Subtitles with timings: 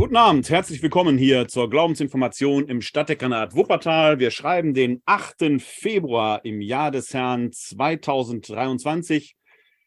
[0.00, 4.20] Guten Abend, herzlich willkommen hier zur Glaubensinformation im Stadtdekanat Wuppertal.
[4.20, 5.60] Wir schreiben den 8.
[5.60, 9.34] Februar im Jahr des Herrn 2023.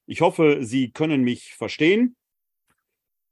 [0.07, 2.17] Ich hoffe, Sie können mich verstehen.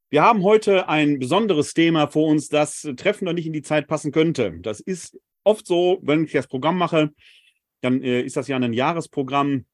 [0.10, 4.14] Wir haben heute ein besonderes Thema vor uns, das treffender nicht in die Zeit passen
[4.14, 4.58] könnte.
[4.62, 7.12] Das ist oft so, wenn ich das Programm mache,
[7.82, 9.66] dann äh, ist das ja ein Jahresprogramm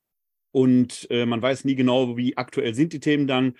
[0.49, 3.53] und äh, man weiß nie genau, wie aktuell sind die Themen dann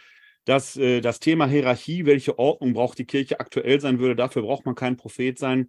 [0.46, 4.66] dass äh, das Thema Hierarchie, welche Ordnung braucht die Kirche aktuell sein würde, dafür braucht
[4.66, 5.68] man kein Prophet sein.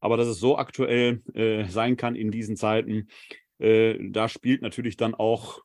[0.00, 3.08] Aber dass es so aktuell äh, sein kann in diesen Zeiten,
[3.58, 5.62] äh, da spielt natürlich dann auch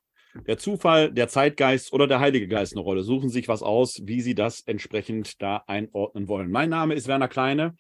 [0.47, 3.03] der Zufall, der Zeitgeist oder der Heilige Geist eine Rolle.
[3.03, 6.51] Suchen sich was aus, wie sie das entsprechend da einordnen wollen.
[6.51, 7.75] Mein Name ist Werner Kleine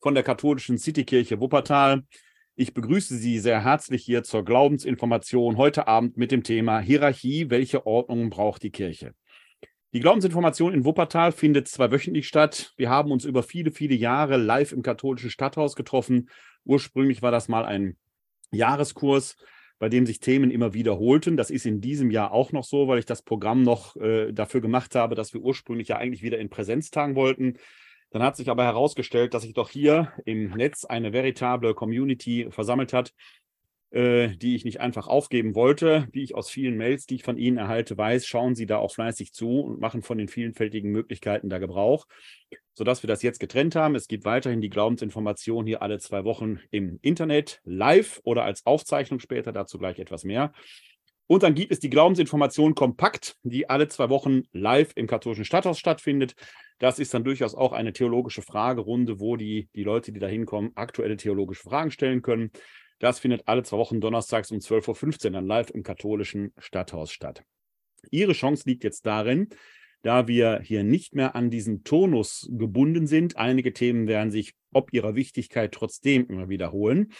[0.00, 2.04] von der katholischen Citykirche Wuppertal.
[2.54, 7.50] Ich begrüße Sie sehr herzlich hier zur Glaubensinformation heute Abend mit dem Thema Hierarchie.
[7.50, 9.14] Welche Ordnung braucht die Kirche?
[9.94, 12.74] Die Glaubensinformation in Wuppertal findet zweiwöchentlich statt.
[12.76, 16.28] Wir haben uns über viele, viele Jahre live im katholischen Stadthaus getroffen.
[16.66, 17.96] Ursprünglich war das mal ein
[18.50, 19.38] Jahreskurs,
[19.78, 21.38] bei dem sich Themen immer wiederholten.
[21.38, 24.60] Das ist in diesem Jahr auch noch so, weil ich das Programm noch äh, dafür
[24.60, 27.56] gemacht habe, dass wir ursprünglich ja eigentlich wieder in Präsenz tagen wollten.
[28.10, 32.92] Dann hat sich aber herausgestellt, dass sich doch hier im Netz eine veritable Community versammelt
[32.92, 33.14] hat,
[33.90, 36.08] die ich nicht einfach aufgeben wollte.
[36.12, 38.92] Wie ich aus vielen Mails, die ich von Ihnen erhalte, weiß, schauen Sie da auch
[38.92, 42.06] fleißig zu und machen von den vielfältigen Möglichkeiten da Gebrauch,
[42.74, 43.94] sodass wir das jetzt getrennt haben.
[43.94, 49.20] Es gibt weiterhin die Glaubensinformation hier alle zwei Wochen im Internet, live oder als Aufzeichnung
[49.20, 50.52] später, dazu gleich etwas mehr.
[51.26, 55.78] Und dann gibt es die Glaubensinformation kompakt, die alle zwei Wochen live im katholischen Stadthaus
[55.78, 56.34] stattfindet.
[56.78, 60.72] Das ist dann durchaus auch eine theologische Fragerunde, wo die, die Leute, die da hinkommen,
[60.74, 62.50] aktuelle theologische Fragen stellen können.
[62.98, 67.44] Das findet alle zwei Wochen donnerstags um 12.15 Uhr dann live im katholischen Stadthaus statt.
[68.10, 69.48] Ihre Chance liegt jetzt darin,
[70.02, 73.36] da wir hier nicht mehr an diesen Tonus gebunden sind.
[73.36, 77.12] Einige Themen werden sich ob ihrer Wichtigkeit trotzdem immer wiederholen.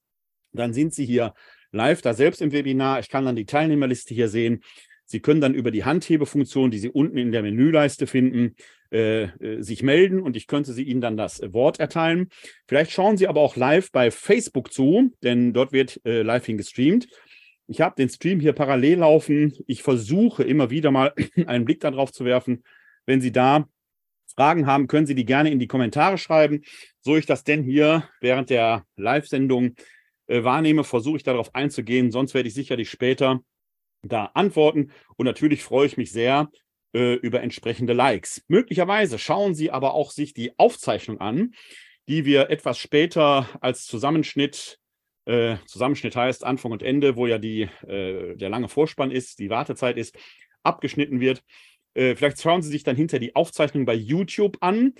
[0.52, 1.34] Dann sind Sie hier
[1.72, 3.00] live da selbst im Webinar.
[3.00, 4.62] Ich kann dann die Teilnehmerliste hier sehen.
[5.04, 8.54] Sie können dann über die Handhebefunktion, die Sie unten in der Menüleiste finden,
[8.92, 12.28] äh, äh, sich melden und ich könnte Sie Ihnen dann das Wort erteilen.
[12.68, 17.08] Vielleicht schauen Sie aber auch live bei Facebook zu, denn dort wird äh, live hingestreamt.
[17.68, 19.54] Ich habe den Stream hier parallel laufen.
[19.66, 21.14] Ich versuche immer wieder mal
[21.46, 22.64] einen Blick darauf zu werfen.
[23.06, 23.66] Wenn Sie da
[24.36, 26.60] Fragen haben, können Sie die gerne in die Kommentare schreiben.
[27.00, 29.74] So ich das denn hier während der Live-Sendung
[30.26, 32.10] äh, wahrnehme, versuche ich darauf einzugehen.
[32.10, 33.40] Sonst werde ich sicherlich später
[34.02, 34.90] da antworten.
[35.16, 36.50] Und natürlich freue ich mich sehr
[36.94, 38.44] äh, über entsprechende Likes.
[38.48, 41.54] Möglicherweise schauen Sie aber auch sich die Aufzeichnung an,
[42.08, 44.78] die wir etwas später als Zusammenschnitt
[45.24, 49.50] äh, Zusammenschnitt heißt Anfang und Ende, wo ja die, äh, der lange Vorspann ist, die
[49.50, 50.16] Wartezeit ist,
[50.62, 51.44] abgeschnitten wird.
[51.94, 54.94] Äh, vielleicht schauen Sie sich dann hinter die Aufzeichnung bei YouTube an.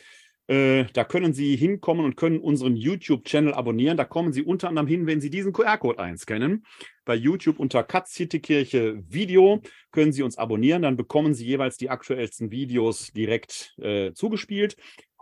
[0.46, 3.96] Äh, da können Sie hinkommen und können unseren YouTube-Channel abonnieren.
[3.96, 6.64] Da kommen Sie unter anderem hin, wenn Sie diesen QR-Code einscannen.
[7.04, 9.60] Bei YouTube unter Kirche Video
[9.90, 10.82] können Sie uns abonnieren.
[10.82, 14.76] Dann bekommen Sie jeweils die aktuellsten Videos direkt äh, zugespielt.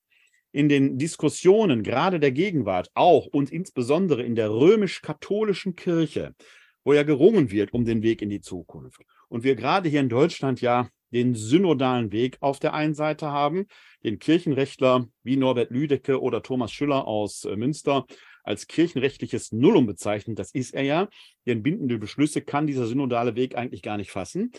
[0.52, 6.34] In den Diskussionen gerade der Gegenwart, auch und insbesondere in der römisch-katholischen Kirche,
[6.84, 9.02] wo ja gerungen wird um den Weg in die Zukunft.
[9.28, 13.66] Und wir gerade hier in Deutschland ja den synodalen Weg auf der einen Seite haben,
[14.04, 18.06] den Kirchenrechtler wie Norbert Lüdecke oder Thomas Schüller aus äh, Münster
[18.44, 20.36] als kirchenrechtliches Nullum bezeichnen.
[20.36, 21.10] Das ist er ja.
[21.48, 24.52] Denn bindende Beschlüsse kann dieser synodale Weg eigentlich gar nicht fassen.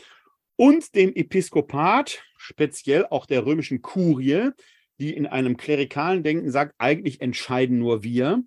[0.57, 4.51] Und dem Episkopat, speziell auch der römischen Kurie,
[4.99, 8.43] die in einem klerikalen Denken sagt, eigentlich entscheiden nur wir.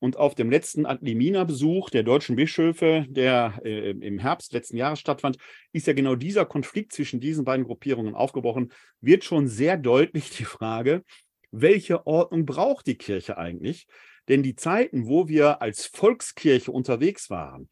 [0.00, 5.36] Und auf dem letzten Adlimina-Besuch der deutschen Bischöfe, der äh, im Herbst letzten Jahres stattfand,
[5.72, 8.72] ist ja genau dieser Konflikt zwischen diesen beiden Gruppierungen aufgebrochen.
[9.00, 11.04] Wird schon sehr deutlich die Frage,
[11.52, 13.86] welche Ordnung braucht die Kirche eigentlich?
[14.28, 17.68] Denn die Zeiten, wo wir als Volkskirche unterwegs waren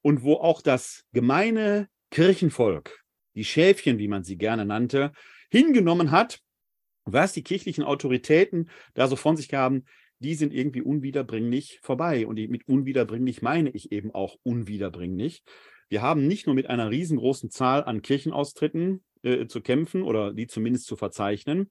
[0.00, 3.03] und wo auch das gemeine Kirchenvolk,
[3.34, 5.12] die Schäfchen, wie man sie gerne nannte,
[5.50, 6.40] hingenommen hat,
[7.04, 9.84] was die kirchlichen Autoritäten da so von sich gaben,
[10.18, 12.26] die sind irgendwie unwiederbringlich vorbei.
[12.26, 15.42] Und mit unwiederbringlich meine ich eben auch unwiederbringlich.
[15.88, 20.46] Wir haben nicht nur mit einer riesengroßen Zahl an Kirchenaustritten äh, zu kämpfen oder die
[20.46, 21.68] zumindest zu verzeichnen,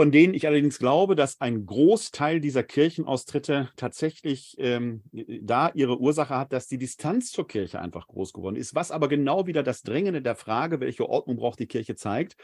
[0.00, 6.38] von denen ich allerdings glaube, dass ein Großteil dieser Kirchenaustritte tatsächlich ähm, da ihre Ursache
[6.38, 9.82] hat, dass die Distanz zur Kirche einfach groß geworden ist, was aber genau wieder das
[9.82, 12.36] Drängende der Frage, welche Ordnung braucht die Kirche, zeigt.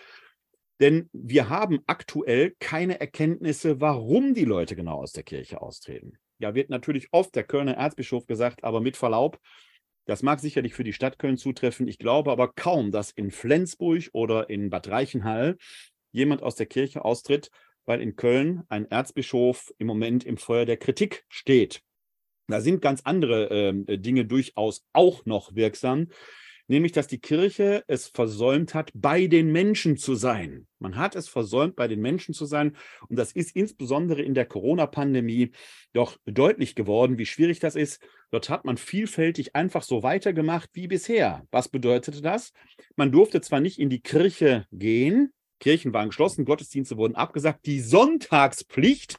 [0.82, 6.18] Denn wir haben aktuell keine Erkenntnisse, warum die Leute genau aus der Kirche austreten.
[6.36, 9.40] Ja, wird natürlich oft der Kölner Erzbischof gesagt, aber mit Verlaub,
[10.04, 11.88] das mag sicherlich für die Stadt Köln zutreffen.
[11.88, 15.56] Ich glaube aber kaum, dass in Flensburg oder in Bad Reichenhall
[16.16, 17.50] jemand aus der Kirche austritt,
[17.84, 21.82] weil in Köln ein Erzbischof im Moment im Feuer der Kritik steht.
[22.48, 23.50] Da sind ganz andere
[23.88, 26.08] äh, Dinge durchaus auch noch wirksam
[26.68, 30.66] nämlich dass die Kirche es versäumt hat, bei den Menschen zu sein.
[30.78, 32.76] Man hat es versäumt, bei den Menschen zu sein.
[33.08, 35.52] Und das ist insbesondere in der Corona-Pandemie
[35.92, 38.02] doch deutlich geworden, wie schwierig das ist.
[38.30, 41.46] Dort hat man vielfältig einfach so weitergemacht wie bisher.
[41.50, 42.52] Was bedeutete das?
[42.96, 47.80] Man durfte zwar nicht in die Kirche gehen, Kirchen waren geschlossen, Gottesdienste wurden abgesagt, die
[47.80, 49.18] Sonntagspflicht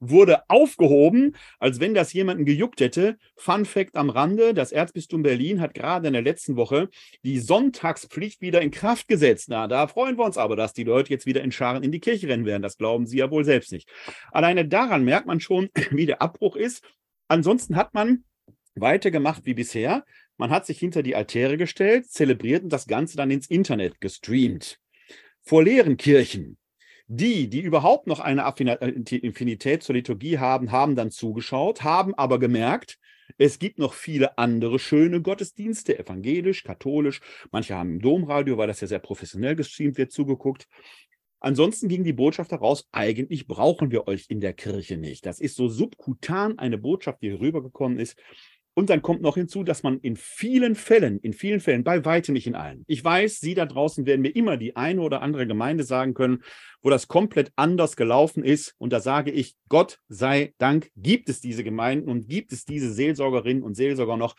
[0.00, 3.18] wurde aufgehoben, als wenn das jemanden gejuckt hätte.
[3.36, 6.88] Fun Fact am Rande: Das Erzbistum Berlin hat gerade in der letzten Woche
[7.24, 9.48] die Sonntagspflicht wieder in Kraft gesetzt.
[9.48, 12.00] Na, da freuen wir uns aber, dass die Leute jetzt wieder in Scharen in die
[12.00, 12.62] Kirche rennen werden.
[12.62, 13.88] Das glauben sie ja wohl selbst nicht.
[14.30, 16.84] Alleine daran merkt man schon, wie der Abbruch ist.
[17.28, 18.24] Ansonsten hat man
[18.74, 20.04] weitergemacht wie bisher.
[20.36, 24.78] Man hat sich hinter die Altäre gestellt, zelebriert und das Ganze dann ins Internet gestreamt.
[25.48, 26.58] Vor leeren Kirchen
[27.10, 32.98] die, die überhaupt noch eine Affinität zur Liturgie haben, haben dann zugeschaut, haben aber gemerkt,
[33.38, 37.20] es gibt noch viele andere schöne Gottesdienste, evangelisch, katholisch.
[37.50, 40.66] Manche haben im Domradio, weil das ja sehr professionell gestreamt wird, zugeguckt.
[41.40, 45.24] Ansonsten ging die Botschaft heraus, eigentlich brauchen wir euch in der Kirche nicht.
[45.24, 48.18] Das ist so subkutan eine Botschaft, die rübergekommen ist.
[48.78, 52.34] Und dann kommt noch hinzu, dass man in vielen Fällen, in vielen Fällen, bei weitem
[52.34, 52.84] nicht in allen.
[52.86, 56.44] Ich weiß, Sie da draußen werden mir immer die eine oder andere Gemeinde sagen können,
[56.80, 58.76] wo das komplett anders gelaufen ist.
[58.78, 62.92] Und da sage ich, Gott sei Dank gibt es diese Gemeinden und gibt es diese
[62.92, 64.36] Seelsorgerinnen und Seelsorger noch,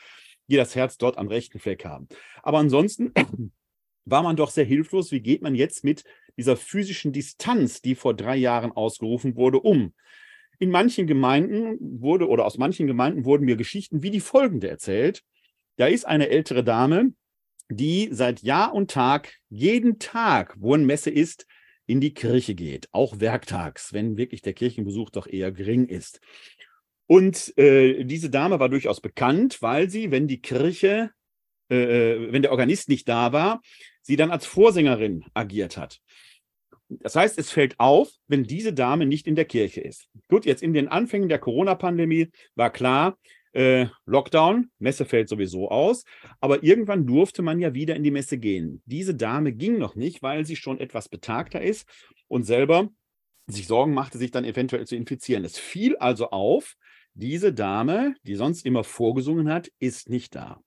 [0.47, 2.07] die das Herz dort am rechten Fleck haben.
[2.41, 3.11] Aber ansonsten
[4.05, 5.11] war man doch sehr hilflos.
[5.11, 6.05] Wie geht man jetzt mit
[6.37, 9.93] dieser physischen Distanz, die vor drei Jahren ausgerufen wurde, um?
[10.59, 15.23] In manchen Gemeinden wurde oder aus manchen Gemeinden wurden mir Geschichten wie die folgende erzählt.
[15.77, 17.13] Da ist eine ältere Dame,
[17.69, 21.45] die seit Jahr und Tag, jeden Tag, wo eine Messe ist,
[21.85, 26.19] in die Kirche geht, auch werktags, wenn wirklich der Kirchenbesuch doch eher gering ist.
[27.07, 31.11] Und äh, diese Dame war durchaus bekannt, weil sie, wenn die Kirche,
[31.71, 31.77] äh,
[32.15, 33.61] äh wenn der Organist nicht da war,
[34.01, 35.99] sie dann als Vorsängerin agiert hat.
[36.89, 40.07] Das heißt, es fällt auf, wenn diese Dame nicht in der Kirche ist.
[40.27, 43.17] Gut, jetzt in den Anfängen der Corona-Pandemie war klar,
[43.53, 46.03] äh, Lockdown, Messe fällt sowieso aus,
[46.39, 48.81] aber irgendwann durfte man ja wieder in die Messe gehen.
[48.85, 51.87] Diese Dame ging noch nicht, weil sie schon etwas betagter ist
[52.27, 52.89] und selber
[53.47, 55.43] sich Sorgen machte, sich dann eventuell zu infizieren.
[55.45, 56.75] Es fiel also auf,
[57.13, 60.61] diese Dame, die sonst immer vorgesungen hat, ist nicht da.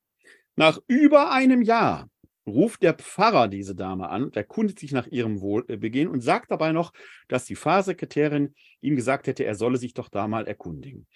[0.57, 2.09] Nach über einem Jahr
[2.47, 6.73] ruft der Pfarrer diese Dame an und erkundigt sich nach ihrem Wohlbegehen und sagt dabei
[6.73, 6.93] noch,
[7.29, 11.07] dass die Pfarrsekretärin ihm gesagt hätte, er solle sich doch da mal erkundigen.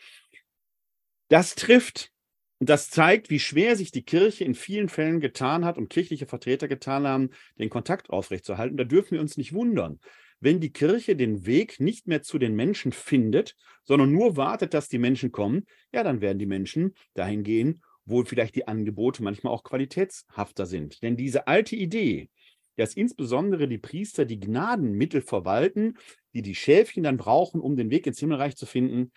[1.28, 2.12] Das trifft
[2.58, 6.26] und das zeigt, wie schwer sich die Kirche in vielen Fällen getan hat und kirchliche
[6.26, 8.76] Vertreter getan haben, den Kontakt aufrechtzuerhalten.
[8.76, 10.00] Da dürfen wir uns nicht wundern.
[10.40, 14.88] Wenn die Kirche den Weg nicht mehr zu den Menschen findet, sondern nur wartet, dass
[14.88, 19.52] die Menschen kommen, ja, dann werden die Menschen dahin gehen, wo vielleicht die Angebote manchmal
[19.52, 21.02] auch qualitätshafter sind.
[21.02, 22.30] Denn diese alte Idee,
[22.76, 25.98] dass insbesondere die Priester die Gnadenmittel verwalten,
[26.34, 29.12] die die Schäfchen dann brauchen, um den Weg ins Himmelreich zu finden,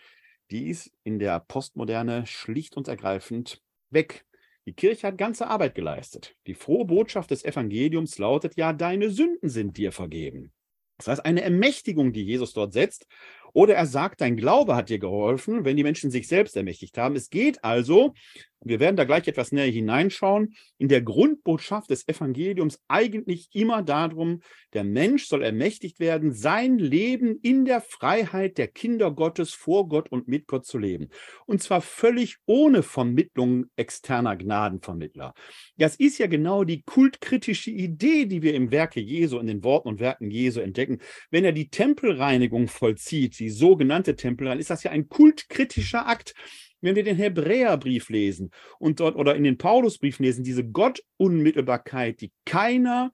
[0.52, 4.26] die ist in der Postmoderne schlicht und ergreifend weg.
[4.66, 6.36] Die Kirche hat ganze Arbeit geleistet.
[6.48, 10.52] Die frohe Botschaft des Evangeliums lautet ja, deine Sünden sind dir vergeben.
[10.98, 13.08] Das heißt, eine Ermächtigung, die Jesus dort setzt,
[13.54, 17.16] oder er sagt, dein Glaube hat dir geholfen, wenn die Menschen sich selbst ermächtigt haben.
[17.16, 18.14] Es geht also,
[18.62, 24.42] wir werden da gleich etwas näher hineinschauen, in der Grundbotschaft des Evangeliums eigentlich immer darum,
[24.74, 30.12] der Mensch soll ermächtigt werden, sein Leben in der Freiheit der Kinder Gottes vor Gott
[30.12, 31.10] und mit Gott zu leben.
[31.46, 35.34] Und zwar völlig ohne Vermittlung externer Gnadenvermittler.
[35.78, 39.88] Das ist ja genau die kultkritische Idee, die wir im Werke Jesu, in den Worten
[39.88, 41.00] und Werken Jesu entdecken.
[41.32, 46.34] Wenn er die Tempelreinigung vollzieht, die sogenannte Tempelreinigung, ist das ja ein kultkritischer Akt.
[46.82, 52.32] Wenn wir den Hebräerbrief lesen und dort oder in den Paulusbrief lesen, diese Gottunmittelbarkeit, die
[52.46, 53.12] keiner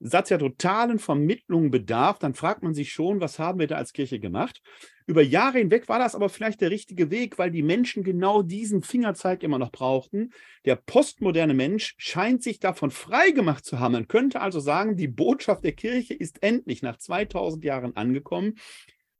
[0.00, 4.62] sazerdotalen Vermittlung bedarf, dann fragt man sich schon, was haben wir da als Kirche gemacht?
[5.06, 8.82] Über Jahre hinweg war das aber vielleicht der richtige Weg, weil die Menschen genau diesen
[8.82, 10.30] Fingerzeig immer noch brauchten.
[10.66, 13.92] Der postmoderne Mensch scheint sich davon frei gemacht zu haben.
[13.92, 18.54] Man könnte also sagen, die Botschaft der Kirche ist endlich nach 2000 Jahren angekommen.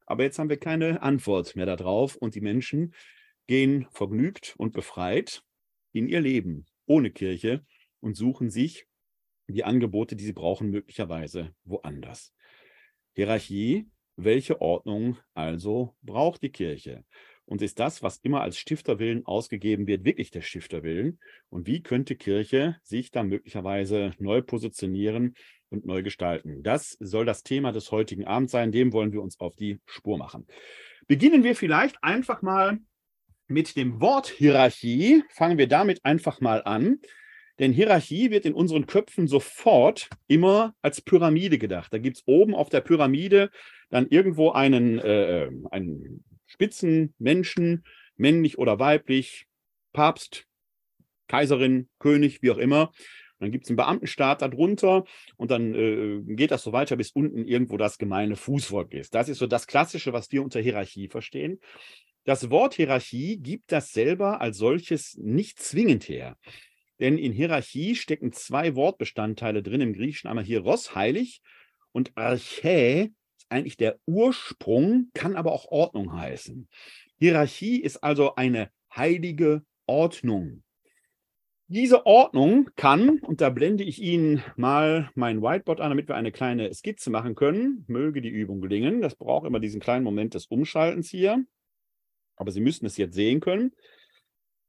[0.06, 2.94] Aber jetzt haben wir keine Antwort mehr darauf und die Menschen
[3.48, 5.42] gehen vergnügt und befreit
[5.92, 7.64] in ihr Leben ohne Kirche
[8.00, 8.86] und suchen sich
[9.48, 12.32] die Angebote, die sie brauchen, möglicherweise woanders.
[13.14, 17.04] Hierarchie, welche Ordnung also braucht die Kirche?
[17.46, 21.18] Und ist das, was immer als Stifterwillen ausgegeben wird, wirklich der Stifterwillen?
[21.48, 25.34] Und wie könnte Kirche sich da möglicherweise neu positionieren
[25.70, 26.62] und neu gestalten?
[26.62, 28.70] Das soll das Thema des heutigen Abends sein.
[28.70, 30.46] Dem wollen wir uns auf die Spur machen.
[31.06, 32.78] Beginnen wir vielleicht einfach mal
[33.48, 35.24] mit dem Wort Hierarchie.
[35.30, 37.00] Fangen wir damit einfach mal an.
[37.58, 41.92] Denn Hierarchie wird in unseren Köpfen sofort immer als Pyramide gedacht.
[41.92, 43.50] Da gibt es oben auf der Pyramide
[43.90, 47.84] dann irgendwo einen, äh, einen Spitzenmenschen,
[48.16, 49.46] männlich oder weiblich,
[49.92, 50.44] Papst,
[51.26, 52.88] Kaiserin, König, wie auch immer.
[52.88, 55.04] Und dann gibt es einen Beamtenstaat darunter
[55.36, 59.14] und dann äh, geht das so weiter, bis unten irgendwo das gemeine Fußvolk ist.
[59.14, 61.60] Das ist so das Klassische, was wir unter Hierarchie verstehen.
[62.28, 66.36] Das Wort Hierarchie gibt das selber als solches nicht zwingend her.
[67.00, 70.28] Denn in Hierarchie stecken zwei Wortbestandteile drin im Griechischen.
[70.28, 71.40] Einmal Hieros, heilig,
[71.92, 73.14] und Archä
[73.48, 76.68] eigentlich der Ursprung, kann aber auch Ordnung heißen.
[77.18, 80.62] Hierarchie ist also eine heilige Ordnung.
[81.68, 86.30] Diese Ordnung kann, und da blende ich Ihnen mal mein Whiteboard an, damit wir eine
[86.30, 89.00] kleine Skizze machen können, möge die Übung gelingen.
[89.00, 91.42] Das braucht immer diesen kleinen Moment des Umschaltens hier.
[92.38, 93.72] Aber Sie müssen es jetzt sehen können.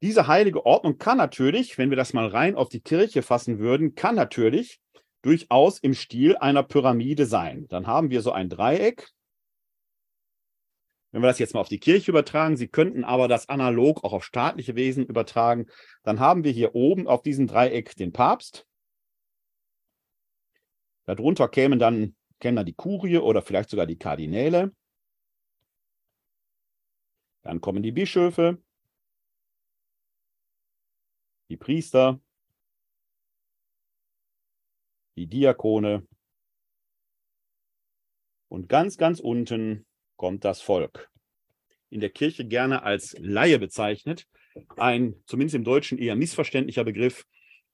[0.02, 3.96] Diese heilige Ordnung kann natürlich, wenn wir das mal rein auf die Kirche fassen würden,
[3.96, 4.80] kann natürlich
[5.22, 7.68] durchaus im Stil einer Pyramide sein.
[7.68, 9.10] Dann haben wir so ein Dreieck.
[11.12, 14.14] Wenn wir das jetzt mal auf die Kirche übertragen, Sie könnten aber das analog auch
[14.14, 15.66] auf staatliche Wesen übertragen,
[16.04, 18.66] dann haben wir hier oben auf diesem Dreieck den Papst.
[21.06, 24.72] Darunter kämen dann, kennen wir die Kurie oder vielleicht sogar die Kardinäle.
[27.44, 28.62] Dann kommen die Bischöfe,
[31.50, 32.22] die Priester,
[35.16, 36.08] die Diakone.
[38.50, 41.10] Und ganz, ganz unten kommt das Volk.
[41.90, 44.28] In der Kirche gerne als Laie bezeichnet.
[44.78, 47.26] Ein zumindest im Deutschen eher missverständlicher Begriff,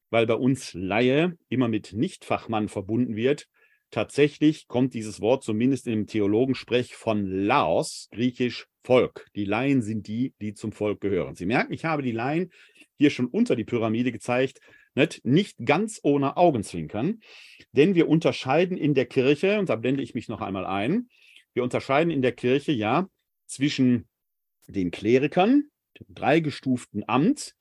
[0.09, 3.47] weil bei uns Laie immer mit Nichtfachmann verbunden wird.
[3.91, 9.25] Tatsächlich kommt dieses Wort zumindest im Theologensprech von Laos, griechisch Volk.
[9.35, 11.35] Die Laien sind die, die zum Volk gehören.
[11.35, 12.51] Sie merken, ich habe die Laien
[12.97, 14.59] hier schon unter die Pyramide gezeigt,
[14.93, 17.19] nicht, nicht ganz ohne Augenzwinkern,
[17.73, 21.09] denn wir unterscheiden in der Kirche, und da blende ich mich noch einmal ein,
[21.53, 23.09] wir unterscheiden in der Kirche ja
[23.45, 24.07] zwischen
[24.67, 25.63] den Klerikern,
[25.99, 27.55] dem dreigestuften Amt,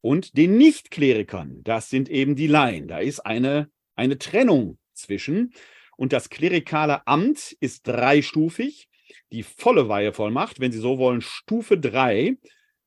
[0.00, 1.60] und den Nichtklerikern.
[1.62, 2.88] Das sind eben die Laien.
[2.88, 5.52] Da ist eine, eine Trennung zwischen.
[5.96, 8.88] Und das klerikale Amt ist dreistufig.
[9.32, 12.36] Die volle Weihevollmacht, wenn Sie so wollen, Stufe 3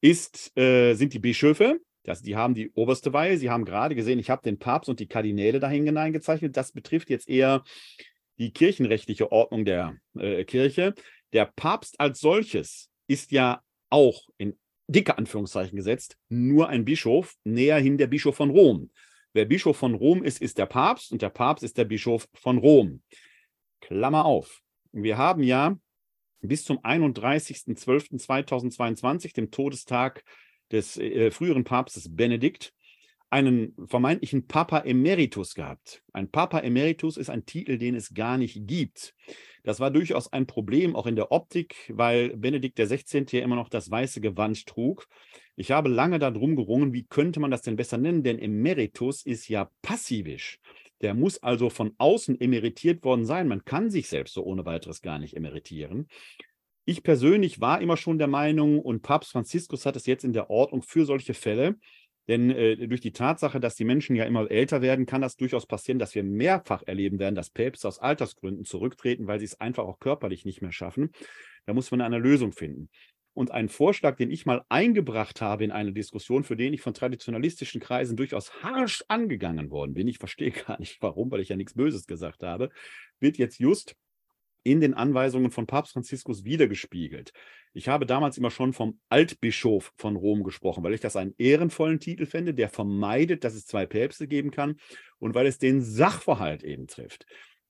[0.02, 3.38] ist, äh, sind die Bischöfe, Das, die haben die oberste Weihe.
[3.38, 6.58] Sie haben gerade gesehen, ich habe den Papst und die Kardinäle dahin hineingezeichnet.
[6.58, 7.64] Das betrifft jetzt eher
[8.38, 10.94] die kirchenrechtliche Ordnung der äh, Kirche.
[11.32, 17.98] Der Papst als solches ist ja auch in dicke Anführungszeichen gesetzt, nur ein Bischof, näherhin
[17.98, 18.92] der Bischof von Rom.
[19.34, 22.58] Wer Bischof von Rom ist, ist der Papst und der Papst ist der Bischof von
[22.58, 23.02] Rom.
[23.82, 24.62] Klammer auf.
[24.92, 25.78] Wir haben ja
[26.48, 30.24] bis zum 31.12.2022, dem Todestag
[30.72, 32.74] des äh, früheren Papstes Benedikt,
[33.30, 36.04] einen vermeintlichen Papa Emeritus gehabt.
[36.14, 39.16] Ein Papa Emeritus ist ein Titel, den es gar nicht gibt.
[39.64, 43.26] Das war durchaus ein Problem, auch in der Optik, weil Benedikt XVI.
[43.32, 45.08] ja immer noch das weiße Gewand trug.
[45.56, 49.48] Ich habe lange darum gerungen, wie könnte man das denn besser nennen, denn Emeritus ist
[49.48, 50.60] ja passivisch.
[51.04, 53.48] Der muss also von außen emeritiert worden sein.
[53.48, 56.08] Man kann sich selbst so ohne weiteres gar nicht emeritieren.
[56.86, 60.50] Ich persönlich war immer schon der Meinung, und Papst Franziskus hat es jetzt in der
[60.50, 61.76] Ordnung für solche Fälle,
[62.28, 65.66] denn äh, durch die Tatsache, dass die Menschen ja immer älter werden, kann das durchaus
[65.66, 69.84] passieren, dass wir mehrfach erleben werden, dass Päpste aus Altersgründen zurücktreten, weil sie es einfach
[69.84, 71.12] auch körperlich nicht mehr schaffen.
[71.66, 72.90] Da muss man eine Lösung finden.
[73.34, 76.94] Und ein Vorschlag, den ich mal eingebracht habe in eine Diskussion, für den ich von
[76.94, 81.56] traditionalistischen Kreisen durchaus harsch angegangen worden bin, ich verstehe gar nicht warum, weil ich ja
[81.56, 82.70] nichts Böses gesagt habe,
[83.20, 83.96] wird jetzt just
[84.64, 87.34] in den Anweisungen von Papst Franziskus wiedergespiegelt.
[87.74, 92.00] Ich habe damals immer schon vom Altbischof von Rom gesprochen, weil ich das einen ehrenvollen
[92.00, 94.78] Titel fände, der vermeidet, dass es zwei Päpste geben kann
[95.20, 97.26] und weil es den Sachverhalt eben trifft.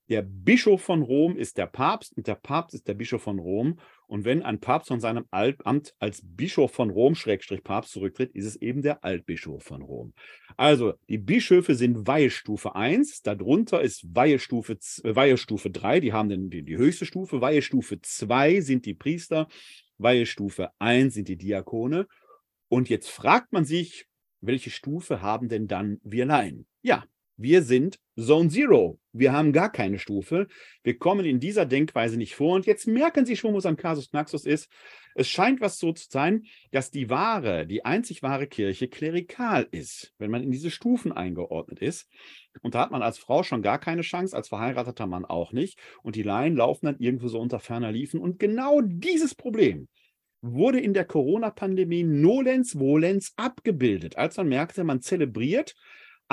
[0.09, 3.79] Der Bischof von Rom ist der Papst und der Papst ist der Bischof von Rom.
[4.05, 8.45] Und wenn ein Papst von seinem Amt als Bischof von Rom, Schrägstrich Papst, zurücktritt, ist
[8.45, 10.13] es eben der Altbischof von Rom.
[10.57, 16.63] Also die Bischöfe sind Weihestufe 1, darunter ist Weihestufe, Weihestufe 3, die haben den, die,
[16.63, 17.39] die höchste Stufe.
[17.39, 19.47] Weihestufe 2 sind die Priester,
[19.97, 22.07] Weihestufe 1 sind die Diakone.
[22.67, 24.07] Und jetzt fragt man sich,
[24.41, 26.67] welche Stufe haben denn dann wir Laien?
[26.81, 27.05] Ja,
[27.37, 28.99] wir sind Zone Zero.
[29.11, 30.47] Wir haben gar keine Stufe.
[30.83, 32.55] Wir kommen in dieser Denkweise nicht vor.
[32.55, 34.69] Und jetzt merken Sie schon, wo es am Kasus Knaxus ist.
[35.15, 40.13] Es scheint was so zu sein, dass die wahre, die einzig wahre Kirche klerikal ist,
[40.17, 42.07] wenn man in diese Stufen eingeordnet ist.
[42.61, 45.79] Und da hat man als Frau schon gar keine Chance, als verheirateter Mann auch nicht.
[46.01, 48.19] Und die Laien laufen dann irgendwo so unter ferner Liefen.
[48.19, 49.87] Und genau dieses Problem
[50.41, 55.73] wurde in der Corona-Pandemie nolens volens abgebildet, als man merkte, man zelebriert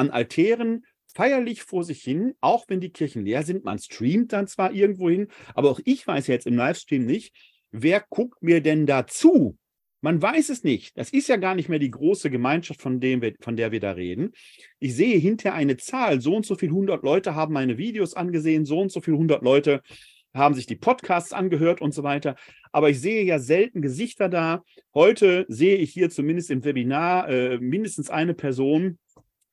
[0.01, 0.85] an Altären
[1.15, 3.65] feierlich vor sich hin, auch wenn die Kirchen leer sind.
[3.65, 7.35] Man streamt dann zwar irgendwo hin, aber auch ich weiß jetzt im Livestream nicht,
[7.71, 9.57] wer guckt mir denn dazu?
[10.03, 10.97] Man weiß es nicht.
[10.97, 13.93] Das ist ja gar nicht mehr die große Gemeinschaft, von, wir, von der wir da
[13.93, 14.33] reden.
[14.79, 18.65] Ich sehe hinter eine Zahl, so und so viel hundert Leute haben meine Videos angesehen,
[18.65, 19.83] so und so viel hundert Leute
[20.33, 22.37] haben sich die Podcasts angehört und so weiter.
[22.73, 24.63] Aber ich sehe ja selten Gesichter da.
[24.95, 28.99] Heute sehe ich hier zumindest im Webinar äh, mindestens eine Person,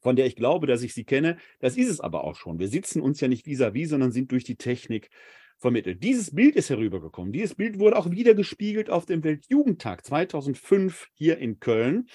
[0.07, 1.35] von der ich glaube, dass ich sie kenne.
[1.59, 2.59] Das ist es aber auch schon.
[2.59, 5.09] Wir sitzen uns ja nicht vis-à-vis, -vis, sondern sind durch die Technik
[5.57, 6.01] vermittelt.
[6.01, 7.33] Dieses Bild ist herübergekommen.
[7.33, 12.07] Dieses Bild wurde auch wieder gespiegelt auf dem Weltjugendtag 2005 hier in Köln.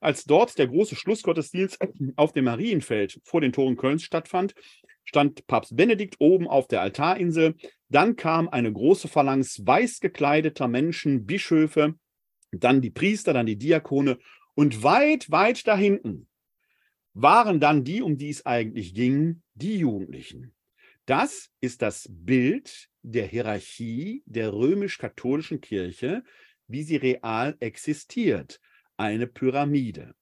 [0.00, 1.78] Als dort der große Schlussgottesdienst
[2.16, 4.54] auf dem Marienfeld vor den Toren Kölns stattfand,
[5.04, 7.54] stand Papst Benedikt oben auf der Altarinsel.
[7.88, 11.94] Dann kam eine große Phalanx weiß gekleideter Menschen, Bischöfe,
[12.50, 14.18] dann die Priester, dann die Diakone
[14.56, 16.27] und weit, weit da hinten
[17.20, 20.54] waren dann die, um die es eigentlich ging, die Jugendlichen.
[21.04, 26.22] Das ist das Bild der Hierarchie der römisch-katholischen Kirche,
[26.68, 28.60] wie sie real existiert.
[28.96, 30.14] Eine Pyramide.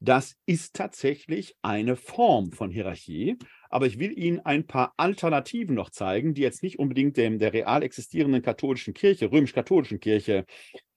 [0.00, 3.36] Das ist tatsächlich eine Form von Hierarchie,
[3.68, 7.52] aber ich will Ihnen ein paar Alternativen noch zeigen, die jetzt nicht unbedingt dem der
[7.52, 10.46] real existierenden katholischen Kirche, römisch-katholischen Kirche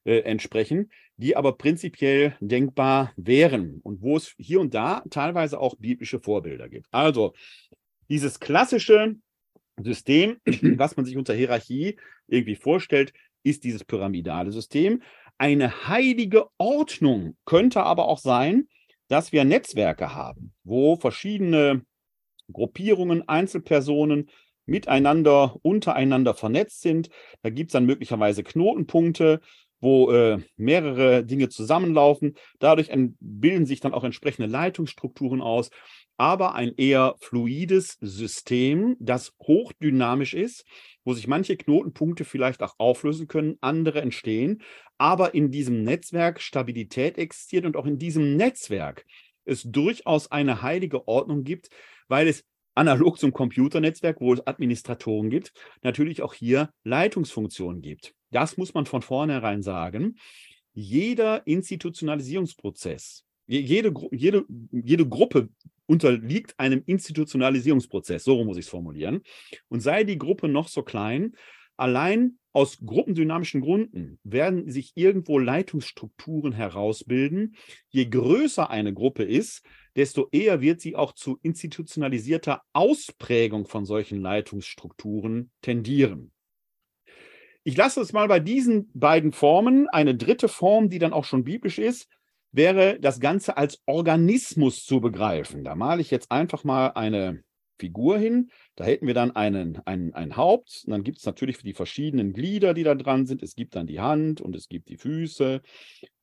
[0.03, 5.75] äh, entsprechen, die aber prinzipiell denkbar wären und wo es hier und da teilweise auch
[5.75, 6.87] biblische Vorbilder gibt.
[6.91, 7.33] Also
[8.09, 9.15] dieses klassische
[9.81, 15.01] System, was man sich unter Hierarchie irgendwie vorstellt, ist dieses pyramidale System.
[15.37, 18.67] Eine heilige Ordnung könnte aber auch sein,
[19.07, 21.85] dass wir Netzwerke haben, wo verschiedene
[22.51, 24.29] Gruppierungen, Einzelpersonen
[24.65, 27.09] miteinander, untereinander vernetzt sind.
[27.41, 29.41] Da gibt es dann möglicherweise Knotenpunkte,
[29.81, 32.35] wo äh, mehrere Dinge zusammenlaufen.
[32.59, 32.89] Dadurch
[33.19, 35.69] bilden sich dann auch entsprechende Leitungsstrukturen aus,
[36.17, 40.65] aber ein eher fluides System, das hochdynamisch ist,
[41.03, 44.61] wo sich manche Knotenpunkte vielleicht auch auflösen können, andere entstehen,
[44.99, 49.05] aber in diesem Netzwerk Stabilität existiert und auch in diesem Netzwerk
[49.45, 51.69] es durchaus eine heilige Ordnung gibt,
[52.07, 52.43] weil es
[52.75, 58.13] analog zum Computernetzwerk, wo es Administratoren gibt, natürlich auch hier Leitungsfunktionen gibt.
[58.31, 60.17] Das muss man von vornherein sagen.
[60.73, 65.49] Jeder Institutionalisierungsprozess Jede, jede, jede Gruppe
[65.85, 69.23] unterliegt einem Institutionalisierungsprozess, so muss ich es formulieren.
[69.67, 71.33] Und sei die Gruppe noch so klein,
[71.75, 77.57] allein aus gruppendynamischen Gründen werden sich irgendwo Leitungsstrukturen herausbilden.
[77.89, 79.65] Je größer eine Gruppe ist,
[79.97, 86.31] desto eher wird sie auch zu institutionalisierter Ausprägung von solchen Leitungsstrukturen tendieren.
[87.63, 89.87] Ich lasse es mal bei diesen beiden Formen.
[89.89, 92.07] Eine dritte Form, die dann auch schon biblisch ist,
[92.51, 95.63] wäre das Ganze als Organismus zu begreifen.
[95.63, 97.43] Da male ich jetzt einfach mal eine
[97.79, 98.49] Figur hin.
[98.75, 100.83] Da hätten wir dann einen, einen, ein Haupt.
[100.85, 103.43] Und dann gibt es natürlich für die verschiedenen Glieder, die da dran sind.
[103.43, 105.61] Es gibt dann die Hand und es gibt die Füße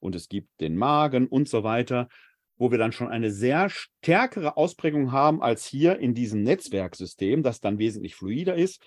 [0.01, 2.09] und es gibt den Magen und so weiter,
[2.57, 7.61] wo wir dann schon eine sehr stärkere Ausprägung haben als hier in diesem Netzwerksystem, das
[7.61, 8.83] dann wesentlich fluider ist.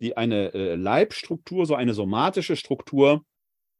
[0.00, 3.24] Die eine äh, Leibstruktur, so eine somatische Struktur,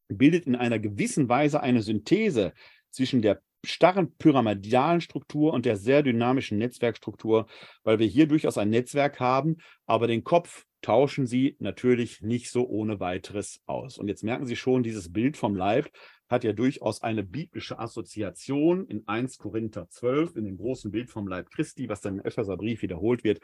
[0.07, 2.53] bildet in einer gewissen Weise eine Synthese
[2.89, 7.47] zwischen der starren pyramidalen Struktur und der sehr dynamischen Netzwerkstruktur,
[7.83, 12.67] weil wir hier durchaus ein Netzwerk haben, aber den Kopf tauschen sie natürlich nicht so
[12.67, 13.97] ohne weiteres aus.
[13.97, 15.89] Und jetzt merken Sie schon, dieses Bild vom Leib
[16.27, 21.27] hat ja durchaus eine biblische Assoziation in 1 Korinther 12, in dem großen Bild vom
[21.27, 23.39] Leib Christi, was dann im Epheserbrief wiederholt wird,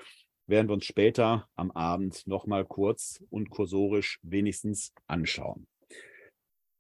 [0.52, 5.66] werden wir uns später am Abend nochmal kurz und kursorisch wenigstens anschauen.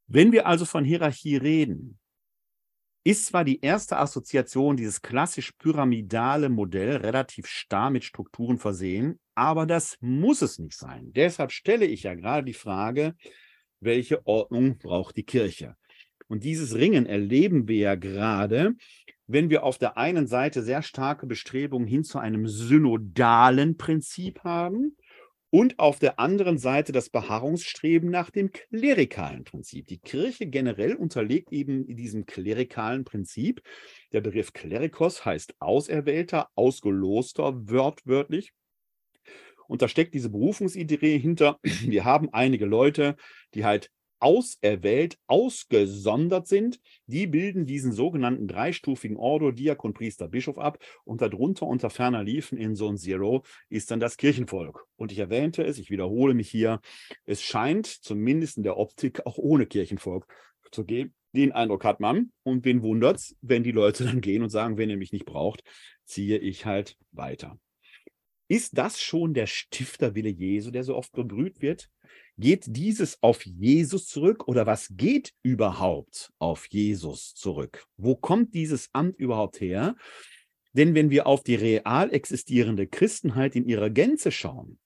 [0.07, 1.97] Wenn wir also von Hierarchie reden,
[3.03, 9.65] ist zwar die erste Assoziation, dieses klassisch pyramidale Modell, relativ starr mit Strukturen versehen, aber
[9.65, 11.11] das muss es nicht sein.
[11.13, 13.15] Deshalb stelle ich ja gerade die Frage,
[13.79, 15.75] welche Ordnung braucht die Kirche?
[16.27, 18.75] Und dieses Ringen erleben wir ja gerade,
[19.31, 24.95] wenn wir auf der einen Seite sehr starke Bestrebungen hin zu einem synodalen Prinzip haben
[25.49, 29.87] und auf der anderen Seite das Beharrungsstreben nach dem klerikalen Prinzip.
[29.87, 33.61] Die Kirche generell unterlegt eben diesem klerikalen Prinzip.
[34.13, 38.53] Der Begriff Klerikos heißt Auserwählter, Ausgeloster, wörtwörtlich.
[39.67, 41.59] Und da steckt diese Berufungsidee hinter.
[41.63, 43.15] Wir haben einige Leute,
[43.53, 43.89] die halt
[44.21, 51.65] auserwählt, ausgesondert sind, die bilden diesen sogenannten dreistufigen Ordo, Diakon, Priester, Bischof ab und darunter
[51.65, 54.85] unter ferner Liefen in Zone Zero ist dann das Kirchenvolk.
[54.95, 56.79] Und ich erwähnte es, ich wiederhole mich hier,
[57.25, 60.27] es scheint zumindest in der Optik auch ohne Kirchenvolk
[60.71, 61.13] zu gehen.
[61.33, 64.89] Den Eindruck hat man und wen wundert's, wenn die Leute dann gehen und sagen, wenn
[64.89, 65.63] ihr mich nicht braucht,
[66.05, 67.59] ziehe ich halt weiter.
[68.47, 71.89] Ist das schon der Stifterwille Jesu, der so oft bebrüht wird?
[72.37, 77.85] Geht dieses auf Jesus zurück oder was geht überhaupt auf Jesus zurück?
[77.97, 79.95] Wo kommt dieses Amt überhaupt her?
[80.73, 84.79] Denn wenn wir auf die real existierende Christenheit in ihrer Gänze schauen,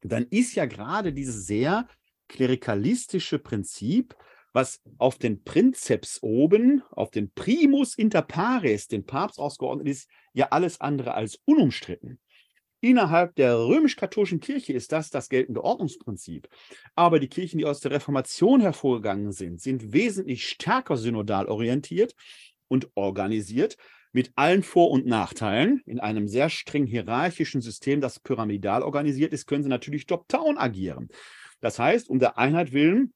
[0.00, 1.88] dann ist ja gerade dieses sehr
[2.28, 4.16] klerikalistische Prinzip,
[4.52, 10.48] was auf den Prinzeps oben, auf den Primus inter pares, den Papst ausgeordnet ist, ja
[10.50, 12.20] alles andere als unumstritten.
[12.84, 16.50] Innerhalb der römisch-katholischen Kirche ist das das geltende Ordnungsprinzip.
[16.94, 22.14] Aber die Kirchen, die aus der Reformation hervorgegangen sind, sind wesentlich stärker synodal orientiert
[22.68, 23.78] und organisiert
[24.12, 25.80] mit allen Vor- und Nachteilen.
[25.86, 31.08] In einem sehr streng hierarchischen System, das pyramidal organisiert ist, können sie natürlich top-down agieren.
[31.62, 33.14] Das heißt, um der Einheit willen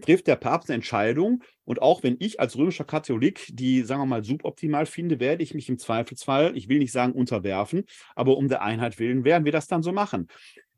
[0.00, 1.42] trifft der Papst eine Entscheidung.
[1.64, 5.54] Und auch wenn ich als römischer Katholik die, sagen wir mal, suboptimal finde, werde ich
[5.54, 9.52] mich im Zweifelsfall, ich will nicht sagen unterwerfen, aber um der Einheit willen werden wir
[9.52, 10.28] das dann so machen.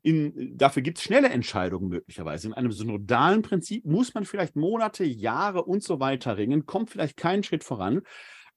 [0.01, 2.47] In, dafür gibt es schnelle Entscheidungen möglicherweise.
[2.47, 7.17] In einem synodalen Prinzip muss man vielleicht Monate, Jahre und so weiter ringen, kommt vielleicht
[7.17, 8.01] keinen Schritt voran.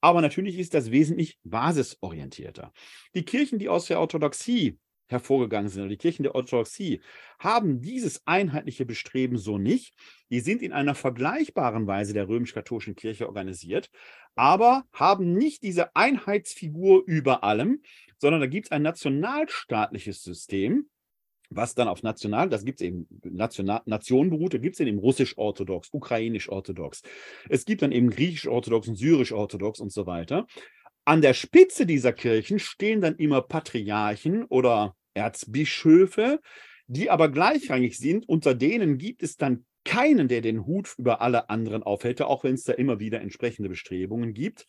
[0.01, 2.73] Aber natürlich ist das wesentlich basisorientierter.
[3.15, 7.01] Die Kirchen, die aus der Orthodoxie hervorgegangen sind, die Kirchen der Orthodoxie,
[7.39, 9.95] haben dieses einheitliche Bestreben so nicht.
[10.31, 13.91] Die sind in einer vergleichbaren Weise der römisch-katholischen Kirche organisiert,
[14.35, 17.83] aber haben nicht diese Einheitsfigur über allem,
[18.19, 20.89] sondern da gibt es ein nationalstaatliches System,
[21.51, 24.99] was dann auf national, das gibt es eben national, Nationen beruht, da gibt es eben
[24.99, 27.03] russisch-orthodox, ukrainisch-orthodox.
[27.49, 30.47] Es gibt dann eben griechisch-orthodox und syrisch-orthodox und so weiter.
[31.05, 36.41] An der Spitze dieser Kirchen stehen dann immer Patriarchen oder Erzbischöfe,
[36.87, 38.29] die aber gleichrangig sind.
[38.29, 42.55] Unter denen gibt es dann keinen, der den Hut über alle anderen aufhält, auch wenn
[42.55, 44.67] es da immer wieder entsprechende Bestrebungen gibt.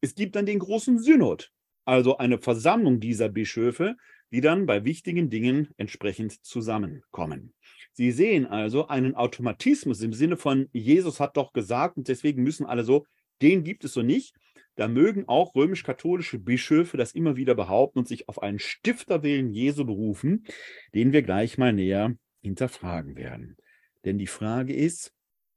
[0.00, 1.50] Es gibt dann den großen Synod,
[1.84, 3.96] also eine Versammlung dieser Bischöfe,
[4.30, 7.54] die dann bei wichtigen Dingen entsprechend zusammenkommen.
[7.92, 12.66] Sie sehen also einen Automatismus im Sinne von, Jesus hat doch gesagt und deswegen müssen
[12.66, 13.06] alle so,
[13.42, 14.34] den gibt es so nicht.
[14.78, 19.84] Da mögen auch römisch-katholische Bischöfe das immer wieder behaupten und sich auf einen Stifterwillen Jesu
[19.84, 20.46] berufen,
[20.94, 23.56] den wir gleich mal näher hinterfragen werden.
[24.04, 25.12] Denn die Frage ist,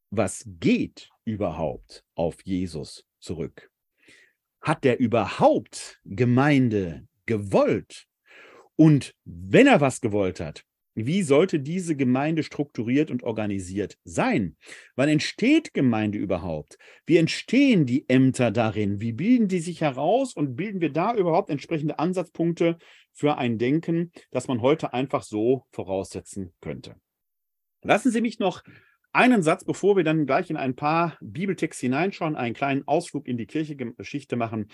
[0.10, 3.71] was geht überhaupt auf Jesus zurück?
[4.62, 8.07] hat der überhaupt Gemeinde gewollt?
[8.75, 14.58] Und wenn er was gewollt hat, wie sollte diese Gemeinde strukturiert und organisiert sein?
[14.95, 16.77] Wann entsteht Gemeinde überhaupt?
[17.06, 18.99] Wie entstehen die Ämter darin?
[18.99, 22.77] Wie bilden die sich heraus und bilden wir da überhaupt entsprechende Ansatzpunkte
[23.13, 26.95] für ein Denken, das man heute einfach so voraussetzen könnte?
[27.84, 28.63] Lassen Sie mich noch
[29.13, 33.38] einen Satz, bevor wir dann gleich in ein paar Bibeltexte hineinschauen, einen kleinen Ausflug in
[33.38, 34.67] die Kirchengeschichte machen.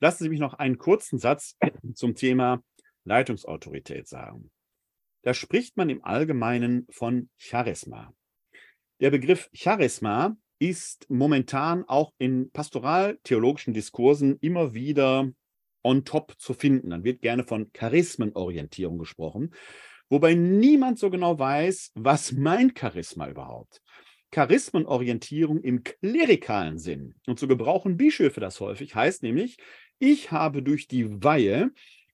[0.00, 1.56] Lassen Sie mich noch einen kurzen Satz
[1.94, 2.62] zum Thema
[3.04, 4.50] Leitungsautorität sagen.
[5.22, 8.12] Da spricht man im Allgemeinen von Charisma.
[9.00, 15.30] Der Begriff Charisma ist momentan auch in pastoral-theologischen Diskursen immer wieder
[15.82, 16.90] on top zu finden.
[16.90, 19.54] Dann wird gerne von Charismenorientierung gesprochen,
[20.08, 23.80] wobei niemand so genau weiß, was meint Charisma überhaupt.
[24.30, 29.56] Charismenorientierung im klerikalen Sinn, und so gebrauchen Bischöfe das häufig, heißt nämlich,
[29.98, 31.70] ich habe durch die Weihe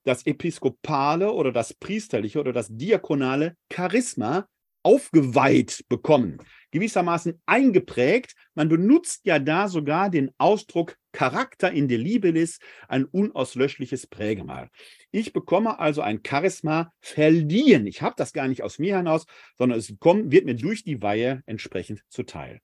[0.07, 4.47] das episkopale oder das priesterliche oder das diakonale Charisma
[4.87, 6.39] aufgeweiht bekommen,
[6.71, 8.35] gewissermaßen eingeprägt.
[8.55, 14.69] Man benutzt ja da sogar den Ausdruck Charakter in de Libelis, ein unauslöschliches Prägemal.
[15.11, 17.87] Ich bekomme also ein Charisma verliehen.
[17.89, 19.25] Ich habe das gar nicht aus mir heraus,
[19.59, 22.61] sondern es kommt, wird mir durch die Weihe entsprechend zuteil.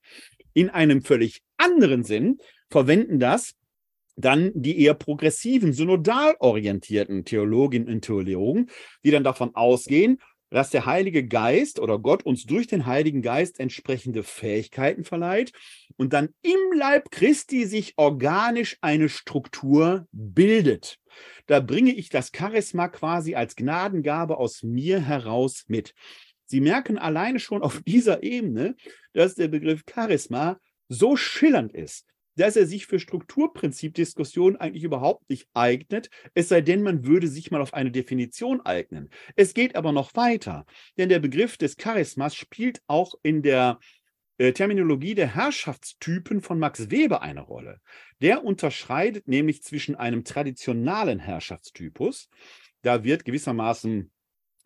[0.53, 2.39] In einem völlig anderen Sinn
[2.71, 3.55] verwenden das
[4.17, 8.71] dann die eher progressiven, synodal orientierten Theologinnen und Theologen,
[9.05, 10.19] die dann davon ausgehen,
[10.53, 15.53] dass der Heilige Geist oder Gott uns durch den Heiligen Geist entsprechende Fähigkeiten verleiht
[15.97, 20.99] und dann im Leib Christi sich organisch eine Struktur bildet.
[21.47, 25.95] Da bringe ich das Charisma quasi als Gnadengabe aus mir heraus mit.
[26.45, 28.77] Sie merken alleine schon auf dieser Ebene,
[29.15, 35.49] dass der Begriff Charisma so schillernd ist, dass er sich für Strukturprinzipdiskussionen eigentlich überhaupt nicht
[35.55, 39.11] eignet, es sei denn, man würde sich mal auf eine Definition eignen.
[39.37, 40.65] Es geht aber noch weiter,
[40.99, 43.79] denn der Begriff des Charismas spielt auch in der
[44.39, 47.81] äh, Terminologie der Herrschaftstypen von Max Weber eine Rolle.
[48.21, 52.29] Der unterscheidet nämlich zwischen einem traditionalen Herrschaftstypus,
[52.83, 54.11] da wird gewissermaßen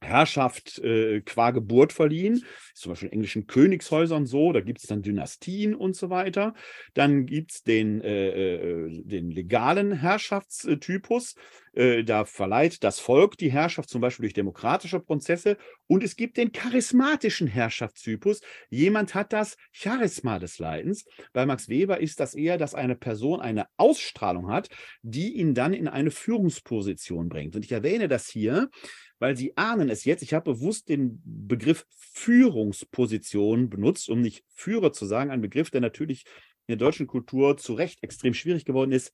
[0.00, 2.44] Herrschaft äh, qua Geburt verliehen.
[2.74, 6.54] Zum Beispiel in englischen Königshäusern so, da gibt es dann Dynastien und so weiter.
[6.94, 11.34] Dann gibt es den, äh, äh, den legalen Herrschaftstypus.
[11.72, 15.58] Äh, da verleiht das Volk die Herrschaft zum Beispiel durch demokratische Prozesse.
[15.86, 18.40] Und es gibt den charismatischen Herrschaftstypus.
[18.70, 21.04] Jemand hat das Charisma des Leidens.
[21.32, 24.68] Bei Max Weber ist das eher, dass eine Person eine Ausstrahlung hat,
[25.02, 27.56] die ihn dann in eine Führungsposition bringt.
[27.56, 28.70] Und ich erwähne das hier,
[29.18, 30.22] weil Sie ahnen es jetzt.
[30.22, 35.80] Ich habe bewusst den Begriff Führungsposition benutzt, um nicht Führer zu sagen, ein Begriff, der
[35.80, 36.24] natürlich
[36.66, 39.12] in der deutschen Kultur zu Recht extrem schwierig geworden ist.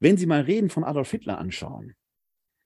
[0.00, 1.94] Wenn Sie mal Reden von Adolf Hitler anschauen,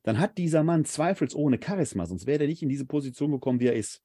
[0.03, 3.67] dann hat dieser Mann zweifelsohne Charisma, sonst wäre er nicht in diese Position gekommen, wie
[3.67, 4.03] er ist.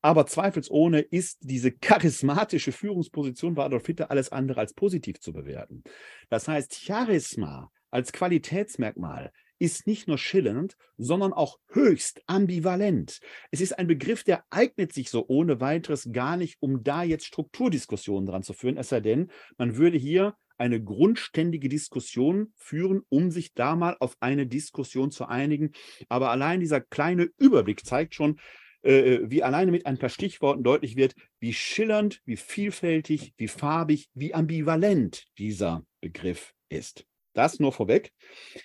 [0.00, 5.82] Aber zweifelsohne ist diese charismatische Führungsposition bei Adolf Hitler alles andere als positiv zu bewerten.
[6.30, 9.32] Das heißt, Charisma als Qualitätsmerkmal
[9.64, 13.20] ist nicht nur schillernd, sondern auch höchst ambivalent.
[13.50, 17.26] Es ist ein Begriff, der eignet sich so ohne weiteres gar nicht, um da jetzt
[17.26, 23.30] Strukturdiskussionen dran zu führen, es sei denn, man würde hier eine grundständige Diskussion führen, um
[23.30, 25.72] sich da mal auf eine Diskussion zu einigen.
[26.08, 28.38] Aber allein dieser kleine Überblick zeigt schon,
[28.82, 34.08] äh, wie alleine mit ein paar Stichworten deutlich wird, wie schillernd, wie vielfältig, wie farbig,
[34.14, 37.04] wie ambivalent dieser Begriff ist.
[37.34, 38.12] Das nur vorweg.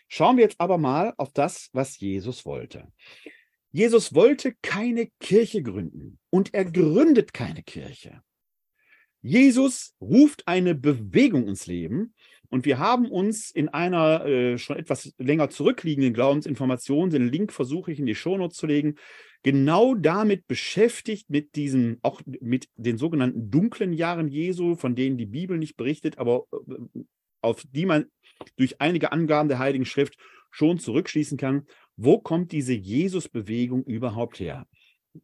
[0.08, 2.88] Schauen wir jetzt aber mal auf das, was Jesus wollte.
[3.72, 8.22] Jesus wollte keine Kirche gründen und er gründet keine Kirche.
[9.22, 12.14] Jesus ruft eine Bewegung ins Leben
[12.50, 17.92] und wir haben uns in einer äh, schon etwas länger zurückliegenden Glaubensinformation, den Link versuche
[17.92, 18.96] ich in die Shownotes zu legen,
[19.44, 25.28] genau damit beschäftigt, mit diesen, auch mit den sogenannten dunklen Jahren Jesu, von denen die
[25.28, 27.02] Bibel nicht berichtet, aber äh,
[27.42, 28.06] auf die man
[28.58, 30.18] durch einige Angaben der Heiligen Schrift
[30.52, 34.68] schon zurückschließen kann, wo kommt diese Jesus-Bewegung überhaupt her?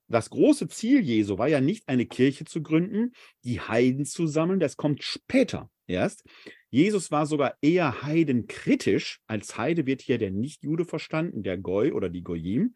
[0.07, 4.59] Das große Ziel Jesu war ja nicht eine Kirche zu gründen, die Heiden zu sammeln,
[4.59, 6.23] das kommt später erst.
[6.69, 9.19] Jesus war sogar eher heidenkritisch.
[9.27, 12.73] Als Heide wird hier der Nichtjude verstanden, der Goi oder die Goyim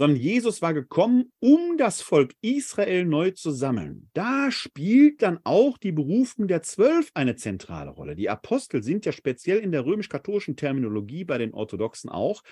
[0.00, 4.08] sondern Jesus war gekommen, um das Volk Israel neu zu sammeln.
[4.14, 8.16] Da spielt dann auch die Berufung der Zwölf eine zentrale Rolle.
[8.16, 12.42] Die Apostel sind ja speziell in der römisch-katholischen Terminologie bei den Orthodoxen auch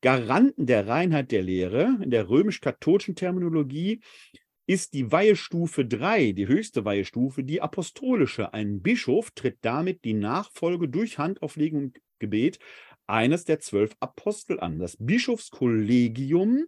[0.00, 1.96] Garanten der Reinheit der Lehre.
[2.02, 4.00] In der römisch-katholischen Terminologie
[4.66, 8.52] ist die Weihestufe 3, die höchste Weihestufe, die apostolische.
[8.52, 12.58] Ein Bischof tritt damit die Nachfolge durch Handauflegung und Gebet
[13.10, 14.78] eines der zwölf Apostel an.
[14.78, 16.64] Das Bischofskollegium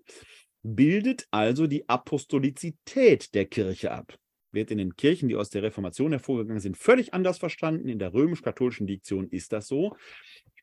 [0.63, 4.17] bildet also die Apostolizität der Kirche ab.
[4.53, 7.89] Wird in den Kirchen, die aus der Reformation hervorgegangen sind, völlig anders verstanden.
[7.89, 9.97] In der römisch-katholischen Diktion ist das so.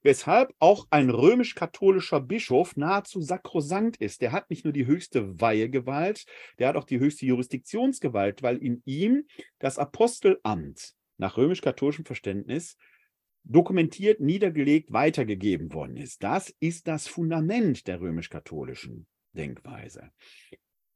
[0.04, 4.22] Weshalb auch ein römisch-katholischer Bischof nahezu sakrosankt ist.
[4.22, 6.26] Der hat nicht nur die höchste Weihegewalt,
[6.60, 9.26] der hat auch die höchste Jurisdiktionsgewalt, weil in ihm
[9.58, 12.78] das Apostelamt nach römisch-katholischem Verständnis
[13.44, 16.24] dokumentiert, niedergelegt, weitergegeben worden ist.
[16.24, 20.12] Das ist das Fundament der römisch-katholischen Denkweise.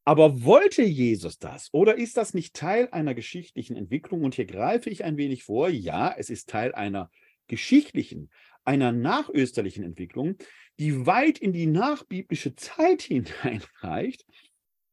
[0.05, 4.23] Aber wollte Jesus das oder ist das nicht Teil einer geschichtlichen Entwicklung?
[4.23, 5.69] Und hier greife ich ein wenig vor.
[5.69, 7.09] Ja, es ist Teil einer
[7.47, 8.29] geschichtlichen,
[8.65, 10.35] einer nachösterlichen Entwicklung,
[10.79, 14.25] die weit in die nachbiblische Zeit hineinreicht.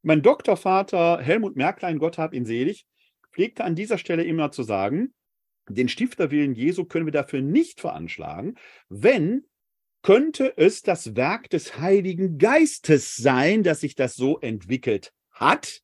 [0.03, 2.87] Mein Doktorvater Helmut Merklein, Gott hab ihn selig,
[3.33, 5.13] pflegte an dieser Stelle immer zu sagen,
[5.70, 8.56] den Stifterwillen Jesu können wir dafür nicht veranschlagen,
[8.88, 9.44] wenn
[10.02, 15.83] könnte es das Werk des Heiligen Geistes sein, dass sich das so entwickelt hat?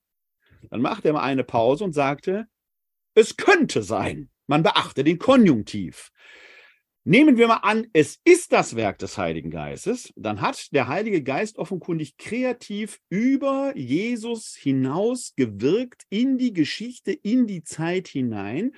[0.70, 2.48] Dann machte er mal eine Pause und sagte,
[3.14, 4.30] es könnte sein.
[4.46, 6.12] Man beachte den Konjunktiv.
[7.08, 11.22] Nehmen wir mal an, es ist das Werk des Heiligen Geistes, dann hat der Heilige
[11.22, 18.72] Geist offenkundig kreativ über Jesus hinaus gewirkt in die Geschichte, in die Zeit hinein.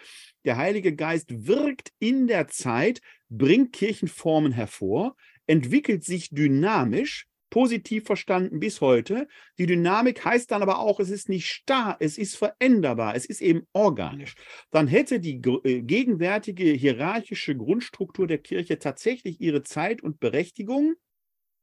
[0.45, 8.61] Der Heilige Geist wirkt in der Zeit, bringt Kirchenformen hervor, entwickelt sich dynamisch positiv verstanden
[8.61, 9.29] bis heute.
[9.59, 13.41] Die Dynamik heißt dann aber auch, es ist nicht starr, es ist veränderbar, es ist
[13.41, 14.35] eben organisch.
[14.71, 20.95] Dann hätte die äh, gegenwärtige hierarchische Grundstruktur der Kirche tatsächlich ihre Zeit und Berechtigung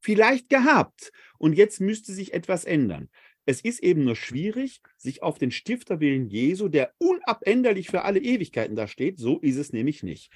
[0.01, 1.11] vielleicht gehabt.
[1.37, 3.09] Und jetzt müsste sich etwas ändern.
[3.45, 8.75] Es ist eben nur schwierig, sich auf den Stifterwillen Jesu, der unabänderlich für alle Ewigkeiten
[8.75, 10.31] da steht, so ist es nämlich nicht.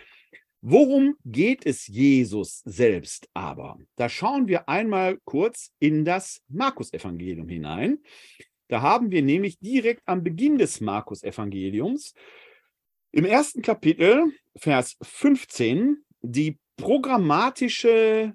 [0.61, 3.77] Worum geht es Jesus selbst aber?
[3.95, 7.99] Da schauen wir einmal kurz in das Markus-Evangelium hinein.
[8.67, 12.13] Da haben wir nämlich direkt am Beginn des Markus-Evangeliums
[13.11, 18.33] im ersten Kapitel, Vers 15, die programmatische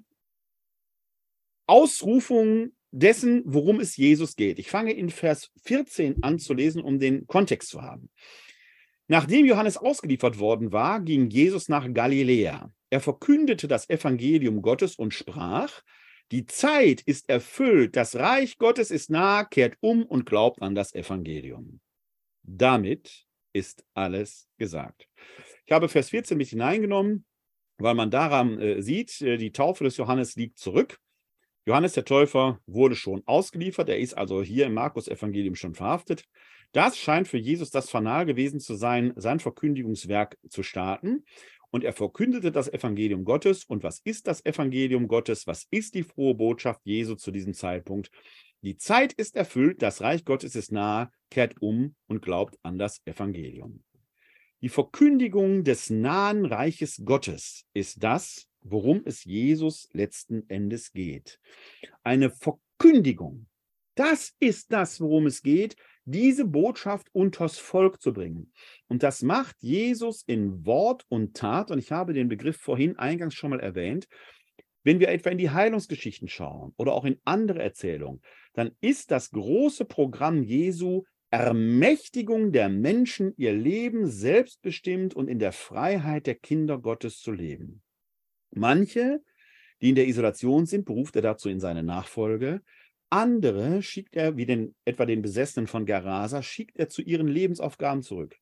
[1.67, 4.57] Ausrufung dessen, worum es Jesus geht.
[4.57, 8.09] Ich fange in Vers 14 an zu lesen, um den Kontext zu haben.
[9.07, 12.71] Nachdem Johannes ausgeliefert worden war, ging Jesus nach Galiläa.
[12.89, 15.81] Er verkündete das Evangelium Gottes und sprach,
[16.31, 20.95] die Zeit ist erfüllt, das Reich Gottes ist nah, kehrt um und glaubt an das
[20.95, 21.81] Evangelium.
[22.41, 25.07] Damit ist alles gesagt.
[25.65, 27.25] Ich habe Vers 14 mit hineingenommen,
[27.77, 30.99] weil man daran äh, sieht, äh, die Taufe des Johannes liegt zurück.
[31.67, 36.25] Johannes der Täufer wurde schon ausgeliefert, er ist also hier im Markus-Evangelium schon verhaftet.
[36.75, 41.23] Das scheint für Jesus das Fanal gewesen zu sein, sein Verkündigungswerk zu starten.
[41.71, 43.63] Und er verkündete das Evangelium Gottes.
[43.63, 45.47] Und was ist das Evangelium Gottes?
[45.47, 48.11] Was ist die frohe Botschaft Jesu zu diesem Zeitpunkt?
[48.59, 53.01] Die Zeit ist erfüllt, das Reich Gottes ist nahe, kehrt um und glaubt an das
[53.05, 53.81] Evangelium.
[54.59, 61.39] Die Verkündigung des nahen Reiches Gottes ist das, worum es Jesus letzten Endes geht.
[62.03, 63.47] Eine Verkündigung.
[63.95, 68.51] Das ist das, worum es geht, diese Botschaft unters Volk zu bringen.
[68.87, 71.71] Und das macht Jesus in Wort und Tat.
[71.71, 74.07] Und ich habe den Begriff vorhin eingangs schon mal erwähnt.
[74.83, 78.21] Wenn wir etwa in die Heilungsgeschichten schauen oder auch in andere Erzählungen,
[78.53, 85.51] dann ist das große Programm Jesu Ermächtigung der Menschen, ihr Leben selbstbestimmt und in der
[85.51, 87.81] Freiheit der Kinder Gottes zu leben.
[88.51, 89.21] Manche,
[89.81, 92.61] die in der Isolation sind, beruft er dazu in seine Nachfolge.
[93.09, 98.01] Andere schickt er, wie den, etwa den Besessenen von Gerasa, schickt er zu ihren Lebensaufgaben
[98.01, 98.35] zurück.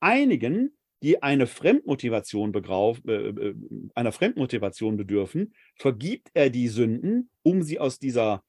[0.00, 3.54] Einigen, die eine Fremdmotivation begrauf, äh, äh,
[3.94, 8.42] einer Fremdmotivation bedürfen, vergibt er die Sünden, um sie aus dieser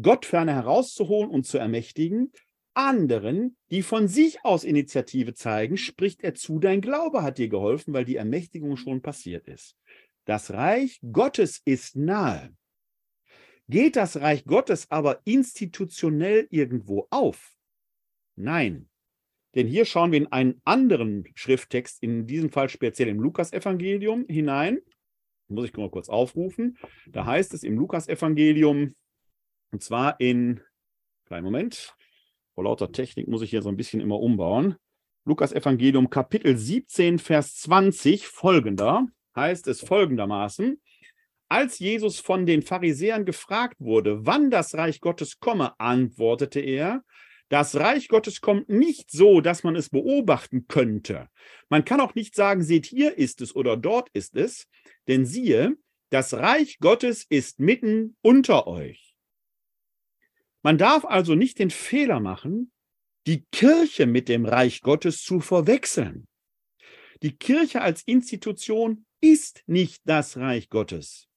[0.00, 2.32] Gottferne herauszuholen und zu ermächtigen.
[2.74, 7.94] Anderen, die von sich aus Initiative zeigen, spricht er zu, dein Glaube hat dir geholfen,
[7.94, 9.76] weil die Ermächtigung schon passiert ist.
[10.24, 12.52] Das Reich Gottes ist nahe.
[13.68, 17.54] Geht das Reich Gottes aber institutionell irgendwo auf?
[18.36, 18.88] Nein.
[19.54, 24.80] Denn hier schauen wir in einen anderen Schrifttext, in diesem Fall speziell im Lukasevangelium hinein.
[25.48, 26.76] Muss ich mal kurz aufrufen.
[27.06, 28.94] Da heißt es im Lukasevangelium,
[29.70, 30.60] und zwar in,
[31.26, 31.94] kleinen Moment,
[32.54, 34.76] vor lauter Technik muss ich hier so ein bisschen immer umbauen.
[35.24, 40.80] Lukasevangelium Kapitel 17, Vers 20, folgender, heißt es folgendermaßen.
[41.54, 47.04] Als Jesus von den Pharisäern gefragt wurde, wann das Reich Gottes komme, antwortete er,
[47.48, 51.28] Das Reich Gottes kommt nicht so, dass man es beobachten könnte.
[51.68, 54.66] Man kann auch nicht sagen, seht hier ist es oder dort ist es,
[55.06, 55.76] denn siehe,
[56.10, 59.14] das Reich Gottes ist mitten unter euch.
[60.64, 62.72] Man darf also nicht den Fehler machen,
[63.28, 66.26] die Kirche mit dem Reich Gottes zu verwechseln.
[67.22, 71.28] Die Kirche als Institution ist nicht das Reich Gottes.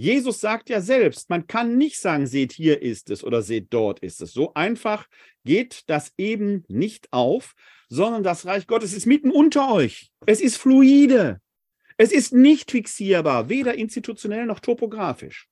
[0.00, 3.98] Jesus sagt ja selbst, man kann nicht sagen, seht hier ist es oder seht dort
[3.98, 4.32] ist es.
[4.32, 5.06] So einfach
[5.44, 7.52] geht das eben nicht auf,
[7.90, 10.10] sondern das Reich Gottes ist mitten unter euch.
[10.24, 11.42] Es ist fluide.
[11.98, 15.48] Es ist nicht fixierbar, weder institutionell noch topografisch.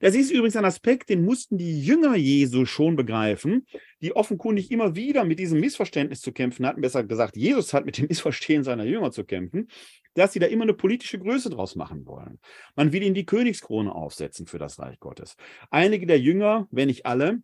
[0.00, 3.66] Das ist übrigens ein Aspekt, den mussten die Jünger Jesu schon begreifen,
[4.00, 6.80] die offenkundig immer wieder mit diesem Missverständnis zu kämpfen hatten.
[6.80, 9.68] Besser gesagt, Jesus hat mit dem Missverstehen seiner Jünger zu kämpfen
[10.14, 12.40] dass sie da immer eine politische Größe draus machen wollen.
[12.74, 15.36] Man will ihnen die Königskrone aufsetzen für das Reich Gottes.
[15.70, 17.42] Einige der Jünger, wenn nicht alle,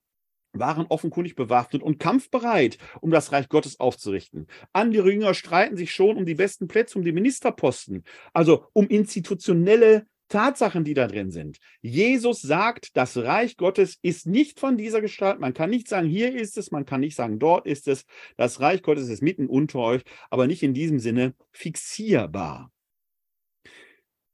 [0.52, 4.46] waren offenkundig bewaffnet und kampfbereit, um das Reich Gottes aufzurichten.
[4.72, 10.06] Andere Jünger streiten sich schon um die besten Plätze, um die Ministerposten, also um institutionelle
[10.28, 11.58] Tatsachen, die da drin sind.
[11.80, 15.40] Jesus sagt, das Reich Gottes ist nicht von dieser Gestalt.
[15.40, 18.04] Man kann nicht sagen, hier ist es, man kann nicht sagen, dort ist es.
[18.36, 22.72] Das Reich Gottes ist mitten unter euch, aber nicht in diesem Sinne fixierbar.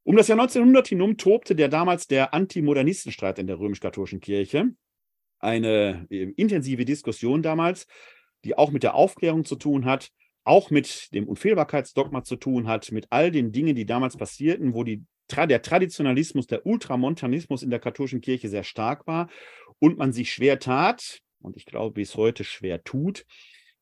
[0.05, 4.71] Um das Jahr 1900 hinum tobte der damals der Antimodernisten-Streit in der römisch-katholischen Kirche.
[5.39, 7.87] Eine äh, intensive Diskussion damals,
[8.45, 10.11] die auch mit der Aufklärung zu tun hat,
[10.45, 14.83] auch mit dem Unfehlbarkeitsdogma zu tun hat, mit all den Dingen, die damals passierten, wo
[14.83, 15.05] die
[15.37, 19.29] der Traditionalismus, der Ultramontanismus in der katholischen Kirche sehr stark war
[19.79, 23.25] und man sich schwer tat, und ich glaube bis heute schwer tut,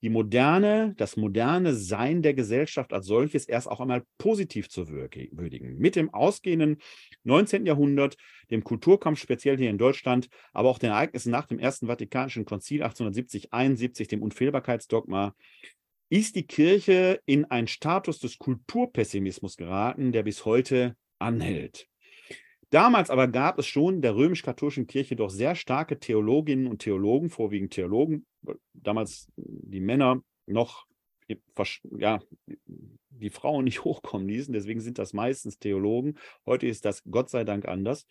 [0.02, 5.76] die moderne, das moderne Sein der Gesellschaft als solches erst auch einmal positiv zu würdigen.
[5.76, 6.78] Mit dem ausgehenden
[7.24, 7.66] 19.
[7.66, 8.16] Jahrhundert,
[8.50, 12.82] dem Kulturkampf speziell hier in Deutschland, aber auch den Ereignissen nach dem Ersten Vatikanischen Konzil
[12.82, 15.34] 1870, 71, dem Unfehlbarkeitsdogma,
[16.08, 21.88] ist die Kirche in einen Status des Kulturpessimismus geraten, der bis heute anhält.
[22.70, 27.72] Damals aber gab es schon der römisch-katholischen Kirche doch sehr starke Theologinnen und Theologen, vorwiegend
[27.72, 28.26] Theologen,
[28.72, 30.86] damals die Männer noch
[31.96, 32.20] ja,
[33.10, 36.16] die Frauen nicht hochkommen ließen, deswegen sind das meistens Theologen.
[36.46, 38.06] Heute ist das Gott sei Dank anders.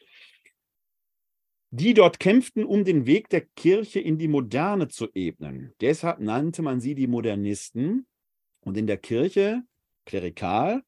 [1.71, 5.73] Die dort kämpften, um den Weg der Kirche in die Moderne zu ebnen.
[5.81, 8.07] Deshalb nannte man sie die Modernisten.
[8.61, 9.61] Und in der Kirche,
[10.05, 10.81] klerikal,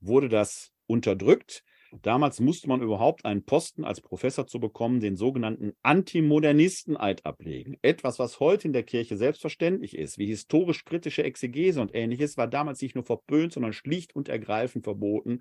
[0.00, 1.64] wurde das unterdrückt.
[2.02, 7.78] Damals musste man überhaupt einen Posten als Professor zu bekommen, den sogenannten Antimodernisten-Eid ablegen.
[7.82, 12.80] Etwas, was heute in der Kirche selbstverständlich ist, wie historisch-kritische Exegese und ähnliches, war damals
[12.80, 15.40] nicht nur verböhnt, sondern schlicht und ergreifend verboten.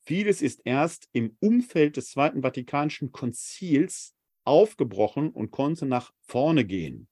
[0.00, 4.14] Vieles ist erst im Umfeld des Zweiten Vatikanischen Konzils
[4.44, 7.08] aufgebrochen und konnte nach vorne gehen.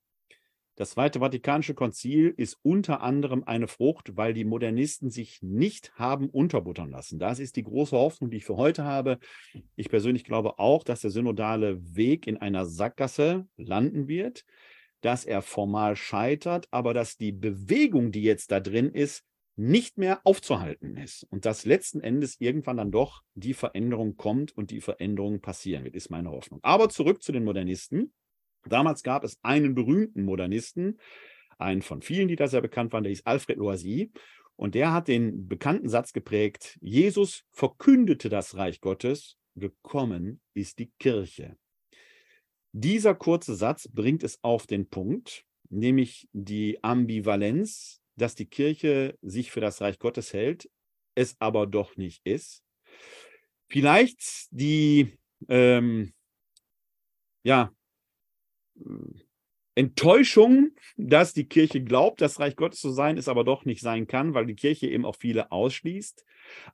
[0.77, 6.29] Das Zweite Vatikanische Konzil ist unter anderem eine Frucht, weil die Modernisten sich nicht haben
[6.29, 7.19] unterbuttern lassen.
[7.19, 9.19] Das ist die große Hoffnung, die ich für heute habe.
[9.75, 14.45] Ich persönlich glaube auch, dass der synodale Weg in einer Sackgasse landen wird,
[15.01, 19.25] dass er formal scheitert, aber dass die Bewegung, die jetzt da drin ist,
[19.59, 24.71] nicht mehr aufzuhalten ist und dass letzten Endes irgendwann dann doch die Veränderung kommt und
[24.71, 26.61] die Veränderung passieren wird, ist meine Hoffnung.
[26.63, 28.13] Aber zurück zu den Modernisten.
[28.69, 30.99] Damals gab es einen berühmten Modernisten,
[31.59, 34.13] einen von vielen, die da sehr bekannt waren, der hieß Alfred Loisy.
[34.57, 40.91] Und der hat den bekannten Satz geprägt, Jesus verkündete das Reich Gottes, gekommen ist die
[40.99, 41.57] Kirche.
[42.73, 49.51] Dieser kurze Satz bringt es auf den Punkt, nämlich die Ambivalenz, dass die Kirche sich
[49.51, 50.71] für das Reich Gottes hält,
[51.15, 52.63] es aber doch nicht ist.
[53.69, 56.15] Vielleicht die ähm,
[57.47, 57.71] ja,
[59.77, 64.07] Enttäuschung, dass die Kirche glaubt, das Reich Gottes zu sein, es aber doch nicht sein
[64.07, 66.25] kann, weil die Kirche eben auch viele ausschließt.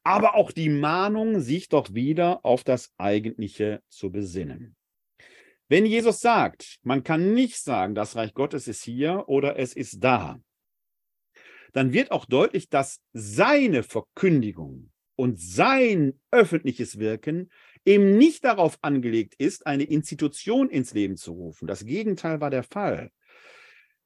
[0.04, 4.76] Aber auch die Mahnung, sich doch wieder auf das Eigentliche zu besinnen.
[5.68, 10.04] Wenn Jesus sagt, man kann nicht sagen, das Reich Gottes ist hier oder es ist
[10.04, 10.40] da,
[11.72, 17.50] dann wird auch deutlich, dass seine Verkündigung und sein öffentliches Wirken
[17.84, 21.66] eben nicht darauf angelegt ist, eine Institution ins Leben zu rufen.
[21.66, 23.10] Das Gegenteil war der Fall.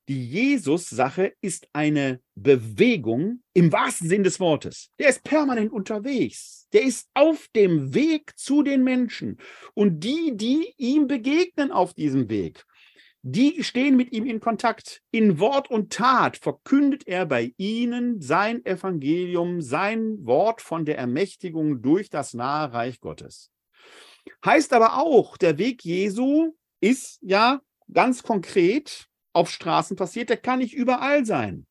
[0.09, 4.93] Die Jesus-Sache ist eine Bewegung im wahrsten Sinn des Wortes.
[5.01, 6.68] Der ist permanent unterwegs.
[6.72, 9.39] Der ist auf dem Weg zu den Menschen.
[9.74, 12.64] Und die, die ihm begegnen auf diesem Weg,
[13.22, 15.03] die stehen mit ihm in Kontakt.
[15.11, 21.83] In Wort und Tat verkündet er bei ihnen sein Evangelium, sein Wort von der Ermächtigung
[21.83, 23.51] durch das nahe Reich Gottes.
[24.45, 27.61] Heißt aber auch, der Weg Jesu ist ja
[27.93, 31.66] ganz konkret auf Straßen passiert, der kann nicht überall sein.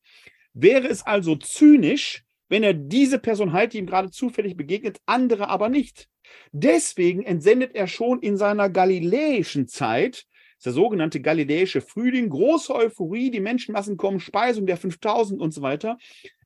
[0.52, 5.48] Wäre es also zynisch, wenn er diese Person halt, die ihm gerade zufällig begegnet, andere
[5.48, 6.08] aber nicht.
[6.52, 10.26] Deswegen entsendet er schon in seiner galiläischen Zeit,
[10.64, 15.98] der sogenannte galiläische Frühling, große Euphorie, die Menschenmassen kommen, Speisung der 5000 und so weiter,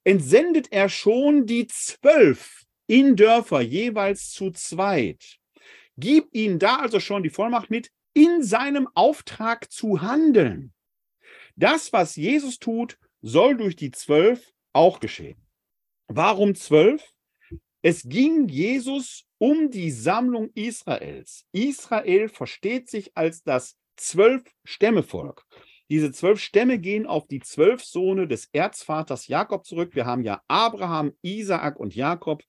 [0.04, 5.39] entsendet er schon die zwölf in Dörfer jeweils zu zweit.
[6.00, 10.72] Gib ihnen da also schon die Vollmacht mit, in seinem Auftrag zu handeln.
[11.56, 15.46] Das, was Jesus tut, soll durch die zwölf auch geschehen.
[16.08, 17.02] Warum zwölf?
[17.82, 21.44] Es ging Jesus um die Sammlung Israels.
[21.52, 25.44] Israel versteht sich als das zwölf Stämmevolk.
[25.90, 29.94] Diese zwölf Stämme gehen auf die zwölf Sohne des Erzvaters Jakob zurück.
[29.94, 32.42] Wir haben ja Abraham, Isaak und Jakob.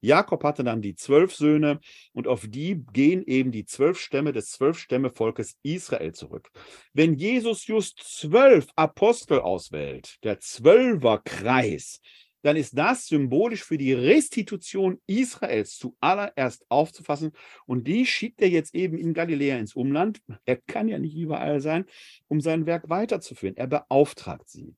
[0.00, 1.80] Jakob hatte dann die zwölf Söhne
[2.12, 6.50] und auf die gehen eben die zwölf Stämme des zwölf Stämmevolkes Israel zurück.
[6.92, 12.00] Wenn Jesus just zwölf Apostel auswählt, der Zwölferkreis,
[12.46, 17.32] dann ist das symbolisch für die Restitution Israels zuallererst aufzufassen.
[17.66, 20.20] Und die schiebt er jetzt eben in Galiläa ins Umland.
[20.44, 21.86] Er kann ja nicht überall sein,
[22.28, 23.56] um sein Werk weiterzuführen.
[23.56, 24.76] Er beauftragt sie.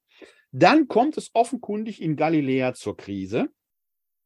[0.51, 3.51] Dann kommt es offenkundig in Galiläa zur Krise.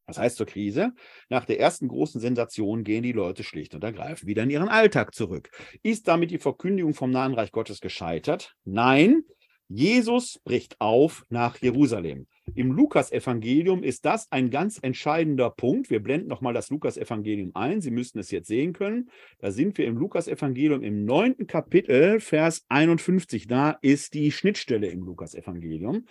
[0.07, 0.93] Was heißt zur Krise?
[1.29, 5.15] Nach der ersten großen Sensation gehen die Leute schlicht und ergreifend wieder in ihren Alltag
[5.15, 5.51] zurück.
[5.83, 8.55] Ist damit die Verkündigung vom nahen Reich Gottes gescheitert?
[8.65, 9.25] Nein,
[9.69, 12.27] Jesus bricht auf nach Jerusalem.
[12.55, 15.89] Im Lukas-Evangelium ist das ein ganz entscheidender Punkt.
[15.89, 17.81] Wir blenden nochmal das Lukas-Evangelium ein.
[17.81, 19.09] Sie müssten es jetzt sehen können.
[19.39, 23.47] Da sind wir im Lukas-Evangelium im neunten Kapitel, Vers 51.
[23.47, 26.07] Da ist die Schnittstelle im Lukas-Evangelium.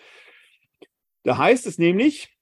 [1.24, 2.36] Da heißt es nämlich,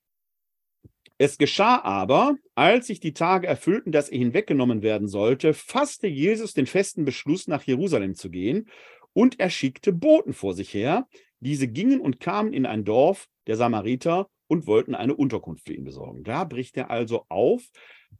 [1.22, 6.54] es geschah aber, als sich die Tage erfüllten, dass er hinweggenommen werden sollte, fasste Jesus
[6.54, 8.70] den festen Beschluss, nach Jerusalem zu gehen
[9.12, 11.10] und er schickte Boten vor sich her.
[11.42, 15.84] Diese gingen und kamen in ein Dorf der Samariter und wollten eine Unterkunft für ihn
[15.84, 16.24] besorgen.
[16.24, 17.64] Da bricht er also auf,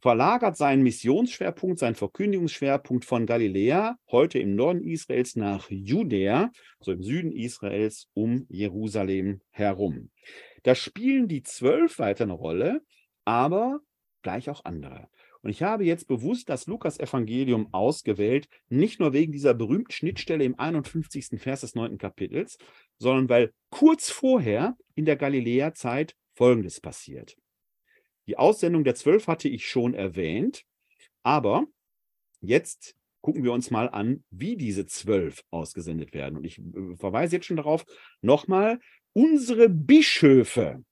[0.02, 7.02] verlagert seinen Missionsschwerpunkt, seinen Verkündigungsschwerpunkt von Galiläa, heute im Norden Israels, nach Judäa, so im
[7.02, 10.10] Süden Israels, um Jerusalem herum.
[10.62, 12.82] Da spielen die zwölf weiter eine Rolle,
[13.24, 13.80] aber
[14.22, 15.08] gleich auch andere.
[15.42, 20.58] Und ich habe jetzt bewusst das Lukas-Evangelium ausgewählt, nicht nur wegen dieser berühmten Schnittstelle im
[20.58, 21.40] 51.
[21.40, 21.96] Vers des 9.
[21.96, 22.58] Kapitels,
[22.98, 27.36] sondern weil kurz vorher in der Galiläa-Zeit Folgendes passiert.
[28.26, 30.64] Die Aussendung der Zwölf hatte ich schon erwähnt,
[31.22, 31.66] aber
[32.40, 36.36] jetzt gucken wir uns mal an, wie diese zwölf ausgesendet werden.
[36.36, 37.84] Und ich äh, verweise jetzt schon darauf,
[38.22, 38.78] nochmal,
[39.12, 40.84] unsere Bischöfe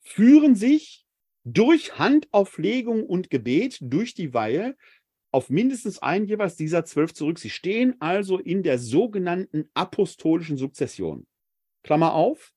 [0.00, 1.04] führen sich
[1.44, 4.76] durch Handauflegung und Gebet durch die Weihe
[5.32, 7.38] auf mindestens einen jeweils dieser zwölf zurück.
[7.38, 11.26] Sie stehen also in der sogenannten apostolischen Sukzession.
[11.82, 12.52] Klammer auf.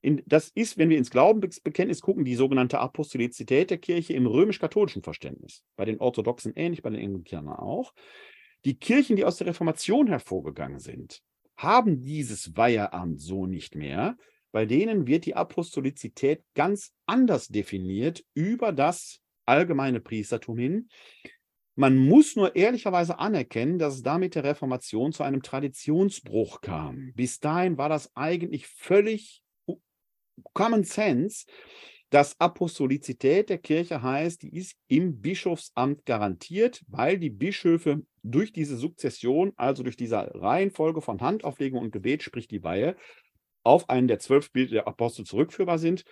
[0.00, 5.02] In, das ist, wenn wir ins Glaubensbekenntnis gucken, die sogenannte Apostolizität der Kirche im römisch-katholischen
[5.02, 5.64] Verständnis.
[5.76, 7.92] Bei den Orthodoxen ähnlich, bei den Englikanern auch.
[8.64, 11.20] Die Kirchen, die aus der Reformation hervorgegangen sind,
[11.58, 14.16] haben dieses Weiheamt so nicht mehr,
[14.52, 20.88] bei denen wird die Apostolizität ganz anders definiert über das allgemeine Priestertum hin.
[21.74, 27.12] Man muss nur ehrlicherweise anerkennen, dass es damit der Reformation zu einem Traditionsbruch kam.
[27.14, 29.42] Bis dahin war das eigentlich völlig
[30.54, 31.46] Common Sense,
[32.10, 38.76] dass Apostolizität der Kirche heißt, die ist im Bischofsamt garantiert, weil die Bischöfe durch diese
[38.76, 42.96] Sukzession, also durch diese Reihenfolge von Handauflegung und Gebet, sprich die Weihe,
[43.64, 46.04] auf einen der zwölf Bilder der Apostel zurückführbar sind.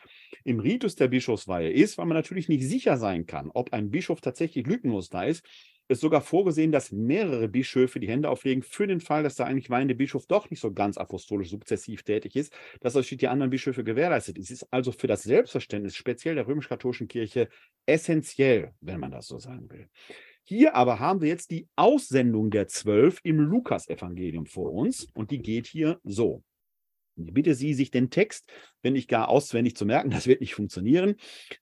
[0.45, 4.21] Im Ritus der Bischofsweihe ist, weil man natürlich nicht sicher sein kann, ob ein Bischof
[4.21, 5.47] tatsächlich lückenlos da ist,
[5.89, 9.70] ist sogar vorgesehen, dass mehrere Bischöfe die Hände auflegen für den Fall, dass der eigentlich
[9.70, 13.51] weihende Bischof doch nicht so ganz apostolisch sukzessiv tätig ist, dass das durch die anderen
[13.51, 14.51] Bischöfe gewährleistet ist.
[14.51, 17.49] Es ist also für das Selbstverständnis speziell der römisch-katholischen Kirche
[17.87, 19.89] essentiell, wenn man das so sagen will.
[20.49, 25.43] Hier aber haben wir jetzt die Aussendung der Zwölf im Lukas-Evangelium vor uns und die
[25.43, 26.45] geht hier so.
[27.17, 28.51] Ich bitte Sie, sich den Text,
[28.83, 31.17] wenn nicht gar auswendig zu merken, das wird nicht funktionieren,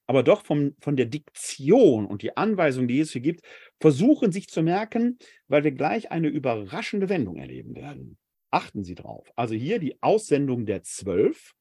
[0.07, 3.43] aber doch vom, von der Diktion und die Anweisung, die es hier gibt,
[3.81, 8.19] versuchen sich zu merken, weil wir gleich eine überraschende Wendung erleben werden.
[8.51, 9.31] Achten Sie drauf.
[9.37, 11.55] Also hier die Aussendung der Zwölf.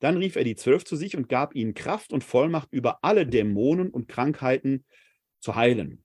[0.00, 3.26] Dann rief er die Zwölf zu sich und gab ihnen Kraft und Vollmacht über alle
[3.26, 4.84] Dämonen und Krankheiten
[5.40, 6.04] zu heilen.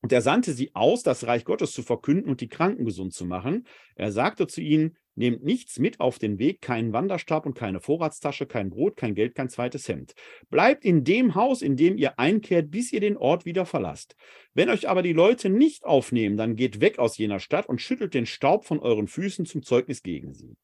[0.00, 3.24] Und er sandte sie aus, das Reich Gottes zu verkünden und die Kranken gesund zu
[3.24, 3.66] machen.
[3.96, 8.46] Er sagte zu ihnen, Nehmt nichts mit auf den Weg, keinen Wanderstab und keine Vorratstasche,
[8.46, 10.14] kein Brot, kein Geld, kein zweites Hemd.
[10.48, 14.14] Bleibt in dem Haus, in dem ihr einkehrt, bis ihr den Ort wieder verlasst.
[14.54, 18.14] Wenn euch aber die Leute nicht aufnehmen, dann geht weg aus jener Stadt und schüttelt
[18.14, 20.56] den Staub von euren Füßen zum Zeugnis gegen sie.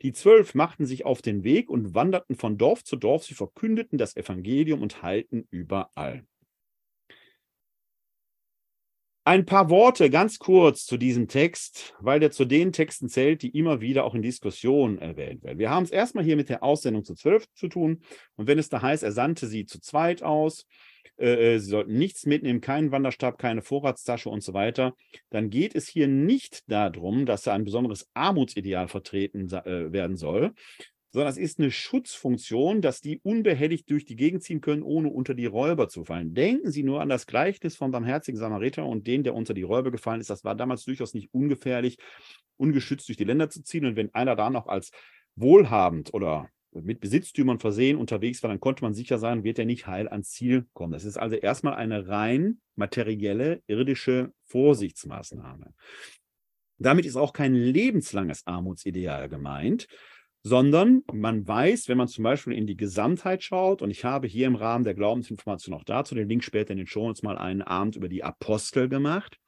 [0.00, 3.24] Die zwölf machten sich auf den Weg und wanderten von Dorf zu Dorf.
[3.24, 6.24] Sie verkündeten das Evangelium und heilten überall.
[9.28, 13.50] Ein paar Worte ganz kurz zu diesem Text, weil der zu den Texten zählt, die
[13.50, 15.58] immer wieder auch in Diskussionen erwähnt werden.
[15.58, 18.00] Wir haben es erstmal hier mit der Aussendung zu zwölf zu tun.
[18.36, 20.64] Und wenn es da heißt, er sandte sie zu zweit aus,
[21.18, 24.94] äh, äh, sie sollten nichts mitnehmen, keinen Wanderstab, keine Vorratstasche und so weiter,
[25.28, 30.54] dann geht es hier nicht darum, dass er ein besonderes Armutsideal vertreten äh, werden soll,
[31.10, 35.34] sondern es ist eine Schutzfunktion, dass die unbehelligt durch die Gegend ziehen können, ohne unter
[35.34, 36.34] die Räuber zu fallen.
[36.34, 39.90] Denken Sie nur an das Gleichnis vom barmherzigen Samariter und den, der unter die Räuber
[39.90, 40.30] gefallen ist.
[40.30, 41.98] Das war damals durchaus nicht ungefährlich,
[42.56, 43.86] ungeschützt durch die Länder zu ziehen.
[43.86, 44.90] Und wenn einer da noch als
[45.34, 49.86] wohlhabend oder mit Besitztümern versehen unterwegs war, dann konnte man sicher sein, wird er nicht
[49.86, 50.92] heil ans Ziel kommen.
[50.92, 55.72] Das ist also erstmal eine rein materielle, irdische Vorsichtsmaßnahme.
[56.78, 59.88] Damit ist auch kein lebenslanges Armutsideal gemeint,
[60.48, 64.46] sondern man weiß, wenn man zum Beispiel in die Gesamtheit schaut, und ich habe hier
[64.46, 67.60] im Rahmen der Glaubensinformation auch dazu den Link später in den Show uns mal einen
[67.60, 69.38] Abend über die Apostel gemacht.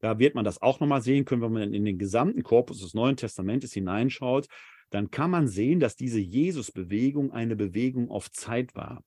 [0.00, 2.92] Da wird man das auch nochmal sehen können, wenn man in den gesamten Korpus des
[2.92, 4.46] Neuen Testamentes hineinschaut,
[4.90, 9.02] dann kann man sehen, dass diese Jesus-Bewegung eine Bewegung auf Zeit war.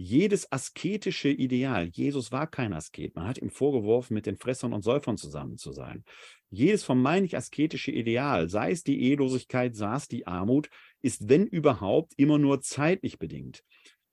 [0.00, 4.82] Jedes asketische Ideal, Jesus war kein Asket, man hat ihm vorgeworfen, mit den Fressern und
[4.82, 6.04] Säufern zusammen zu sein.
[6.50, 10.70] Jedes vermeintlich asketische Ideal, sei es die Ehelosigkeit, sei es die Armut,
[11.02, 13.64] ist, wenn überhaupt, immer nur zeitlich bedingt.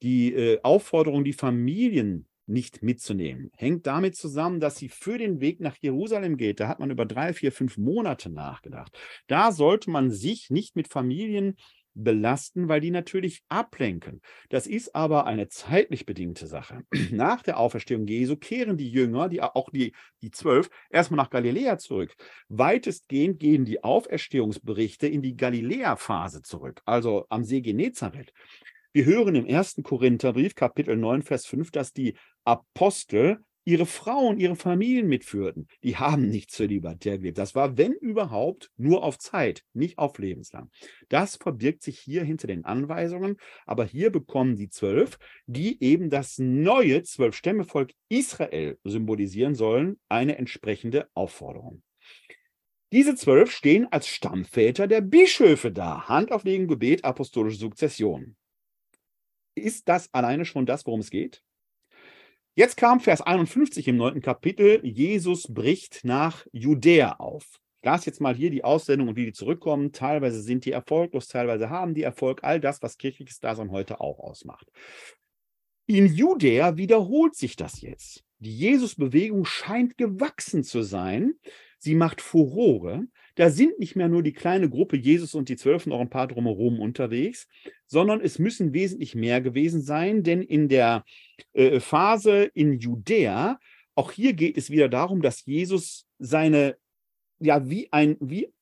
[0.02, 5.60] Die äh, Aufforderung, die Familien nicht mitzunehmen, hängt damit zusammen, dass sie für den Weg
[5.60, 6.62] nach Jerusalem geht.
[6.62, 8.98] Da hat man über drei, vier, fünf Monate nachgedacht.
[9.28, 11.58] Da sollte man sich nicht mit Familien
[11.96, 14.22] belasten, weil die natürlich ablenken.
[14.50, 16.84] Das ist aber eine zeitlich bedingte Sache.
[17.12, 21.78] Nach der Auferstehung Jesu kehren die Jünger, die, auch die, die zwölf, erstmal nach Galiläa
[21.78, 22.16] zurück.
[22.50, 28.32] Weitestgehend gehen die Auferstehungsberichte in die Galiläa-Phase zurück, also am See Genezareth.
[28.92, 34.56] Wir hören im ersten Korintherbrief, Kapitel 9, Vers 5, dass die Apostel ihre Frauen, ihre
[34.56, 35.68] Familien mitführten.
[35.84, 37.40] Die haben nicht zölibatär gelebt.
[37.40, 40.70] Das war, wenn überhaupt, nur auf Zeit, nicht auf lebenslang.
[41.10, 43.38] Das verbirgt sich hier hinter den Anweisungen.
[43.66, 51.10] Aber hier bekommen die zwölf, die eben das neue Zwölf-Stämme-Volk Israel symbolisieren sollen, eine entsprechende
[51.16, 51.82] Aufforderung.
[52.92, 56.08] Diese zwölf stehen als Stammväter der Bischöfe da.
[56.08, 58.38] Handauflegen, Gebet, apostolische Sukzession.
[59.56, 61.42] Ist das alleine schon das, worum es geht?
[62.58, 64.80] Jetzt kam Vers 51 im neunten Kapitel.
[64.86, 67.60] Jesus bricht nach Judäa auf.
[67.82, 69.92] Ich las jetzt mal hier die Aussendung und wie die zurückkommen.
[69.92, 72.46] Teilweise sind die erfolglos, teilweise haben die Erfolg.
[72.46, 74.72] All das, was kirchliches Dasein heute auch ausmacht.
[75.86, 78.24] In Judäa wiederholt sich das jetzt.
[78.40, 81.34] Die Jesus-Bewegung scheint gewachsen zu sein.
[81.78, 83.04] Sie macht Furore.
[83.36, 86.28] Da sind nicht mehr nur die kleine Gruppe Jesus und die Zwölf noch ein paar
[86.28, 87.48] drumherum unterwegs,
[87.86, 91.04] sondern es müssen wesentlich mehr gewesen sein, denn in der
[91.54, 93.60] äh, Phase in Judäa,
[93.94, 96.78] auch hier geht es wieder darum, dass Jesus seine,
[97.40, 98.54] ja, wie ein, wie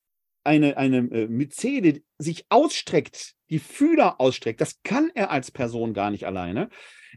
[0.43, 4.59] eine, eine äh, Myzede sich ausstreckt, die Fühler ausstreckt.
[4.59, 6.69] Das kann er als Person gar nicht alleine.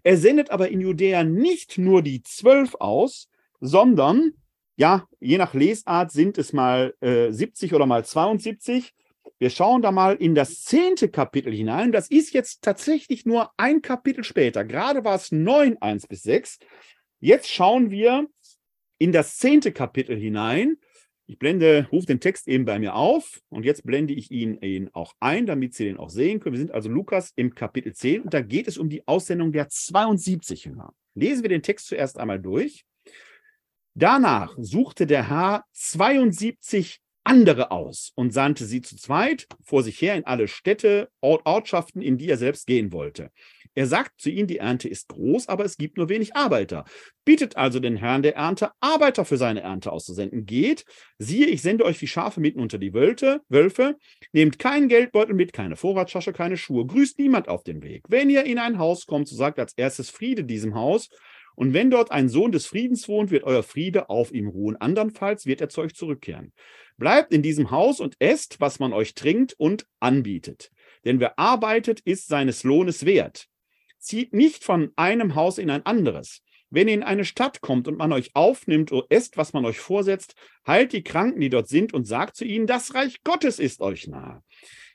[0.03, 3.31] Er sendet aber in Judäa nicht nur die zwölf aus,
[3.61, 4.33] sondern
[4.77, 8.95] ja, je nach Lesart sind es mal äh, 70 oder mal 72.
[9.39, 11.93] Wir schauen da mal in das zehnte Kapitel hinein.
[11.93, 14.65] Das ist jetzt tatsächlich nur ein Kapitel später.
[14.65, 16.59] Gerade war es 9, 1 bis 6.
[17.21, 18.27] Jetzt schauen wir
[18.99, 20.77] in das zehnte Kapitel hinein.
[21.27, 24.91] Ich blende, rufe den Text eben bei mir auf und jetzt blende ich ihn, ihn
[24.93, 26.55] auch ein, damit Sie den auch sehen können.
[26.55, 29.69] Wir sind also Lukas im Kapitel 10 und da geht es um die Aussendung der
[29.69, 30.95] 72 Jünger.
[31.15, 32.85] Lesen wir den Text zuerst einmal durch.
[33.99, 40.15] Danach suchte der Herr 72 andere aus und sandte sie zu zweit vor sich her
[40.17, 43.31] in alle Städte, Ort, Ortschaften, in die er selbst gehen wollte.
[43.75, 46.85] Er sagt zu ihnen, die Ernte ist groß, aber es gibt nur wenig Arbeiter.
[47.25, 50.45] Bietet also den Herrn der Ernte, Arbeiter für seine Ernte auszusenden.
[50.45, 50.85] Geht,
[51.17, 53.97] siehe, ich sende euch wie Schafe mitten unter die Wölfe, Wölfe.
[54.33, 56.85] Nehmt keinen Geldbeutel mit, keine Vorratstasche, keine Schuhe.
[56.85, 58.05] Grüßt niemand auf dem Weg.
[58.09, 61.09] Wenn ihr in ein Haus kommt, so sagt als erstes Friede diesem Haus
[61.57, 64.77] und wenn dort ein Sohn des Friedens wohnt, wird euer Friede auf ihm ruhen.
[64.77, 66.53] Andernfalls wird er zu euch zurückkehren.
[66.99, 70.71] Bleibt in diesem Haus und esst, was man euch trinkt und anbietet.
[71.05, 73.47] Denn wer arbeitet, ist seines Lohnes wert.
[73.99, 76.43] Zieht nicht von einem Haus in ein anderes.
[76.69, 79.79] Wenn ihr in eine Stadt kommt und man euch aufnimmt und esst, was man euch
[79.79, 80.35] vorsetzt,
[80.67, 84.09] heilt die Kranken, die dort sind, und sagt zu ihnen, das Reich Gottes ist euch
[84.09, 84.43] nahe.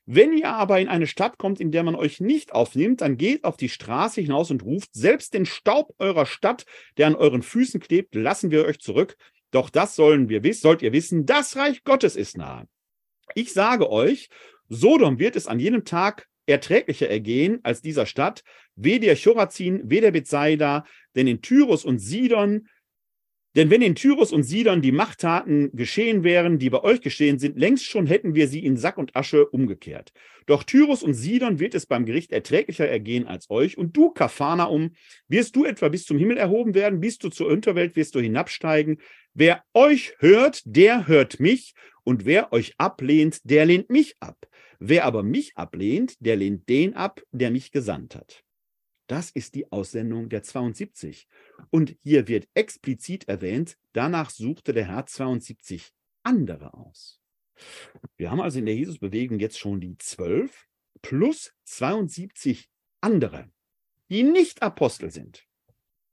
[0.06, 3.44] Wenn ihr aber in eine Stadt kommt, in der man euch nicht aufnimmt, dann geht
[3.44, 6.66] auf die Straße hinaus und ruft, selbst den Staub eurer Stadt,
[6.98, 9.16] der an euren Füßen klebt, lassen wir euch zurück.
[9.52, 12.68] Doch das sollen wir wissen, sollt ihr wissen, das Reich Gottes ist nahe.
[13.36, 14.30] Ich sage euch,
[14.70, 18.44] Sodom wird es an jenem Tag erträglicher ergehen als dieser Stadt,
[18.76, 20.86] weder Chorazin, weder Bethsaida,
[21.16, 22.68] denn in Tyrus und Sidon
[23.56, 27.58] denn wenn in Tyrus und Sidon die Machttaten geschehen wären, die bei euch geschehen sind,
[27.58, 30.14] längst schon hätten wir sie in Sack und Asche umgekehrt.
[30.46, 33.78] Doch Tyrus und Sidon wird es beim Gericht erträglicher ergehen als euch.
[33.78, 34.92] Und du, Kafanaum,
[35.28, 39.00] wirst du etwa bis zum Himmel erhoben werden, bist du zur Unterwelt, wirst du hinabsteigen.
[39.34, 41.74] Wer euch hört, der hört mich.
[42.04, 44.48] Und wer euch ablehnt, der lehnt mich ab.
[44.80, 48.44] Wer aber mich ablehnt, der lehnt den ab, der mich gesandt hat.
[49.12, 51.28] Das ist die Aussendung der 72.
[51.70, 55.92] Und hier wird explizit erwähnt, danach suchte der Herr 72
[56.24, 57.20] andere aus.
[58.16, 60.66] Wir haben also in der Jesusbewegung jetzt schon die 12
[61.02, 62.70] plus 72
[63.02, 63.52] andere,
[64.10, 65.46] die nicht Apostel sind.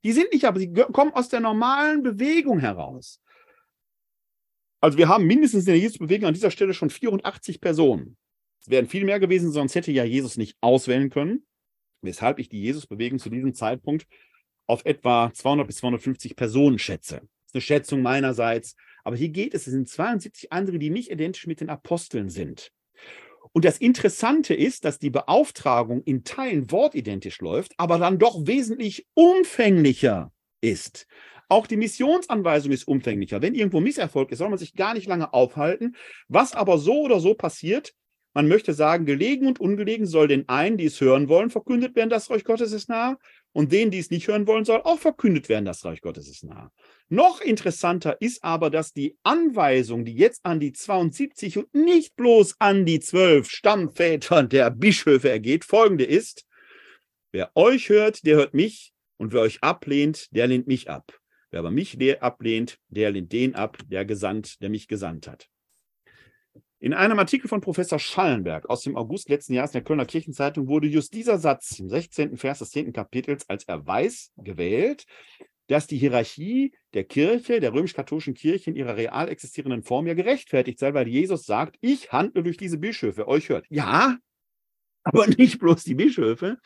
[0.02, 3.22] Die sind nicht, aber sie kommen aus der normalen Bewegung heraus.
[4.80, 8.16] Also wir haben mindestens in der Jesusbewegung an dieser Stelle schon 84 Personen.
[8.60, 11.44] Es wären viel mehr gewesen, sonst hätte ja Jesus nicht auswählen können
[12.02, 14.06] weshalb ich die Jesusbewegung zu diesem Zeitpunkt
[14.66, 17.16] auf etwa 200 bis 250 Personen schätze.
[17.16, 18.76] Das ist eine Schätzung meinerseits.
[19.04, 22.72] Aber hier geht es, es sind 72 andere, die nicht identisch mit den Aposteln sind.
[23.52, 29.06] Und das Interessante ist, dass die Beauftragung in Teilen wortidentisch läuft, aber dann doch wesentlich
[29.14, 31.06] umfänglicher ist.
[31.48, 33.40] Auch die Missionsanweisung ist umfänglicher.
[33.40, 35.96] Wenn irgendwo Misserfolg ist, soll man sich gar nicht lange aufhalten.
[36.28, 37.94] Was aber so oder so passiert,
[38.38, 42.08] man möchte sagen, gelegen und ungelegen soll den einen, die es hören wollen, verkündet werden,
[42.08, 43.18] das Reich Gottes ist nah.
[43.50, 46.44] Und denen, die es nicht hören wollen, soll auch verkündet werden, das Reich Gottes ist
[46.44, 46.70] nah.
[47.08, 52.54] Noch interessanter ist aber, dass die Anweisung, die jetzt an die 72 und nicht bloß
[52.60, 56.46] an die zwölf Stammväter der Bischöfe ergeht, folgende ist,
[57.32, 61.12] wer euch hört, der hört mich, und wer euch ablehnt, der lehnt mich ab.
[61.50, 65.48] Wer aber mich ablehnt, der lehnt den ab, der gesandt, der mich gesandt hat.
[66.80, 70.68] In einem Artikel von Professor Schallenberg aus dem August letzten Jahres in der Kölner Kirchenzeitung
[70.68, 72.36] wurde just dieser Satz im 16.
[72.36, 72.92] Vers des 10.
[72.92, 75.04] Kapitels als Erweis gewählt,
[75.66, 80.78] dass die Hierarchie der Kirche, der römisch-katholischen Kirche in ihrer real existierenden Form ja gerechtfertigt
[80.78, 83.66] sei, weil Jesus sagt, ich handle durch diese Bischöfe, euch hört.
[83.70, 84.16] Ja,
[85.02, 86.58] aber nicht bloß die Bischöfe.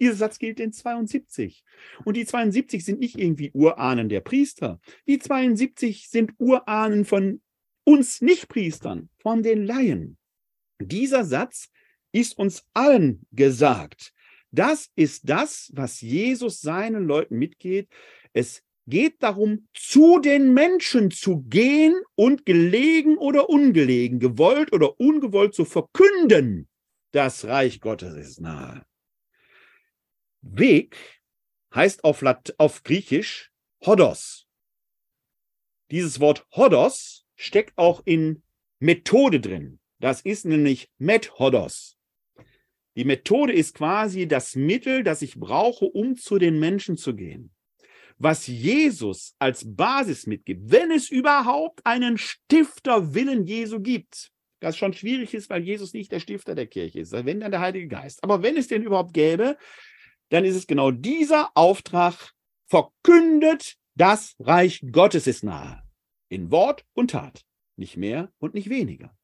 [0.00, 1.62] Dieser Satz gilt den 72.
[2.04, 4.80] Und die 72 sind nicht irgendwie Urahnen der Priester.
[5.06, 7.40] Die 72 sind Urahnen von
[7.84, 10.18] uns Nichtpriestern, von den Laien.
[10.80, 11.70] Dieser Satz
[12.12, 14.12] ist uns allen gesagt.
[14.50, 17.88] Das ist das, was Jesus seinen Leuten mitgeht.
[18.32, 25.54] Es geht darum, zu den Menschen zu gehen und gelegen oder ungelegen, gewollt oder ungewollt
[25.54, 26.68] zu verkünden.
[27.12, 28.84] Das Reich Gottes ist nahe.
[30.42, 30.96] Weg
[31.74, 33.50] heißt auf, Lat auf Griechisch
[33.84, 34.46] Hodos.
[35.90, 38.42] Dieses Wort Hodos steckt auch in
[38.78, 39.78] Methode drin.
[39.98, 41.96] Das ist nämlich Methodos.
[42.96, 47.50] Die Methode ist quasi das Mittel, das ich brauche, um zu den Menschen zu gehen.
[48.18, 54.30] Was Jesus als Basis mitgibt, wenn es überhaupt einen Stifterwillen Jesu gibt,
[54.60, 57.60] das schon schwierig ist, weil Jesus nicht der Stifter der Kirche ist, wenn dann der
[57.60, 58.22] Heilige Geist.
[58.22, 59.56] Aber wenn es den überhaupt gäbe,
[60.28, 62.32] dann ist es genau dieser Auftrag,
[62.68, 65.81] verkündet, das Reich Gottes ist nahe.
[66.32, 67.44] In Wort und Tat.
[67.76, 69.14] Nicht mehr und nicht weniger.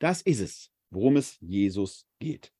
[0.00, 2.52] Das ist es, worum es Jesus geht.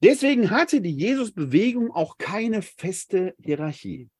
[0.00, 4.10] Deswegen hatte die Jesus-Bewegung auch keine feste Hierarchie.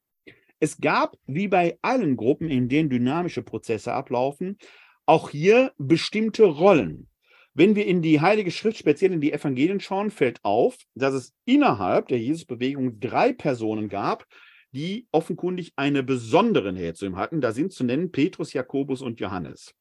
[0.59, 4.59] Es gab, wie bei allen Gruppen, in denen dynamische Prozesse ablaufen,
[5.07, 7.09] auch hier bestimmte Rollen.
[7.53, 11.33] Wenn wir in die Heilige Schrift, speziell in die Evangelien schauen, fällt auf, dass es
[11.45, 14.27] innerhalb der Jesus-Bewegung drei Personen gab,
[14.75, 17.41] die offenkundig eine besondere Nähe zu ihm hatten.
[17.41, 19.75] Da sind zu nennen Petrus, Jakobus und Johannes.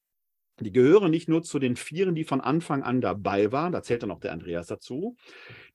[0.59, 4.03] Die gehören nicht nur zu den Vieren, die von Anfang an dabei waren, da zählt
[4.03, 5.15] dann auch der Andreas dazu.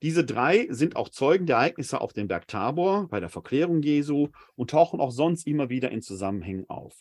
[0.03, 4.29] Diese drei sind auch Zeugen der Ereignisse auf dem Berg Tabor bei der Verklärung Jesu
[4.55, 6.95] und tauchen auch sonst immer wieder in Zusammenhängen auf.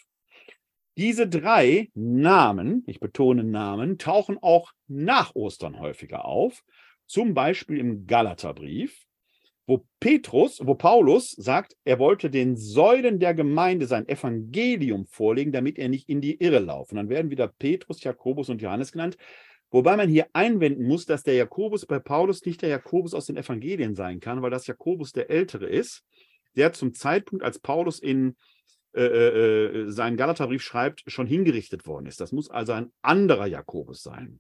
[0.97, 6.63] Diese drei Namen, ich betone Namen, tauchen auch nach Ostern häufiger auf,
[7.05, 9.06] zum Beispiel im Galaterbrief,
[9.67, 15.77] wo Petrus, wo Paulus sagt, er wollte den Säulen der Gemeinde sein Evangelium vorlegen, damit
[15.77, 16.95] er nicht in die Irre laufen.
[16.95, 19.17] Dann werden wieder Petrus, Jakobus und Johannes genannt.
[19.69, 23.35] Wobei man hier einwenden muss, dass der Jakobus bei Paulus nicht der Jakobus aus den
[23.35, 26.05] Evangelien sein kann, weil das Jakobus der Ältere ist,
[26.55, 28.37] der zum Zeitpunkt, als Paulus in
[28.95, 32.21] äh, äh, äh seinen Galaterbrief schreibt, schon hingerichtet worden ist.
[32.21, 34.39] Das muss also ein anderer Jakobus sein.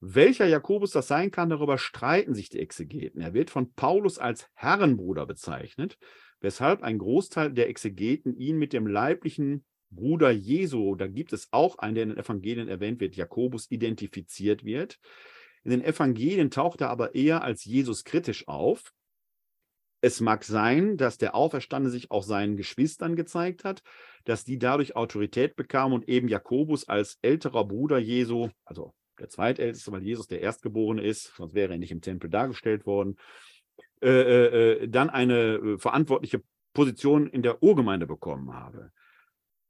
[0.00, 3.20] Welcher Jakobus das sein kann, darüber streiten sich die Exegeten.
[3.20, 5.98] Er wird von Paulus als Herrenbruder bezeichnet,
[6.40, 11.76] weshalb ein Großteil der Exegeten ihn mit dem leiblichen Bruder Jesu, da gibt es auch
[11.78, 14.98] einen, der in den Evangelien erwähnt wird, Jakobus identifiziert wird.
[15.64, 18.94] In den Evangelien taucht er aber eher als Jesus kritisch auf.
[20.00, 23.82] Es mag sein, dass der Auferstandene sich auch seinen Geschwistern gezeigt hat,
[24.24, 29.92] dass die dadurch Autorität bekamen und eben Jakobus als älterer Bruder Jesu, also der zweitälteste,
[29.92, 33.16] weil Jesus der Erstgeborene ist, sonst wäre er nicht im Tempel dargestellt worden,
[34.02, 36.42] äh, äh, äh dann eine äh, verantwortliche
[36.72, 38.92] Position in der Urgemeinde bekommen habe.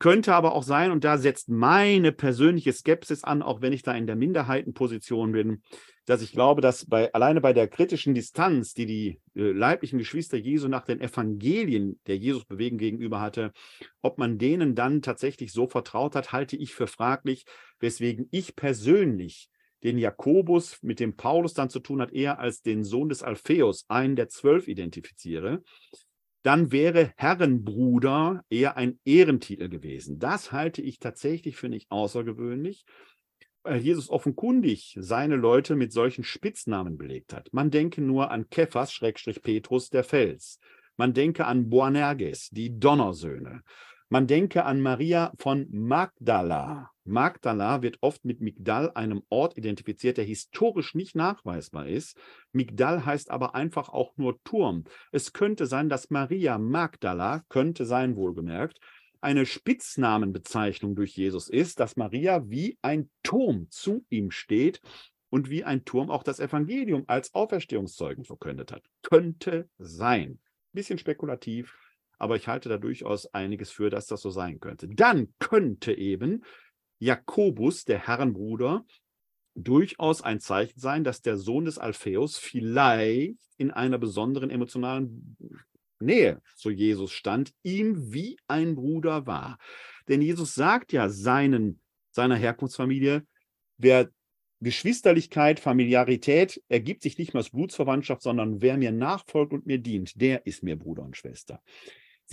[0.01, 3.93] Könnte aber auch sein, und da setzt meine persönliche Skepsis an, auch wenn ich da
[3.93, 5.63] in der Minderheitenposition bin,
[6.07, 10.39] dass ich glaube, dass bei, alleine bei der kritischen Distanz, die die äh, leiblichen Geschwister
[10.39, 13.53] Jesu nach den Evangelien der Jesus bewegen gegenüber hatte,
[14.01, 17.45] ob man denen dann tatsächlich so vertraut hat, halte ich für fraglich,
[17.79, 19.51] weswegen ich persönlich
[19.83, 23.85] den Jakobus mit dem Paulus dann zu tun hat, eher als den Sohn des Alpheus,
[23.89, 25.63] einen der zwölf identifiziere
[26.43, 30.19] dann wäre Herrenbruder eher ein Ehrentitel gewesen.
[30.19, 32.85] Das halte ich tatsächlich für nicht außergewöhnlich,
[33.63, 37.49] weil Jesus offenkundig seine Leute mit solchen Spitznamen belegt hat.
[37.53, 40.59] Man denke nur an Kephas, Schrägstrich Petrus, der Fels.
[40.97, 43.63] Man denke an Boanerges, die Donnersöhne.
[44.09, 46.91] Man denke an Maria von Magdala.
[47.11, 52.17] Magdala wird oft mit Migdal, einem Ort identifiziert, der historisch nicht nachweisbar ist.
[52.53, 54.85] Migdal heißt aber einfach auch nur Turm.
[55.13, 58.79] Es könnte sein, dass Maria Magdala, könnte sein wohlgemerkt,
[59.21, 64.81] eine Spitznamenbezeichnung durch Jesus ist, dass Maria wie ein Turm zu ihm steht
[65.29, 68.83] und wie ein Turm auch das Evangelium als Auferstehungszeugen verkündet hat.
[69.03, 70.41] Könnte sein.
[70.73, 71.77] Bisschen spekulativ,
[72.19, 74.89] aber ich halte da durchaus einiges für, dass das so sein könnte.
[74.89, 76.45] Dann könnte eben
[77.01, 78.85] Jakobus, der Herrenbruder,
[79.55, 85.37] durchaus ein Zeichen sein, dass der Sohn des Alpheus vielleicht in einer besonderen emotionalen
[85.99, 89.59] Nähe zu Jesus stand, ihm wie ein Bruder war.
[90.09, 91.81] Denn Jesus sagt ja seinen,
[92.11, 93.27] seiner Herkunftsfamilie,
[93.77, 94.11] wer
[94.61, 100.21] Geschwisterlichkeit, Familiarität ergibt sich nicht mehr aus Blutsverwandtschaft, sondern wer mir nachfolgt und mir dient,
[100.21, 101.63] der ist mir Bruder und Schwester.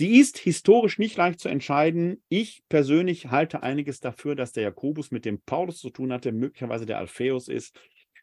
[0.00, 2.22] Sie ist historisch nicht leicht zu entscheiden.
[2.28, 6.86] Ich persönlich halte einiges dafür, dass der Jakobus mit dem Paulus zu tun hatte, möglicherweise
[6.86, 7.76] der Alpheus ist,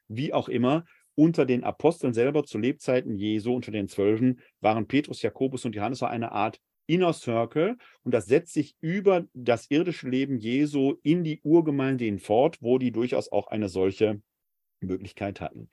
[0.07, 0.86] wie auch immer.
[1.15, 5.99] Unter den Aposteln selber zu Lebzeiten Jesu, unter den Zwölfen, waren Petrus, Jakobus und Johannes
[5.99, 11.26] so eine Art Inner Circle und das setzt sich über das irdische Leben Jesu in
[11.26, 14.21] die Urgemeinde hinfort, wo die durchaus auch eine solche
[14.80, 15.69] Möglichkeit hatten.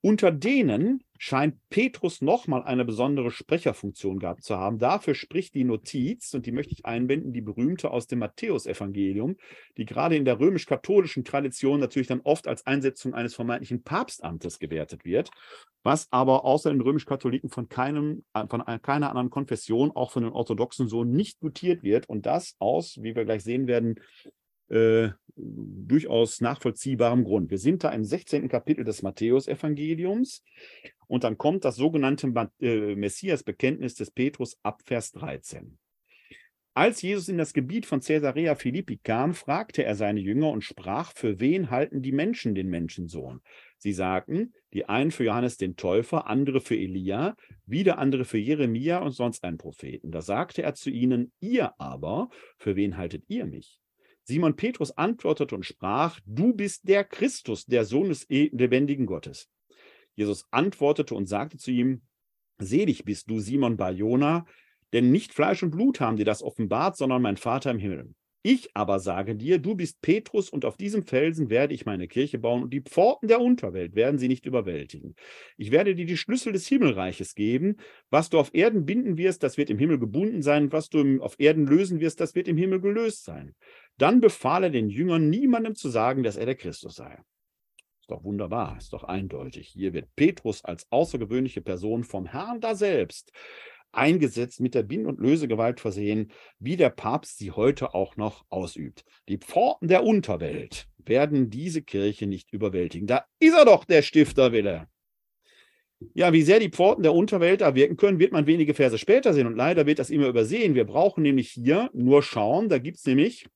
[0.00, 4.78] Unter denen scheint Petrus nochmal eine besondere Sprecherfunktion gehabt zu haben.
[4.78, 9.36] Dafür spricht die Notiz, und die möchte ich einbinden, die berühmte aus dem Matthäusevangelium,
[9.76, 15.04] die gerade in der römisch-katholischen Tradition natürlich dann oft als Einsetzung eines vermeintlichen Papstamtes gewertet
[15.04, 15.30] wird,
[15.82, 20.86] was aber außer den römisch-Katholiken von, keinem, von keiner anderen Konfession, auch von den Orthodoxen
[20.86, 22.08] so nicht gutiert wird.
[22.08, 23.98] Und das aus, wie wir gleich sehen werden,
[24.68, 27.50] äh, durchaus nachvollziehbarem Grund.
[27.50, 28.48] Wir sind da im 16.
[28.48, 30.42] Kapitel des Matthäusevangeliums
[31.06, 35.78] und dann kommt das sogenannte äh, Messias-Bekenntnis des Petrus ab Vers 13.
[36.74, 41.12] Als Jesus in das Gebiet von Caesarea Philippi kam, fragte er seine Jünger und sprach,
[41.12, 43.40] für wen halten die Menschen den Menschensohn?
[43.78, 47.34] Sie sagten, die einen für Johannes den Täufer, andere für Elia,
[47.66, 50.12] wieder andere für Jeremia und sonst einen Propheten.
[50.12, 53.80] Da sagte er zu ihnen, ihr aber, für wen haltet ihr mich?
[54.28, 59.48] Simon Petrus antwortete und sprach, du bist der Christus, der Sohn des e-, lebendigen Gottes.
[60.16, 62.02] Jesus antwortete und sagte zu ihm,
[62.58, 64.44] selig bist du, Simon Barjona,
[64.92, 68.12] denn nicht Fleisch und Blut haben dir das offenbart, sondern mein Vater im Himmel.
[68.42, 72.38] Ich aber sage dir, du bist Petrus und auf diesem Felsen werde ich meine Kirche
[72.38, 75.16] bauen und die Pforten der Unterwelt werden sie nicht überwältigen.
[75.56, 77.76] Ich werde dir die Schlüssel des Himmelreiches geben.
[78.10, 80.70] Was du auf Erden binden wirst, das wird im Himmel gebunden sein.
[80.70, 83.54] Was du auf Erden lösen wirst, das wird im Himmel gelöst sein.
[83.98, 87.18] Dann befahl er den Jüngern, niemandem zu sagen, dass er der Christus sei.
[88.00, 89.68] Ist doch wunderbar, ist doch eindeutig.
[89.68, 93.32] Hier wird Petrus als außergewöhnliche Person vom Herrn da selbst
[93.92, 99.04] eingesetzt, mit der Bind- und Lösegewalt versehen, wie der Papst sie heute auch noch ausübt.
[99.28, 103.06] Die Pforten der Unterwelt werden diese Kirche nicht überwältigen.
[103.06, 104.88] Da ist er doch, der Stifterwille.
[106.14, 109.32] Ja, wie sehr die Pforten der Unterwelt da wirken können, wird man wenige Verse später
[109.32, 109.48] sehen.
[109.48, 110.74] Und leider wird das immer übersehen.
[110.74, 113.48] Wir brauchen nämlich hier nur schauen, da gibt es nämlich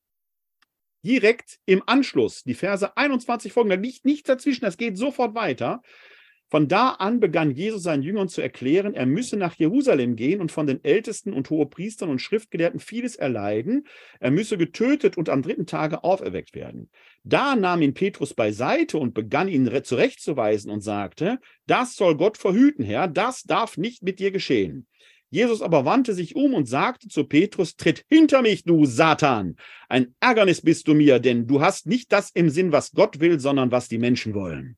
[1.02, 3.70] direkt im Anschluss die Verse 21 folgen.
[3.70, 5.82] Da liegt nichts dazwischen, das geht sofort weiter.
[6.52, 10.52] Von da an begann Jesus seinen Jüngern zu erklären, er müsse nach Jerusalem gehen und
[10.52, 13.86] von den Ältesten und Hohepriestern und Schriftgelehrten vieles erleiden.
[14.20, 16.90] Er müsse getötet und am dritten Tage auferweckt werden.
[17.24, 22.84] Da nahm ihn Petrus beiseite und begann ihn zurechtzuweisen und sagte, das soll Gott verhüten,
[22.84, 24.86] Herr, das darf nicht mit dir geschehen.
[25.32, 29.56] Jesus aber wandte sich um und sagte zu Petrus, tritt hinter mich, du Satan.
[29.88, 33.40] Ein Ärgernis bist du mir, denn du hast nicht das im Sinn, was Gott will,
[33.40, 34.76] sondern was die Menschen wollen.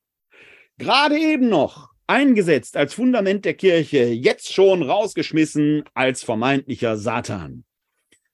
[0.79, 7.65] Gerade eben noch eingesetzt als Fundament der Kirche, jetzt schon rausgeschmissen als vermeintlicher Satan.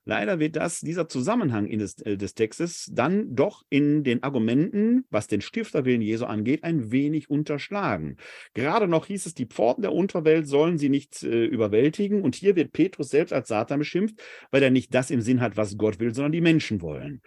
[0.04, 5.26] Leider wird das, dieser Zusammenhang des, äh, des Textes dann doch in den Argumenten, was
[5.26, 8.16] den Stifterwillen Jesu angeht, ein wenig unterschlagen.
[8.54, 12.22] Gerade noch hieß es, die Pforten der Unterwelt sollen sie nicht äh, überwältigen.
[12.22, 14.20] Und hier wird Petrus selbst als Satan beschimpft,
[14.50, 17.20] weil er nicht das im Sinn hat, was Gott will, sondern die Menschen wollen.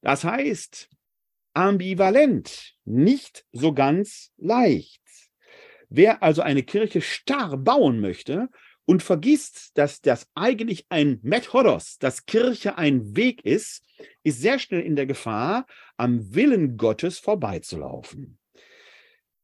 [0.00, 0.88] Das heißt,
[1.54, 5.02] ambivalent, nicht so ganz leicht.
[5.88, 8.48] Wer also eine Kirche starr bauen möchte,
[8.88, 13.84] und vergisst, dass das eigentlich ein Methodos, dass Kirche ein Weg ist,
[14.22, 15.66] ist sehr schnell in der Gefahr,
[15.98, 18.38] am Willen Gottes vorbeizulaufen.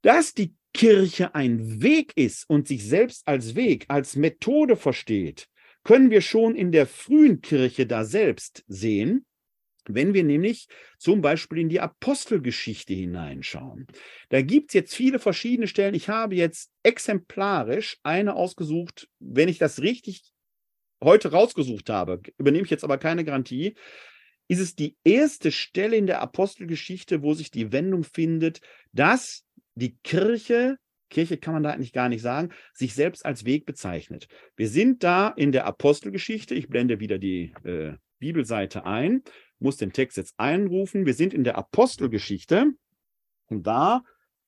[0.01, 5.47] Dass die Kirche ein Weg ist und sich selbst als Weg, als Methode versteht,
[5.83, 9.27] können wir schon in der frühen Kirche da selbst sehen.
[9.87, 10.69] Wenn wir nämlich
[10.99, 13.87] zum Beispiel in die Apostelgeschichte hineinschauen,
[14.31, 15.95] da gibt es jetzt viele verschiedene Stellen.
[15.95, 20.23] Ich habe jetzt exemplarisch eine ausgesucht, wenn ich das richtig
[21.03, 23.75] heute rausgesucht habe, übernehme ich jetzt aber keine Garantie,
[24.49, 28.61] ist es die erste Stelle in der Apostelgeschichte, wo sich die Wendung findet,
[28.93, 30.77] dass die Kirche,
[31.11, 34.29] Kirche kann man da eigentlich gar nicht sagen, sich selbst als Weg bezeichnet.
[34.57, 39.23] Wir sind da in der Apostelgeschichte, ich blende wieder die äh, Bibelseite ein
[39.59, 41.07] muss den Text jetzt einrufen.
[41.07, 42.73] Wir sind in der Apostelgeschichte
[43.47, 44.03] und da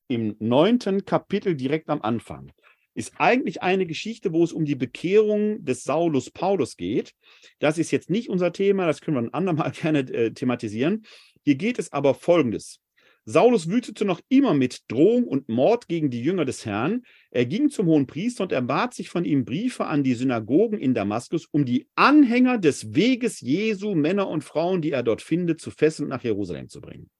[0.08, 2.52] im neunten Kapitel direkt am Anfang
[2.96, 7.12] ist eigentlich eine Geschichte, wo es um die Bekehrung des Saulus Paulus geht.
[7.58, 11.04] Das ist jetzt nicht unser Thema, das können wir ein andermal gerne äh, thematisieren.
[11.44, 12.80] Hier geht es aber folgendes.
[13.28, 17.02] Saulus wütete noch immer mit Drohung und Mord gegen die Jünger des Herrn.
[17.32, 20.94] Er ging zum hohen Priester und erbat sich von ihm Briefe an die Synagogen in
[20.94, 25.72] Damaskus, um die Anhänger des Weges Jesu, Männer und Frauen, die er dort findet, zu
[25.72, 27.10] fesseln nach Jerusalem zu bringen.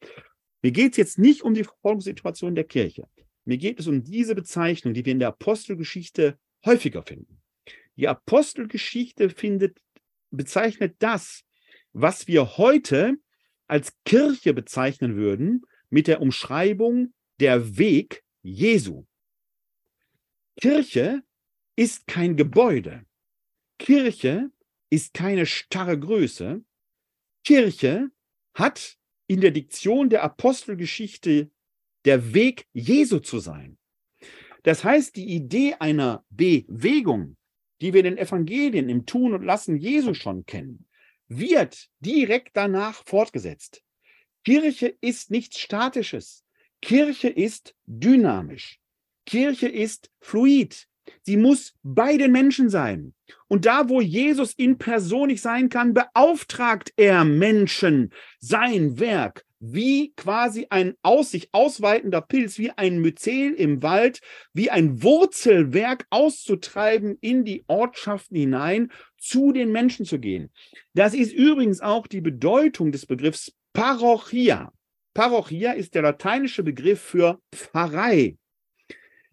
[0.63, 3.09] Mir geht es jetzt nicht um die Verfolgungssituation der Kirche.
[3.45, 7.43] Mir geht es um diese Bezeichnung, die wir in der Apostelgeschichte häufiger finden.
[7.97, 9.81] Die Apostelgeschichte findet,
[10.31, 11.43] bezeichnet das,
[11.93, 13.17] was wir heute
[13.67, 19.05] als Kirche bezeichnen würden, mit der Umschreibung der Weg Jesu.
[20.61, 21.23] Kirche
[21.77, 23.05] ist kein Gebäude.
[23.79, 24.51] Kirche
[24.91, 26.65] ist keine starre Größe.
[27.45, 28.11] Kirche
[28.55, 31.51] hat in der Diktion der Apostelgeschichte
[32.05, 33.79] der Weg Jesu zu sein.
[34.63, 37.37] Das heißt, die Idee einer Bewegung,
[37.81, 40.89] die wir in den Evangelien im Tun und Lassen Jesu schon kennen,
[41.29, 43.83] wird direkt danach fortgesetzt.
[44.47, 46.45] Kirche ist nichts Statisches.
[46.81, 48.79] Kirche ist dynamisch.
[49.25, 50.87] Kirche ist fluid.
[51.23, 53.13] Sie muss bei den Menschen sein.
[53.49, 60.13] Und da, wo Jesus in Person nicht sein kann, beauftragt er Menschen, sein Werk, wie
[60.15, 64.21] quasi ein aus sich ausweitender Pilz, wie ein Myzel im Wald,
[64.53, 70.53] wie ein Wurzelwerk auszutreiben in die Ortschaften hinein, zu den Menschen zu gehen.
[70.95, 74.73] Das ist übrigens auch die Bedeutung des Begriffs Parochia.
[75.13, 78.39] Parochia ist der lateinische Begriff für Pfarrei.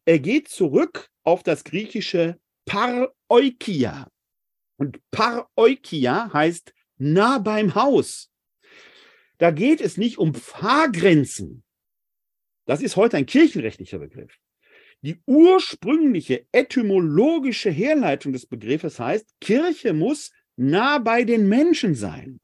[0.04, 4.10] Er geht zurück auf das griechische Paroikia.
[4.76, 8.34] Und Paroikia heißt nah beim Haus.
[9.38, 11.64] Da geht es nicht um Pfarrgrenzen.
[12.66, 14.38] Das ist heute ein kirchenrechtlicher Begriff.
[15.04, 22.42] Die ursprüngliche etymologische Herleitung des Begriffes heißt, Kirche muss nah bei den Menschen sein.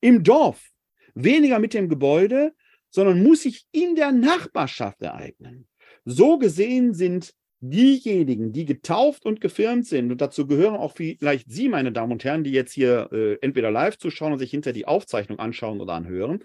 [0.00, 0.70] Im Dorf,
[1.16, 2.52] weniger mit dem Gebäude,
[2.90, 5.66] sondern muss sich in der Nachbarschaft ereignen.
[6.04, 11.68] So gesehen sind diejenigen, die getauft und gefirmt sind, und dazu gehören auch vielleicht Sie,
[11.68, 14.86] meine Damen und Herren, die jetzt hier äh, entweder live zuschauen und sich hinter die
[14.86, 16.44] Aufzeichnung anschauen oder anhören,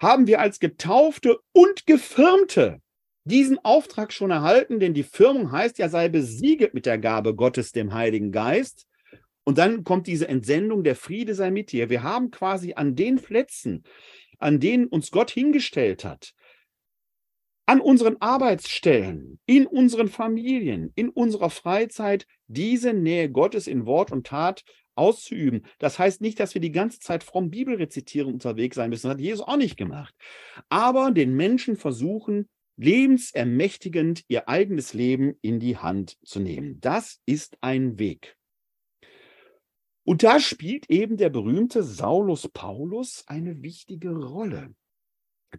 [0.00, 2.80] haben wir als Getaufte und Gefirmte
[3.24, 7.72] diesen Auftrag schon erhalten, denn die Firmung heißt ja, sei besiegelt mit der Gabe Gottes,
[7.72, 8.86] dem Heiligen Geist.
[9.48, 11.88] Und dann kommt diese Entsendung, der Friede sei mit dir.
[11.88, 13.82] Wir haben quasi an den Plätzen,
[14.38, 16.34] an denen uns Gott hingestellt hat,
[17.64, 24.26] an unseren Arbeitsstellen, in unseren Familien, in unserer Freizeit diese Nähe Gottes in Wort und
[24.26, 24.64] Tat
[24.96, 25.64] auszuüben.
[25.78, 29.06] Das heißt nicht, dass wir die ganze Zeit fromm Bibel rezitieren unterwegs sein müssen.
[29.06, 30.14] Das hat Jesus auch nicht gemacht.
[30.68, 36.82] Aber den Menschen versuchen, lebensermächtigend ihr eigenes Leben in die Hand zu nehmen.
[36.82, 38.37] Das ist ein Weg.
[40.08, 44.74] Und da spielt eben der berühmte Saulus Paulus eine wichtige Rolle.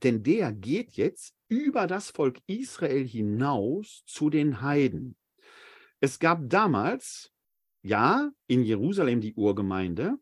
[0.02, 5.16] Denn der geht jetzt über das Volk Israel hinaus zu den Heiden.
[6.00, 7.32] Es gab damals,
[7.84, 10.16] ja, in Jerusalem die Urgemeinde.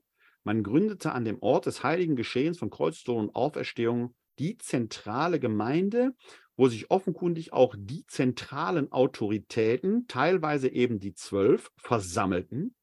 [0.44, 6.14] Man gründete an dem Ort des heiligen Geschehens von Kreuztod und Auferstehung die zentrale Gemeinde
[6.60, 12.74] wo sich offenkundig auch die zentralen Autoritäten, teilweise eben die zwölf, versammelten.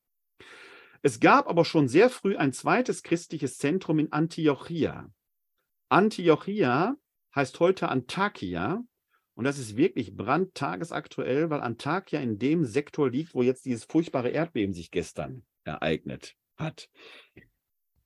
[1.06, 5.12] Es gab aber schon sehr früh ein zweites christliches Zentrum in Antiochia.
[5.90, 6.96] Antiochia
[7.34, 8.82] heißt heute Antakia
[9.34, 14.30] und das ist wirklich brandtagesaktuell, weil Antakya in dem Sektor liegt, wo jetzt dieses furchtbare
[14.30, 16.88] Erdbeben sich gestern ereignet hat.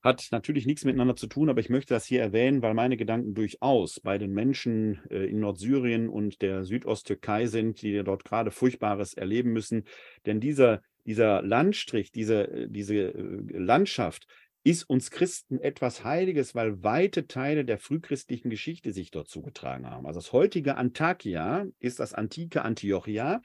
[0.01, 3.33] Hat natürlich nichts miteinander zu tun, aber ich möchte das hier erwähnen, weil meine Gedanken
[3.33, 9.13] durchaus bei den Menschen äh, in Nordsyrien und der Südosttürkei sind, die dort gerade Furchtbares
[9.13, 9.85] erleben müssen.
[10.25, 14.27] Denn dieser, dieser Landstrich, diese, äh, diese äh, Landschaft
[14.63, 20.05] ist uns Christen etwas Heiliges, weil weite Teile der frühchristlichen Geschichte sich dort zugetragen haben.
[20.05, 23.41] Also das heutige Antakia ist das antike Antiochia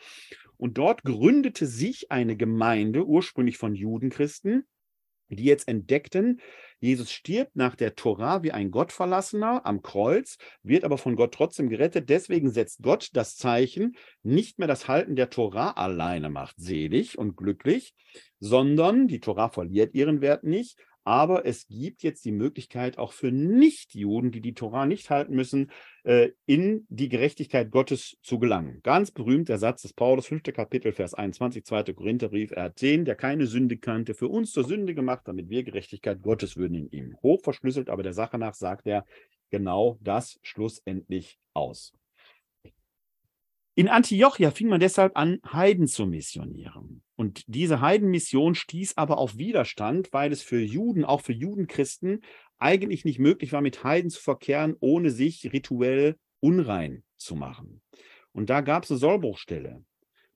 [0.57, 4.67] und dort gründete sich eine Gemeinde, ursprünglich von Judenchristen,
[5.29, 6.41] die jetzt entdeckten,
[6.81, 11.71] Jesus stirbt nach der Tora wie ein Gottverlassener am Kreuz, wird aber von Gott trotzdem
[11.71, 12.11] gerettet.
[12.11, 17.37] Deswegen setzt Gott das Zeichen, nicht mehr das Halten der Tora alleine macht selig und
[17.37, 17.95] glücklich,
[18.39, 23.31] sondern die Tora verliert ihren Wert nicht, aber es gibt jetzt die Möglichkeit auch für
[23.31, 25.71] Nichtjuden, die die Tora nicht halten müssen,
[26.03, 28.81] äh, in die Gerechtigkeit Gottes zu gelangen.
[28.83, 30.43] Ganz berühmt der Satz des Paulus, 5.
[30.55, 31.93] Kapitel, Vers 21, 2.
[31.93, 32.51] Korintherbrief.
[32.53, 36.23] Er hat den, der keine Sünde kannte, für uns zur Sünde gemacht, damit wir Gerechtigkeit
[36.23, 37.17] Gottes würden in ihm.
[37.23, 39.05] Hoch verschlüsselt, aber der Sache nach sagt er
[39.51, 41.93] genau das schlussendlich aus.
[43.77, 47.03] In Antiochia fing man deshalb an, Heiden zu missionieren.
[47.17, 52.21] Und diese Heidenmission stieß aber auf Widerstand, weil es für Juden, auch für Judenchristen,
[52.59, 57.83] eigentlich nicht möglich war, mit Heiden zu verkehren, ohne sich rituell unrein zu machen.
[58.33, 59.85] Und da gab es eine Sollbruchstelle.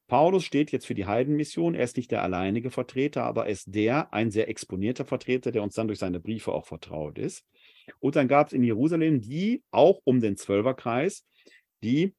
[0.09, 1.75] Paulus steht jetzt für die Heidenmission.
[1.75, 5.63] Er ist nicht der alleinige Vertreter, aber er ist der, ein sehr exponierter Vertreter, der
[5.63, 7.45] uns dann durch seine Briefe auch vertraut ist.
[8.01, 11.25] Und dann gab es in Jerusalem die, auch um den Zwölferkreis,
[11.85, 12.15] die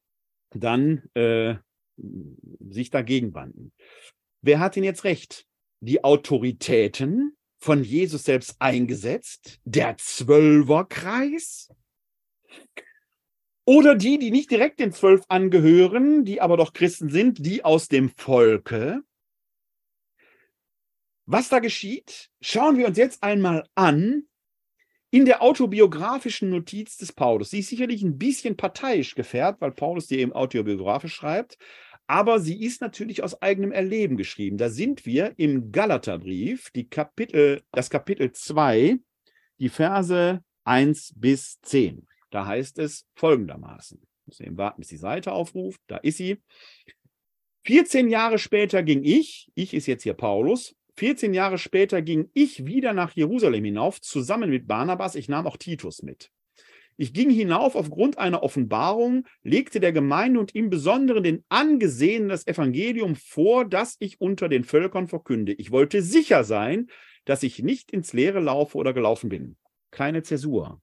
[0.52, 1.56] dann äh,
[2.70, 3.74] sich dagegen wandten.
[4.41, 5.45] Wer hat denn jetzt recht?
[5.82, 11.70] Die Autoritäten von Jesus selbst eingesetzt, der Zwölferkreis?
[13.66, 17.88] Oder die, die nicht direkt den Zwölf angehören, die aber doch Christen sind, die aus
[17.88, 19.04] dem Volke?
[21.26, 24.24] Was da geschieht, schauen wir uns jetzt einmal an,
[25.12, 27.49] in der autobiografischen Notiz des Paulus.
[27.49, 31.57] Sie ist sicherlich ein bisschen parteiisch gefärbt, weil Paulus die eben autobiografisch schreibt,
[32.07, 34.57] aber sie ist natürlich aus eigenem Erleben geschrieben.
[34.57, 38.97] Da sind wir im Galaterbrief, die Kapitel, das Kapitel 2,
[39.60, 42.07] die Verse 1 bis 10.
[42.32, 44.01] Da heißt es folgendermaßen.
[44.26, 45.82] Muss eben warten, bis die Seite aufruft.
[45.88, 46.41] Da ist sie.
[47.66, 52.66] 14 Jahre später ging ich, ich ist jetzt hier Paulus, 14 Jahre später ging ich
[52.66, 55.16] wieder nach Jerusalem hinauf, zusammen mit Barnabas.
[55.16, 56.30] Ich nahm auch Titus mit.
[56.97, 62.45] Ich ging hinauf aufgrund einer Offenbarung, legte der Gemeinde und im Besonderen den Angesehenen das
[62.45, 65.54] Evangelium vor, das ich unter den Völkern verkünde.
[65.54, 66.88] Ich wollte sicher sein,
[67.24, 69.56] dass ich nicht ins Leere laufe oder gelaufen bin.
[69.91, 70.82] Keine Zäsur.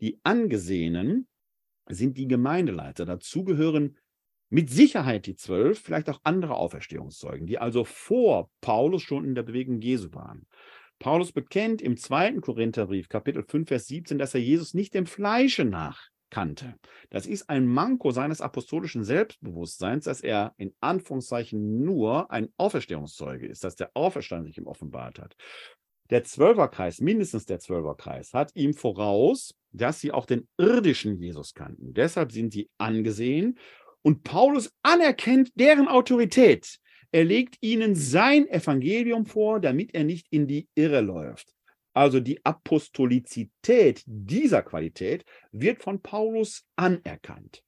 [0.00, 1.28] Die Angesehenen
[1.90, 3.04] sind die Gemeindeleiter.
[3.04, 3.98] Dazu gehören
[4.52, 9.44] mit Sicherheit die zwölf, vielleicht auch andere Auferstehungszeugen, die also vor Paulus schon in der
[9.44, 10.46] Bewegung Jesu waren.
[10.98, 15.64] Paulus bekennt im zweiten Korintherbrief, Kapitel 5, Vers 17, dass er Jesus nicht dem Fleische
[15.64, 16.74] nach kannte.
[17.08, 23.64] Das ist ein Manko seines apostolischen Selbstbewusstseins, dass er in Anführungszeichen nur ein Auferstehungszeuge ist,
[23.64, 25.34] dass der Auferstand sich ihm offenbart hat.
[26.10, 31.94] Der Zwölferkreis, mindestens der Zwölferkreis, hat ihm voraus, dass sie auch den irdischen Jesus kannten.
[31.94, 33.58] Deshalb sind sie angesehen
[34.02, 36.78] und Paulus anerkennt deren Autorität.
[37.12, 41.52] Er legt ihnen sein Evangelium vor, damit er nicht in die Irre läuft.
[41.94, 47.62] Also die Apostolizität dieser Qualität wird von Paulus anerkannt.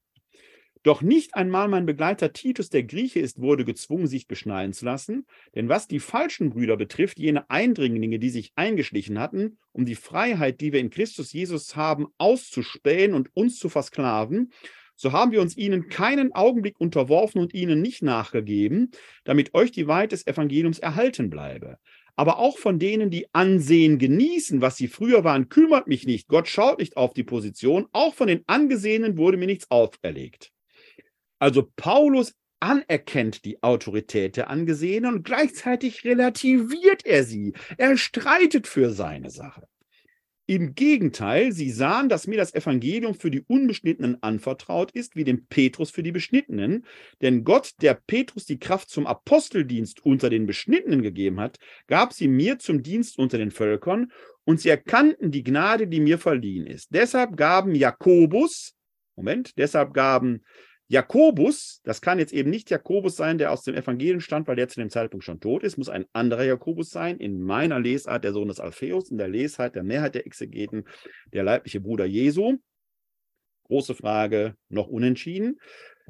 [0.82, 5.26] Doch nicht einmal mein Begleiter Titus, der Grieche ist, wurde gezwungen, sich beschneiden zu lassen.
[5.54, 10.60] Denn was die falschen Brüder betrifft, jene Eindringlinge, die sich eingeschlichen hatten, um die Freiheit,
[10.60, 14.52] die wir in Christus Jesus haben, auszuspähen und uns zu versklaven,
[14.96, 18.90] so haben wir uns ihnen keinen Augenblick unterworfen und ihnen nicht nachgegeben,
[19.24, 21.78] damit euch die Wahrheit des Evangeliums erhalten bleibe.
[22.16, 26.28] Aber auch von denen, die Ansehen genießen, was sie früher waren, kümmert mich nicht.
[26.28, 27.88] Gott schaut nicht auf die Position.
[27.92, 30.52] Auch von den Angesehenen wurde mir nichts auferlegt.
[31.40, 37.52] Also Paulus anerkennt die Autorität der Angesehenen und gleichzeitig relativiert er sie.
[37.76, 39.66] Er streitet für seine Sache.
[40.46, 45.46] Im Gegenteil, sie sahen, dass mir das Evangelium für die Unbeschnittenen anvertraut ist, wie dem
[45.46, 46.84] Petrus für die Beschnittenen.
[47.22, 52.28] Denn Gott, der Petrus die Kraft zum Aposteldienst unter den Beschnittenen gegeben hat, gab sie
[52.28, 54.12] mir zum Dienst unter den Völkern,
[54.44, 56.88] und sie erkannten die Gnade, die mir verliehen ist.
[56.90, 58.74] Deshalb gaben Jakobus,
[59.16, 60.44] Moment, deshalb gaben
[60.88, 64.68] Jakobus, das kann jetzt eben nicht Jakobus sein, der aus dem Evangelium stammt, weil der
[64.68, 67.16] zu dem Zeitpunkt schon tot ist, muss ein anderer Jakobus sein.
[67.18, 70.84] In meiner Lesart der Sohn des Alpheus, in der Lesart der Mehrheit der Exegeten
[71.32, 72.58] der leibliche Bruder Jesu.
[73.64, 75.58] Große Frage, noch unentschieden.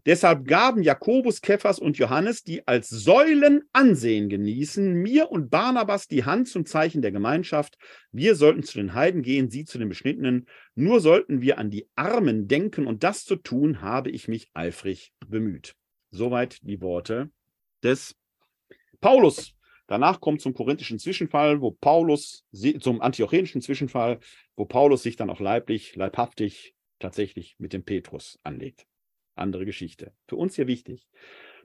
[0.06, 6.24] Deshalb gaben Jakobus, Kephas und Johannes, die als Säulen Ansehen genießen, mir und Barnabas die
[6.24, 7.78] Hand zum Zeichen der Gemeinschaft.
[8.12, 10.46] Wir sollten zu den Heiden gehen, sie zu den Beschnittenen.
[10.74, 15.12] Nur sollten wir an die Armen denken und das zu tun, habe ich mich eifrig
[15.26, 15.74] bemüht.
[16.10, 17.30] Soweit die Worte
[17.82, 18.14] des
[19.00, 19.54] Paulus.
[19.86, 22.46] Danach kommt zum korinthischen Zwischenfall, wo Paulus,
[22.80, 24.18] zum antiochenischen Zwischenfall,
[24.56, 28.86] wo Paulus sich dann auch leiblich, leibhaftig tatsächlich mit dem Petrus anlegt.
[29.34, 30.12] Andere Geschichte.
[30.26, 31.08] Für uns hier wichtig.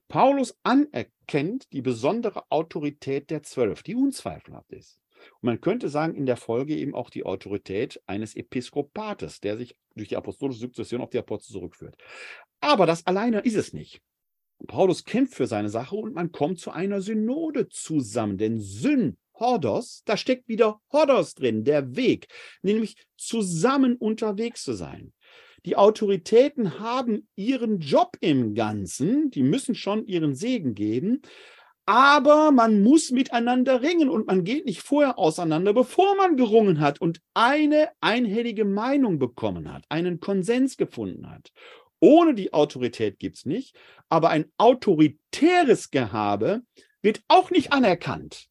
[0.07, 4.99] Paulus anerkennt die besondere Autorität der Zwölf, die unzweifelhaft ist.
[5.41, 9.75] Und man könnte sagen, in der Folge eben auch die Autorität eines Episkopates, der sich
[9.95, 11.95] durch die apostolische Sukzession auf die Apostel zurückführt.
[12.59, 14.01] Aber das alleine ist es nicht.
[14.67, 18.37] Paulus kämpft für seine Sache und man kommt zu einer Synode zusammen.
[18.37, 22.27] Denn Syn, Hordos, da steckt wieder Hordos drin, der Weg,
[22.61, 25.13] nämlich zusammen unterwegs zu sein.
[25.65, 31.21] Die Autoritäten haben ihren Job im Ganzen, die müssen schon ihren Segen geben,
[31.85, 37.01] aber man muss miteinander ringen und man geht nicht vorher auseinander, bevor man gerungen hat
[37.01, 41.51] und eine einhellige Meinung bekommen hat, einen Konsens gefunden hat.
[41.99, 43.75] Ohne die Autorität gibt es nicht,
[44.07, 46.61] aber ein autoritäres Gehabe
[47.01, 48.48] wird auch nicht anerkannt.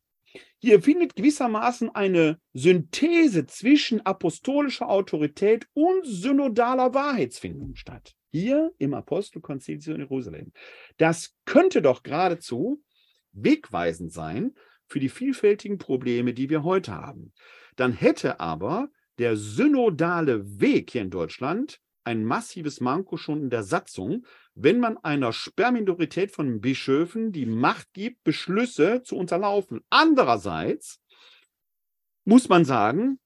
[0.61, 8.15] Hier findet gewissermaßen eine Synthese zwischen apostolischer Autorität und synodaler Wahrheitsfindung statt.
[8.31, 10.53] Hier im Apostelkonzil in Jerusalem.
[10.97, 12.83] Das könnte doch geradezu
[13.33, 14.55] wegweisend sein
[14.89, 17.33] für die vielfältigen Probleme, die wir heute haben.
[17.77, 23.63] Dann hätte aber der synodale Weg hier in Deutschland ein massives Manko schon in der
[23.63, 24.27] Satzung,
[24.61, 29.85] wenn man einer Sperrminorität von Bischöfen die Macht gibt, Beschlüsse zu unterlaufen.
[29.89, 31.01] Andererseits
[32.25, 33.21] muss man sagen,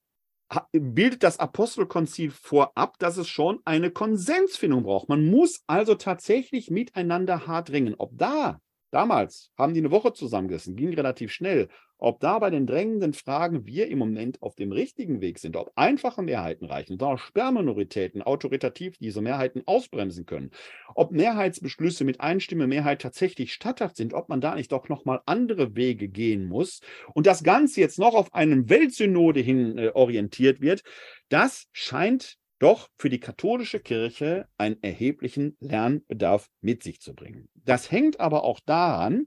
[0.72, 5.08] bildet das Apostelkonzil vorab, dass es schon eine Konsensfindung braucht.
[5.08, 7.94] Man muss also tatsächlich miteinander hart ringen.
[7.96, 8.60] Ob da
[8.92, 11.68] Damals haben die eine Woche zusammengesessen, ging relativ schnell.
[11.96, 15.72] Ob da bei den drängenden Fragen wir im Moment auf dem richtigen Weg sind, ob
[15.76, 20.50] einfache Mehrheiten reichen, da Sperrminoritäten autoritativ diese Mehrheiten ausbremsen können,
[20.94, 25.74] ob Mehrheitsbeschlüsse mit Einstimme Mehrheit tatsächlich statthaft sind, ob man da nicht doch nochmal andere
[25.74, 26.80] Wege gehen muss
[27.14, 30.82] und das Ganze jetzt noch auf einen Weltsynode hin äh, orientiert wird,
[31.30, 37.48] das scheint doch für die katholische Kirche einen erheblichen Lernbedarf mit sich zu bringen.
[37.54, 39.26] Das hängt aber auch daran,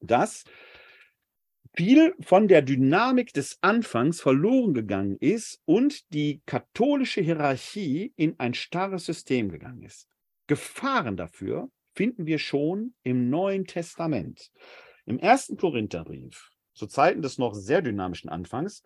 [0.00, 0.44] dass
[1.76, 8.54] viel von der Dynamik des Anfangs verloren gegangen ist und die katholische Hierarchie in ein
[8.54, 10.08] starres System gegangen ist.
[10.46, 14.50] Gefahren dafür finden wir schon im Neuen Testament.
[15.04, 18.82] Im ersten Korintherbrief, zu Zeiten des noch sehr dynamischen Anfangs,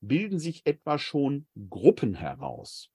[0.00, 2.92] bilden sich etwa schon Gruppen heraus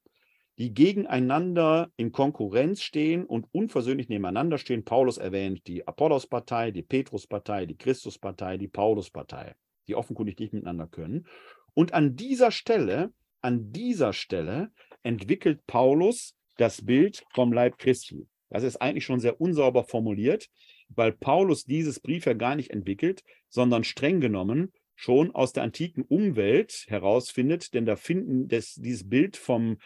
[0.57, 4.83] die gegeneinander in Konkurrenz stehen und unversöhnlich nebeneinander stehen.
[4.83, 9.55] Paulus erwähnt die Apollos-Partei, die Petrus-Partei, die Christus-Partei, die Paulus-Partei,
[9.87, 11.27] die offenkundig nicht miteinander können.
[11.75, 14.71] Und an dieser Stelle, an dieser Stelle
[15.03, 18.27] entwickelt Paulus das Bild vom Leib Christi.
[18.49, 20.49] Das ist eigentlich schon sehr unsauber formuliert,
[20.89, 26.01] weil Paulus dieses Brief ja gar nicht entwickelt, sondern streng genommen schon aus der antiken
[26.01, 29.77] Umwelt herausfindet, denn da finden das, dieses Bild vom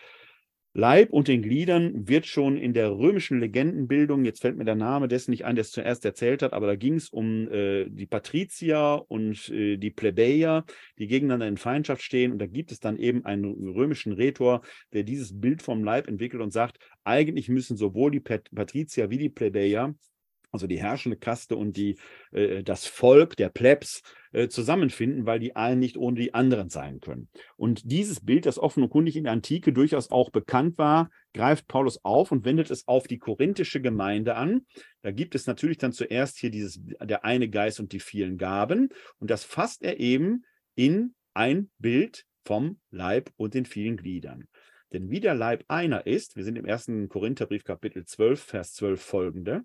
[0.73, 5.09] Leib und den Gliedern wird schon in der römischen Legendenbildung, jetzt fällt mir der Name
[5.09, 8.05] dessen nicht ein, der es zuerst erzählt hat, aber da ging es um äh, die
[8.05, 10.63] Patrizier und äh, die Plebejer,
[10.97, 12.31] die gegeneinander in Feindschaft stehen.
[12.31, 14.61] Und da gibt es dann eben einen römischen Rhetor,
[14.93, 19.29] der dieses Bild vom Leib entwickelt und sagt, eigentlich müssen sowohl die Patrizier wie die
[19.29, 19.93] Plebejer
[20.51, 21.97] also die herrschende Kaste und die,
[22.31, 24.01] äh, das Volk der Plebs
[24.33, 27.29] äh, zusammenfinden, weil die einen nicht ohne die anderen sein können.
[27.57, 31.67] Und dieses Bild, das offen und kundig in der Antike durchaus auch bekannt war, greift
[31.67, 34.65] Paulus auf und wendet es auf die korinthische Gemeinde an.
[35.01, 38.89] Da gibt es natürlich dann zuerst hier dieses, der eine Geist und die vielen Gaben.
[39.19, 40.43] Und das fasst er eben
[40.75, 44.47] in ein Bild vom Leib und den vielen Gliedern.
[44.93, 49.01] Denn wie der Leib einer ist, wir sind im ersten Korintherbrief Kapitel 12, Vers 12
[49.01, 49.63] folgende,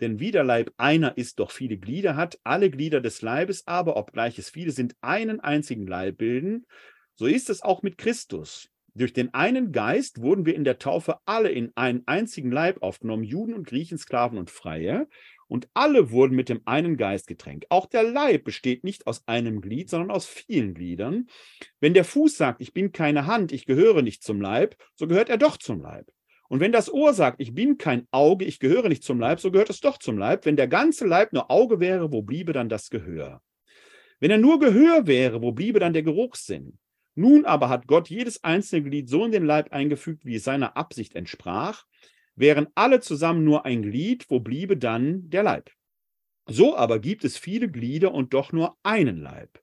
[0.00, 3.96] denn wie der Leib einer ist, doch viele Glieder hat, alle Glieder des Leibes aber,
[3.96, 6.66] obgleich es viele sind, einen einzigen Leib bilden,
[7.14, 8.68] so ist es auch mit Christus.
[8.94, 13.24] Durch den einen Geist wurden wir in der Taufe alle in einen einzigen Leib aufgenommen,
[13.24, 15.08] Juden und Griechen, Sklaven und Freie.
[15.52, 17.66] Und alle wurden mit dem einen Geist getränkt.
[17.70, 21.26] Auch der Leib besteht nicht aus einem Glied, sondern aus vielen Gliedern.
[21.78, 25.28] Wenn der Fuß sagt, ich bin keine Hand, ich gehöre nicht zum Leib, so gehört
[25.28, 26.10] er doch zum Leib.
[26.48, 29.50] Und wenn das Ohr sagt, ich bin kein Auge, ich gehöre nicht zum Leib, so
[29.50, 30.46] gehört es doch zum Leib.
[30.46, 33.42] Wenn der ganze Leib nur Auge wäre, wo bliebe dann das Gehör?
[34.20, 36.78] Wenn er nur Gehör wäre, wo bliebe dann der Geruchssinn?
[37.14, 40.78] Nun aber hat Gott jedes einzelne Glied so in den Leib eingefügt, wie es seiner
[40.78, 41.84] Absicht entsprach.
[42.42, 45.70] Wären alle zusammen nur ein Glied, wo bliebe dann der Leib?
[46.48, 49.62] So aber gibt es viele Glieder und doch nur einen Leib.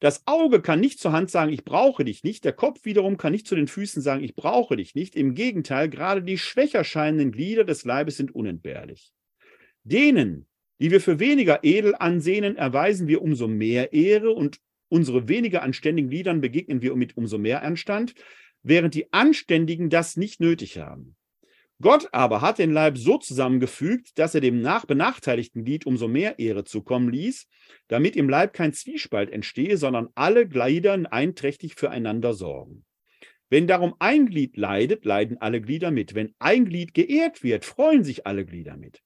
[0.00, 2.44] Das Auge kann nicht zur Hand sagen, ich brauche dich nicht.
[2.44, 5.14] Der Kopf wiederum kann nicht zu den Füßen sagen, ich brauche dich nicht.
[5.14, 9.12] Im Gegenteil, gerade die schwächer scheinenden Glieder des Leibes sind unentbehrlich.
[9.84, 10.48] Denen,
[10.80, 14.58] die wir für weniger edel ansehen, erweisen wir umso mehr Ehre und
[14.88, 18.14] unsere weniger anständigen Gliedern begegnen wir mit umso mehr Anstand,
[18.64, 21.14] während die Anständigen das nicht nötig haben.
[21.80, 26.40] Gott aber hat den Leib so zusammengefügt, dass er dem nach benachteiligten Glied umso mehr
[26.40, 27.46] Ehre zukommen ließ,
[27.86, 32.84] damit im Leib kein Zwiespalt entstehe, sondern alle Glieder einträchtig füreinander sorgen.
[33.48, 36.14] Wenn darum ein Glied leidet, leiden alle Glieder mit.
[36.14, 39.00] Wenn ein Glied geehrt wird, freuen sich alle Glieder mit.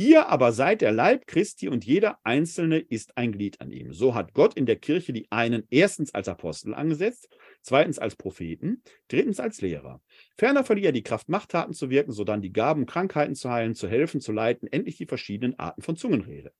[0.00, 3.92] Ihr aber seid der Leib Christi und jeder Einzelne ist ein Glied an ihm.
[3.92, 8.80] So hat Gott in der Kirche die einen erstens als Apostel angesetzt, zweitens als Propheten,
[9.08, 10.00] drittens als Lehrer.
[10.36, 13.88] Ferner verlieh er die Kraft, Machttaten zu wirken, sodann die Gaben, Krankheiten zu heilen, zu
[13.88, 16.52] helfen, zu leiten, endlich die verschiedenen Arten von Zungenrede.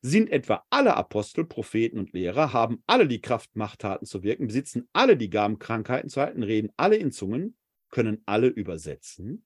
[0.00, 4.88] Sind etwa alle Apostel, Propheten und Lehrer, haben alle die Kraft, Machttaten zu wirken, besitzen
[4.92, 7.56] alle die Gaben, Krankheiten zu halten, reden alle in Zungen,
[7.90, 9.44] können alle übersetzen?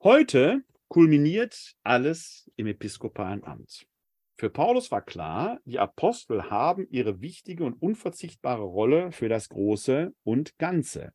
[0.00, 3.86] Heute kulminiert alles im episkopalen Amt.
[4.38, 10.14] Für Paulus war klar, die Apostel haben ihre wichtige und unverzichtbare Rolle für das Große
[10.24, 11.12] und Ganze.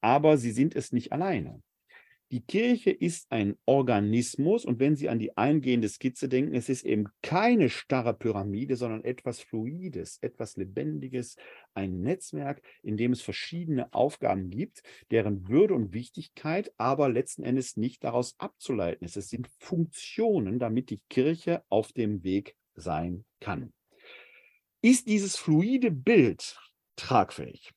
[0.00, 1.62] Aber sie sind es nicht alleine.
[2.30, 6.84] Die Kirche ist ein Organismus und wenn Sie an die eingehende Skizze denken, es ist
[6.84, 11.36] eben keine starre Pyramide, sondern etwas Fluides, etwas Lebendiges,
[11.74, 17.76] ein Netzwerk, in dem es verschiedene Aufgaben gibt, deren Würde und Wichtigkeit aber letzten Endes
[17.76, 19.16] nicht daraus abzuleiten ist.
[19.16, 23.72] Es sind Funktionen, damit die Kirche auf dem Weg sein kann.
[24.80, 26.58] Ist dieses fluide Bild
[26.96, 27.72] tragfähig?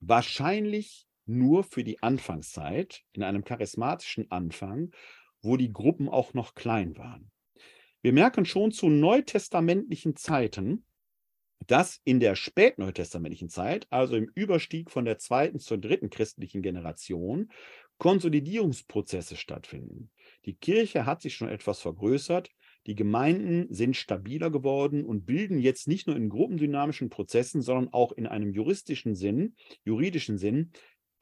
[0.00, 1.06] Wahrscheinlich
[1.38, 4.92] nur für die Anfangszeit, in einem charismatischen Anfang,
[5.40, 7.30] wo die Gruppen auch noch klein waren.
[8.00, 10.84] Wir merken schon zu neutestamentlichen Zeiten,
[11.66, 17.50] dass in der spätneutestamentlichen Zeit, also im Überstieg von der zweiten zur dritten christlichen Generation,
[17.98, 20.10] Konsolidierungsprozesse stattfinden.
[20.44, 22.50] Die Kirche hat sich schon etwas vergrößert,
[22.86, 28.10] die Gemeinden sind stabiler geworden und bilden jetzt nicht nur in gruppendynamischen Prozessen, sondern auch
[28.10, 29.54] in einem juristischen Sinn,
[29.84, 30.72] juridischen Sinn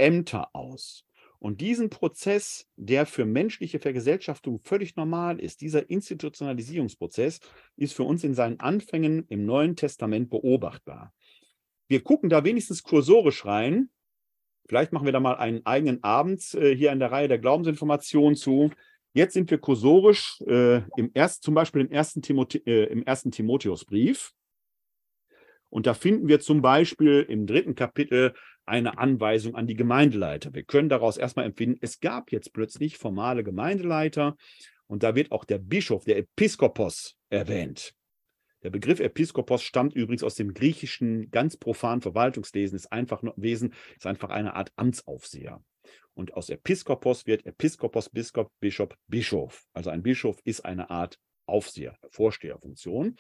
[0.01, 1.05] Ämter aus.
[1.39, 7.41] Und diesen Prozess, der für menschliche Vergesellschaftung völlig normal ist, dieser Institutionalisierungsprozess,
[7.77, 11.15] ist für uns in seinen Anfängen im Neuen Testament beobachtbar.
[11.89, 13.89] Wir gucken da wenigstens kursorisch rein.
[14.69, 18.37] Vielleicht machen wir da mal einen eigenen Abend äh, hier in der Reihe der Glaubensinformationen
[18.37, 18.71] zu.
[19.15, 23.31] Jetzt sind wir kursorisch äh, im ersten, zum Beispiel im ersten, Timoth äh, im ersten
[23.31, 24.33] Timotheusbrief.
[25.71, 28.35] Und da finden wir zum Beispiel im dritten Kapitel
[28.67, 30.55] eine Anweisung an die Gemeindeleiter.
[30.55, 34.37] Wir können daraus erstmal empfinden, es gab jetzt plötzlich formale Gemeindeleiter
[34.87, 37.95] und da wird auch der Bischof, der Episkopos erwähnt.
[38.63, 43.75] Der Begriff Episkopos stammt übrigens aus dem griechischen ganz profanen Verwaltungslesen, ist einfach nur Wesen,
[43.97, 45.63] ist einfach eine Art Amtsaufseher.
[46.15, 49.65] Und aus Episkopos wird Episkopos, Biskop, Bischof, Bischof.
[49.73, 51.19] Also ein Bischof ist eine Art
[51.51, 53.17] Aufseher, Vorsteherfunktion.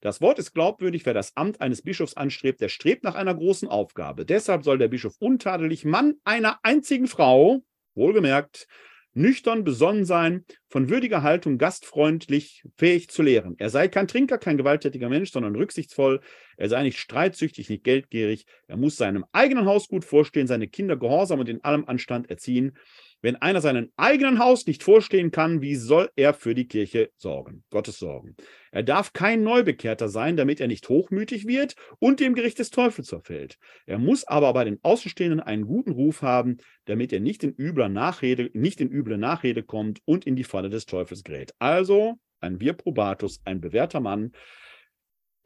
[0.00, 3.68] Das Wort ist glaubwürdig, wer das Amt eines Bischofs anstrebt, der strebt nach einer großen
[3.68, 4.24] Aufgabe.
[4.24, 7.62] Deshalb soll der Bischof untadelig Mann einer einzigen Frau,
[7.94, 8.66] wohlgemerkt,
[9.14, 13.54] nüchtern, besonnen sein, von würdiger Haltung, gastfreundlich, fähig zu lehren.
[13.58, 16.20] Er sei kein Trinker, kein gewalttätiger Mensch, sondern rücksichtsvoll.
[16.56, 18.44] Er sei nicht streitsüchtig, nicht geldgierig.
[18.66, 22.76] Er muss seinem eigenen Haus gut vorstehen, seine Kinder gehorsam und in allem Anstand erziehen.
[23.24, 27.64] Wenn einer seinen eigenen Haus nicht vorstehen kann, wie soll er für die Kirche sorgen?
[27.70, 28.36] Gottes sorgen.
[28.70, 33.08] Er darf kein Neubekehrter sein, damit er nicht hochmütig wird und dem Gericht des Teufels
[33.08, 33.56] verfällt.
[33.86, 37.88] Er muss aber bei den Außenstehenden einen guten Ruf haben, damit er nicht in übler
[37.88, 41.54] Nachrede, nicht in üble Nachrede kommt und in die Falle des Teufels gerät.
[41.58, 44.32] Also ein Virprobatus, ein bewährter Mann,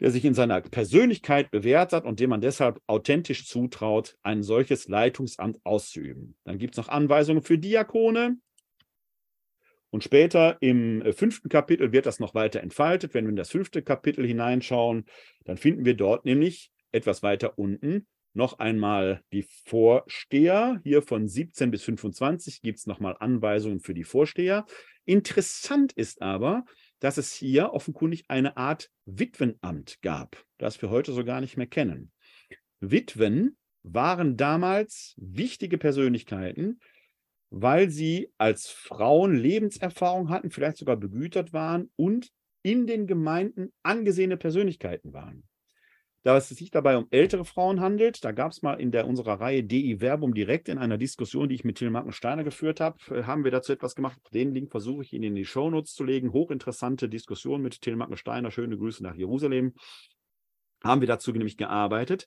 [0.01, 4.89] der sich in seiner Persönlichkeit bewährt hat und dem man deshalb authentisch zutraut, ein solches
[4.89, 6.37] Leitungsamt auszuüben.
[6.45, 8.37] Dann gibt es noch Anweisungen für Diakone.
[9.91, 13.15] Und später im äh, fünften Kapitel wird das noch weiter entfaltet.
[13.15, 15.07] Wenn wir in das fünfte Kapitel hineinschauen,
[15.45, 18.07] dann finden wir dort nämlich etwas weiter unten
[18.39, 20.81] noch einmal die Vorsteher.
[20.85, 24.65] Hier von 17 bis 25 gibt es nochmal Anweisungen für die Vorsteher.
[25.05, 26.65] Interessant ist aber,
[27.01, 31.67] dass es hier offenkundig eine Art Witwenamt gab, das wir heute so gar nicht mehr
[31.67, 32.13] kennen.
[32.81, 36.81] Witwen waren damals wichtige Persönlichkeiten,
[37.51, 42.31] weil sie als Frauen Lebenserfahrung hatten, vielleicht sogar begütert waren und
[42.63, 45.48] in den Gemeinden angesehene Persönlichkeiten waren.
[46.25, 49.41] Da es sich dabei um ältere Frauen handelt, da gab es mal in der, unserer
[49.41, 53.23] Reihe DI Verbum direkt in einer Diskussion, die ich mit Till Steiner geführt habe, äh,
[53.23, 54.19] haben wir dazu etwas gemacht.
[54.35, 56.33] Den Link versuche ich Ihnen in die Shownotes zu legen.
[56.33, 58.51] Hochinteressante Diskussion mit Till Steiner.
[58.51, 59.75] Schöne Grüße nach Jerusalem.
[60.83, 62.27] Haben wir dazu nämlich gearbeitet,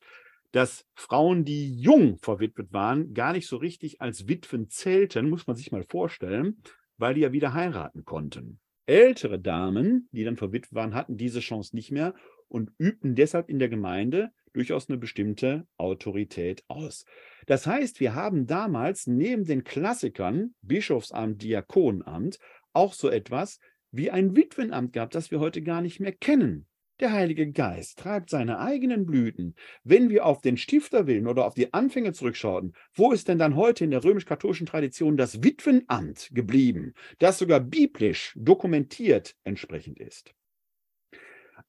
[0.51, 5.55] dass Frauen, die jung verwitwet waren, gar nicht so richtig als Witwen zählten, muss man
[5.55, 6.61] sich mal vorstellen,
[6.97, 8.59] weil die ja wieder heiraten konnten.
[8.85, 12.13] Ältere Damen, die dann verwitwet waren, hatten diese Chance nicht mehr
[12.51, 17.05] und übten deshalb in der Gemeinde durchaus eine bestimmte Autorität aus.
[17.47, 22.37] Das heißt, wir haben damals neben den Klassikern Bischofsamt, Diakonamt
[22.73, 23.59] auch so etwas
[23.91, 26.67] wie ein Witwenamt gehabt, das wir heute gar nicht mehr kennen.
[26.99, 29.55] Der Heilige Geist treibt seine eigenen Blüten.
[29.83, 33.83] Wenn wir auf den Stifterwillen oder auf die Anfänge zurückschauen, wo ist denn dann heute
[33.85, 40.35] in der römisch-katholischen Tradition das Witwenamt geblieben, das sogar biblisch dokumentiert entsprechend ist?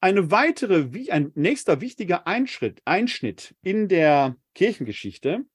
[0.03, 5.45] Eine weitere, wie ein nächster wichtiger Einschritt, Einschnitt in der Kirchengeschichte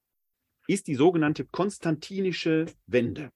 [0.67, 3.31] ist die sogenannte konstantinische Wende.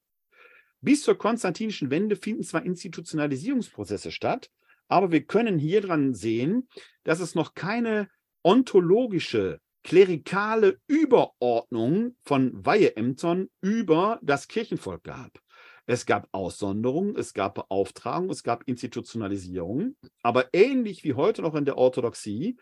[0.80, 4.50] Bis zur konstantinischen Wende finden zwar Institutionalisierungsprozesse statt,
[4.88, 6.66] aber wir können hier dran sehen,
[7.04, 8.08] dass es noch keine
[8.42, 15.42] ontologische, klerikale Überordnung von Weiheämtern über das Kirchenvolk gab.
[15.86, 21.64] Es gab Aussonderungen, es gab Beauftragung, es gab Institutionalisierung, aber ähnlich wie heute noch in
[21.64, 22.56] der Orthodoxie,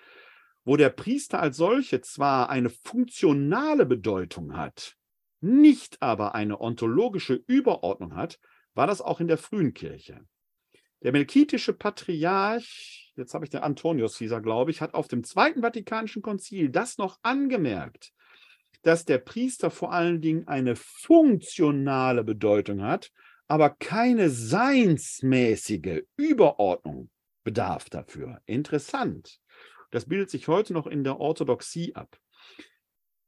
[0.65, 4.97] wo der Priester als solche zwar eine funktionale Bedeutung hat,
[5.41, 8.39] nicht aber eine ontologische Überordnung hat,
[8.75, 10.21] war das auch in der frühen Kirche.
[11.03, 15.63] Der melkitische Patriarch, jetzt habe ich den Antonius Caesar, glaube ich, hat auf dem Zweiten
[15.63, 18.13] Vatikanischen Konzil das noch angemerkt,
[18.83, 23.11] dass der Priester vor allen Dingen eine funktionale Bedeutung hat,
[23.49, 27.11] aber keine seinsmäßige Überordnung
[27.45, 28.41] bedarf dafür.
[28.47, 29.41] Interessant.
[29.91, 32.17] Das bildet sich heute noch in der Orthodoxie ab.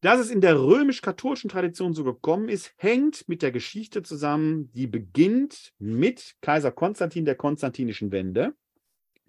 [0.01, 4.89] Dass es in der römisch-katholischen Tradition so gekommen ist, hängt mit der Geschichte zusammen, die
[4.89, 8.55] beginnt mit Kaiser Konstantin der konstantinischen Wende.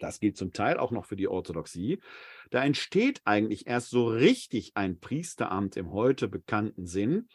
[0.04, 2.00] Das gilt zum Teil auch noch für die Orthodoxie.
[2.52, 7.30] Da entsteht eigentlich erst so richtig ein Priesteramt im heute bekannten Sinn.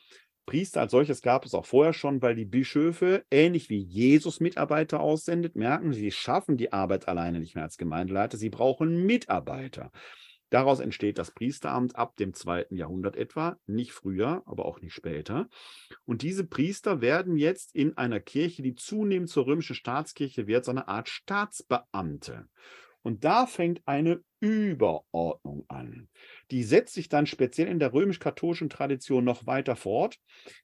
[0.45, 5.01] Priester als solches gab es auch vorher schon, weil die Bischöfe, ähnlich wie Jesus Mitarbeiter
[5.01, 9.91] aussendet, merken, sie schaffen die Arbeit alleine nicht mehr als Gemeindeleiter, sie brauchen Mitarbeiter.
[10.51, 15.49] Daraus entsteht das Priesteramt ab dem zweiten Jahrhundert etwa, nicht früher, aber auch nicht später.
[16.05, 20.71] Und diese Priester werden jetzt in einer Kirche, die zunehmend zur römischen Staatskirche wird, so
[20.71, 22.49] eine Art Staatsbeamte.
[23.09, 26.11] Und da fängt eine Überordnung an.
[26.51, 30.19] Die setzt sich dann speziell in der römisch-katholischen Tradition noch weiter fort.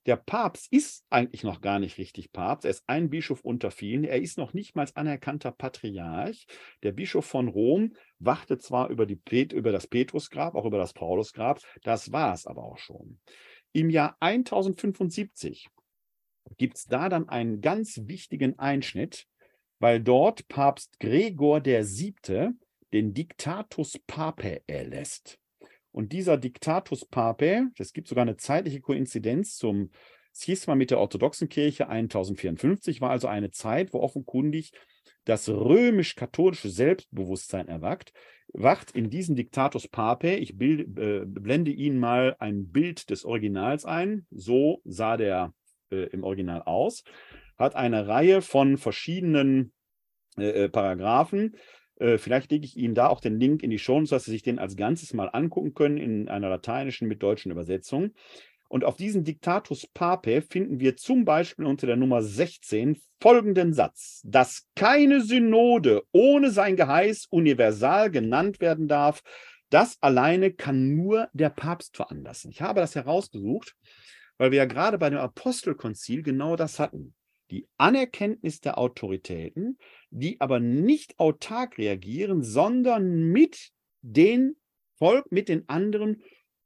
[0.05, 2.67] Der Papst ist eigentlich noch gar nicht richtig Papst.
[2.67, 4.05] Er ist ein Bischof unter vielen.
[4.05, 6.45] Er ist noch nicht mal anerkannter Patriarch.
[6.83, 9.19] Der Bischof von Rom wachte zwar über, die,
[9.55, 11.63] über das Petrusgrab, auch über das Paulusgrab.
[11.83, 13.21] Das war es aber auch schon.
[13.73, 15.71] Im Jahr 1075
[16.59, 19.27] gibt es da dann einen ganz wichtigen Einschnitt,
[19.79, 22.51] weil dort Papst Gregor VII.
[22.93, 25.39] den Diktatus Papae erlässt.
[25.91, 29.91] Und dieser Diktatus Papae, es gibt sogar eine zeitliche Koinzidenz zum
[30.37, 34.73] Schisma mit der orthodoxen Kirche 1054, war also eine Zeit, wo offenkundig
[35.25, 38.13] das römisch-katholische Selbstbewusstsein erwacht,
[38.53, 40.37] wacht in diesem Diktatus Papae.
[40.37, 44.27] Ich bild, äh, blende Ihnen mal ein Bild des Originals ein.
[44.31, 45.55] So sah der
[45.91, 47.05] äh, im Original aus
[47.57, 49.73] hat eine Reihe von verschiedenen
[50.37, 51.57] äh, äh, Paragraphen.
[51.97, 54.43] Äh, vielleicht lege ich Ihnen da auch den Link in die Show, dass Sie sich
[54.43, 58.13] den als Ganzes mal angucken können in einer lateinischen mit deutschen Übersetzung.
[58.69, 64.21] Und auf diesem Diktatus Papae finden wir zum Beispiel unter der Nummer 16 folgenden Satz,
[64.25, 69.23] dass keine Synode ohne sein Geheiß universal genannt werden darf.
[69.71, 72.51] Das alleine kann nur der Papst veranlassen.
[72.51, 73.77] Ich habe das herausgesucht,
[74.39, 77.15] weil wir ja gerade bei dem Apostelkonzil genau das hatten
[77.51, 79.79] die Anerkenntnis der Autoritäten,
[80.11, 83.71] die aber nicht autark reagieren, sondern mit
[84.03, 84.57] den
[84.99, 86.23] Volk, mit den anderen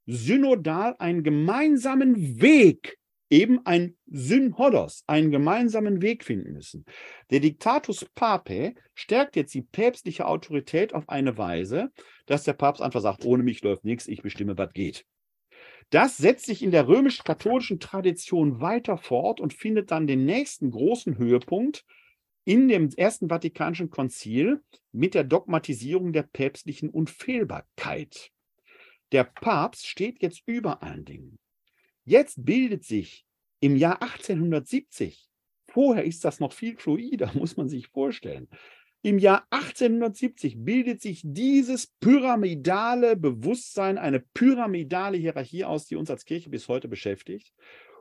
[0.07, 2.99] synodal einen gemeinsamen Weg,
[3.31, 6.85] eben ein Synhodos, einen gemeinsamen Weg finden müssen.
[7.31, 11.91] Der Diktatus Papae stärkt jetzt die päpstliche Autorität auf eine Weise,
[12.27, 15.05] dass der Papst einfach sagt, ohne mich läuft nichts, ich bestimme, was geht.
[15.91, 21.17] Das setzt sich in der römisch-katholischen Tradition weiter fort und findet dann den nächsten großen
[21.17, 21.85] Höhepunkt
[22.45, 24.63] in dem Ersten Vatikanischen Konzil
[24.93, 28.31] mit der Dogmatisierung der päpstlichen Unfehlbarkeit.
[29.13, 31.39] Der Papst steht jetzt über allen Dingen.
[32.05, 33.27] Jetzt bildet sich
[33.61, 35.29] im Jahr 1870,
[35.71, 38.49] vorher ist das noch viel fluider, muss man sich vorstellen.
[39.03, 46.25] Im Jahr 1870 bildet sich dieses pyramidale Bewusstsein, eine pyramidale Hierarchie aus, die uns als
[46.25, 47.53] Kirche bis heute beschäftigt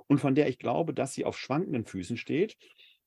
[0.07, 2.57] und von der ich glaube, dass sie auf schwankenden Füßen steht.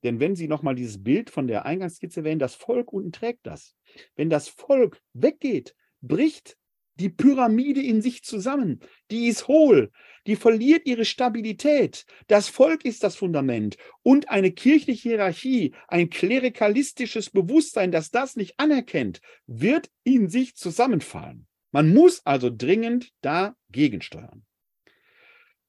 [0.03, 3.75] Denn wenn Sie nochmal dieses Bild von der Eingangsskizze wählen, das Volk unten trägt das.
[4.17, 6.57] Wenn das Volk weggeht, bricht
[6.95, 8.81] die Pyramide in sich zusammen.
[9.11, 9.91] Die ist hohl.
[10.27, 12.05] Die verliert ihre Stabilität.
[12.27, 13.77] Das Volk ist das Fundament.
[14.03, 21.47] Und eine kirchliche Hierarchie, ein klerikalistisches Bewusstsein, das das nicht anerkennt, wird in sich zusammenfallen.
[21.73, 24.45] Man muss also dringend dagegen steuern.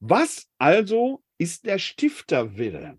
[0.00, 2.98] Was also ist der Stifterwille?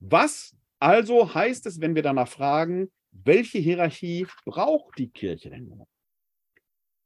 [0.00, 5.84] Was also heißt es, wenn wir danach fragen, welche Hierarchie braucht die Kirche denn?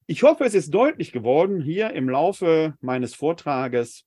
[0.06, 4.04] Ich hoffe, es ist deutlich geworden hier im Laufe meines Vortrages,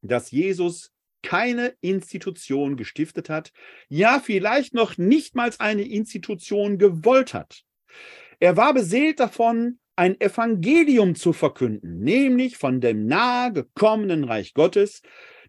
[0.00, 0.92] dass Jesus
[1.22, 3.52] keine Institution gestiftet hat,
[3.88, 7.64] ja vielleicht noch nicht mal eine Institution gewollt hat.
[8.38, 15.02] Er war beseelt davon, ein Evangelium zu verkünden, nämlich von dem nahe gekommenen Reich Gottes,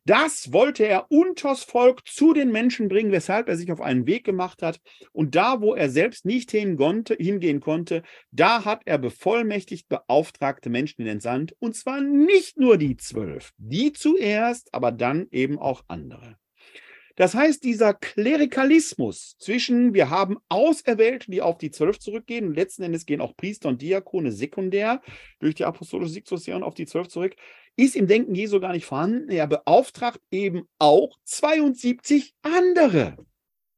[0.06, 4.24] das wollte er unters Volk zu den Menschen bringen, weshalb er sich auf einen Weg
[4.24, 4.80] gemacht hat.
[5.12, 11.56] Und da, wo er selbst nicht hingehen konnte, da hat er bevollmächtigt beauftragte Menschen entsandt.
[11.60, 16.38] Und zwar nicht nur die zwölf, die zuerst, aber dann eben auch andere.
[17.16, 22.84] Das heißt, dieser Klerikalismus zwischen, wir haben Auserwählte, die auf die Zwölf zurückgehen, und letzten
[22.84, 25.02] Endes gehen auch Priester und Diakone sekundär
[25.40, 27.36] durch die apostolische Sukzession auf die Zwölf zurück,
[27.78, 29.30] ist im Denken Jesu gar nicht vorhanden.
[29.30, 33.18] Er beauftragt eben auch 72 andere.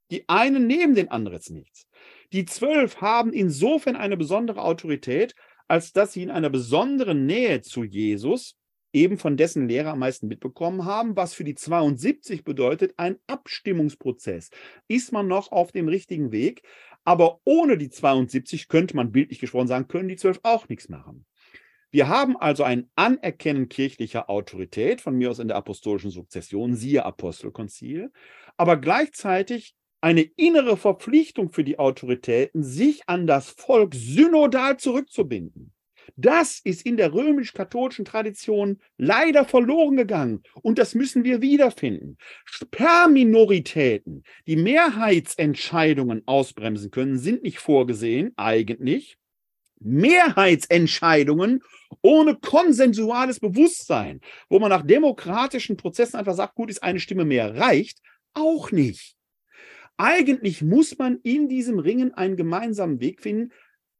[0.10, 1.88] Die einen nehmen den anderen nichts.
[2.34, 5.36] Die Zwölf haben insofern eine besondere Autorität,
[5.68, 8.57] als dass sie in einer besonderen Nähe zu Jesus
[8.98, 14.50] eben von dessen Lehrer am meisten mitbekommen haben, was für die 72 bedeutet, ein Abstimmungsprozess.
[14.88, 16.64] Ist man noch auf dem richtigen Weg?
[17.04, 21.26] Aber ohne die 72 könnte man bildlich gesprochen sagen, können die 12 auch nichts machen.
[21.90, 27.06] Wir haben also ein Anerkennen kirchlicher Autorität, von mir aus in der apostolischen Sukzession, siehe
[27.06, 28.12] Apostelkonzil,
[28.58, 35.74] aber gleichzeitig eine innere Verpflichtung für die Autoritäten, sich an das Volk synodal zurückzubinden.
[36.16, 42.18] Das ist in der römisch-katholischen Tradition leider verloren gegangen und das müssen wir wiederfinden.
[42.46, 49.18] Sperrminoritäten, die Mehrheitsentscheidungen ausbremsen können, sind nicht vorgesehen, eigentlich.
[49.80, 51.62] Mehrheitsentscheidungen
[52.02, 57.56] ohne konsensuales Bewusstsein, wo man nach demokratischen Prozessen einfach sagt, gut, ist eine Stimme mehr,
[57.56, 58.02] reicht,
[58.34, 59.16] auch nicht.
[59.98, 63.52] Eigentlich muss man in diesem Ringen einen gemeinsamen Weg finden,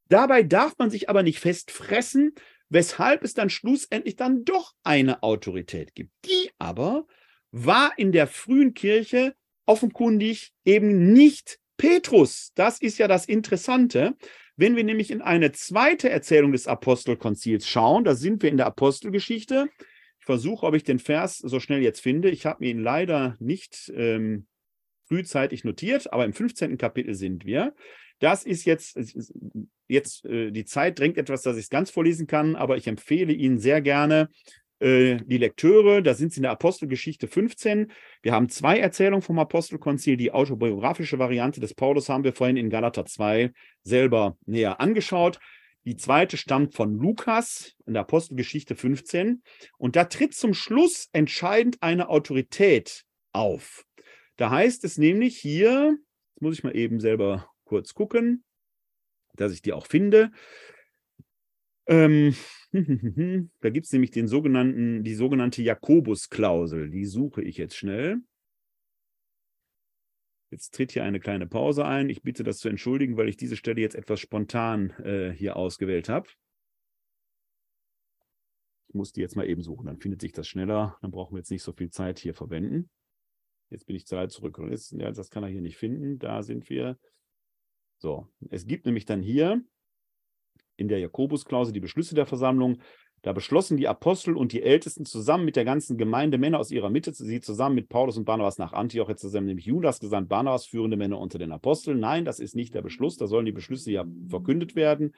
[0.10, 2.34] Dabei darf man sich aber nicht festfressen,
[2.70, 6.12] weshalb es dann schlussendlich dann doch eine Autorität gibt.
[6.26, 7.06] Die aber
[7.52, 9.36] war in der frühen Kirche
[9.66, 12.52] offenkundig eben nicht Petrus.
[12.56, 14.16] Das ist ja das Interessante.
[14.56, 18.66] Wenn wir nämlich in eine zweite Erzählung des Apostelkonzils schauen, da sind wir in der
[18.66, 19.70] Apostelgeschichte.
[20.20, 22.30] Ich versuche, ob ich den Vers so schnell jetzt finde.
[22.32, 24.48] Ich habe ihn leider nicht ähm,
[25.08, 26.78] frühzeitig notiert, aber im 15.
[26.78, 27.76] Kapitel sind wir.
[28.20, 28.98] Das ist jetzt,
[29.88, 33.34] jetzt äh, die Zeit drängt etwas, dass ich es ganz vorlesen kann, aber ich empfehle
[33.34, 34.30] Ihnen sehr gerne
[34.80, 36.02] äh, die Lektüre.
[36.04, 37.92] Da sind Sie in der Apostelgeschichte 15.
[38.22, 40.18] Wir haben zwei Erzählungen vom Apostelkonzil.
[40.18, 43.52] Die autobiografische Variante des Paulus haben wir vorhin in Galater 2
[43.84, 45.40] selber näher angeschaut.
[45.86, 49.42] Die zweite stammt von Lukas in der Apostelgeschichte 15.
[49.78, 53.86] Und da tritt zum Schluss entscheidend eine Autorität auf.
[54.36, 55.98] Da heißt es nämlich hier,
[56.34, 58.44] jetzt muss ich mal eben selber kurz gucken,
[59.36, 60.32] dass ich die auch finde.
[61.86, 62.36] Ähm,
[63.62, 66.90] da gibt es nämlich den sogenannten, die sogenannte Jakobus-Klausel.
[66.90, 68.18] Die suche ich jetzt schnell.
[70.50, 72.10] Jetzt tritt hier eine kleine Pause ein.
[72.10, 76.08] Ich bitte das zu entschuldigen, weil ich diese Stelle jetzt etwas spontan äh, hier ausgewählt
[76.08, 76.30] habe.
[78.88, 80.98] Ich muss die jetzt mal eben suchen, dann findet sich das schneller.
[81.02, 82.90] Dann brauchen wir jetzt nicht so viel Zeit hier verwenden.
[83.70, 84.60] Jetzt bin ich zu zurück.
[84.70, 86.20] Jetzt, ja, das kann er hier nicht finden.
[86.20, 86.98] Da sind wir.
[87.98, 89.62] So, es gibt nämlich dann hier
[90.76, 92.78] in der Jakobusklausel die Beschlüsse der Versammlung.
[93.24, 96.92] Da beschlossen die Apostel und die Ältesten zusammen mit der ganzen Gemeinde Männer aus ihrer
[96.92, 100.68] Mitte, sie zusammen mit Paulus und Barnabas nach Antioch, jetzt zusammen nämlich Judas gesandt, Barnabas
[100.68, 102.00] führende Männer unter den Aposteln.
[102.00, 105.16] Nein, das ist nicht der Beschluss, da sollen die Beschlüsse ja verkündet werden.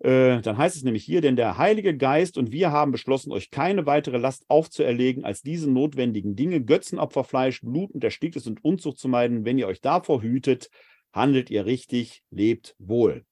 [0.00, 3.50] Äh, dann heißt es nämlich hier, denn der Heilige Geist und wir haben beschlossen, euch
[3.50, 9.08] keine weitere Last aufzuerlegen, als diese notwendigen Dinge, Götzenopferfleisch, Blut und Ersticktes und Unzucht zu
[9.08, 9.44] meiden.
[9.44, 10.70] Wenn ihr euch davor hütet,
[11.12, 13.24] handelt ihr richtig, lebt wohl.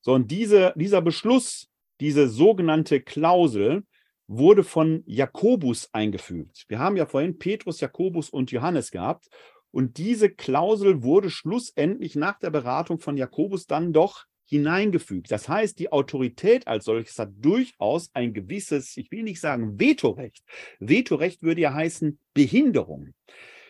[0.00, 1.68] So, und diese, dieser Beschluss,
[2.00, 3.84] diese sogenannte Klausel,
[4.26, 6.64] wurde von Jakobus eingefügt.
[6.68, 9.28] Wir haben ja vorhin Petrus, Jakobus und Johannes gehabt.
[9.70, 15.30] Und diese Klausel wurde schlussendlich nach der Beratung von Jakobus dann doch hineingefügt.
[15.30, 20.44] Das heißt, die Autorität als solches hat durchaus ein gewisses, ich will nicht sagen Vetorecht.
[20.78, 23.14] Vetorecht würde ja heißen Behinderung.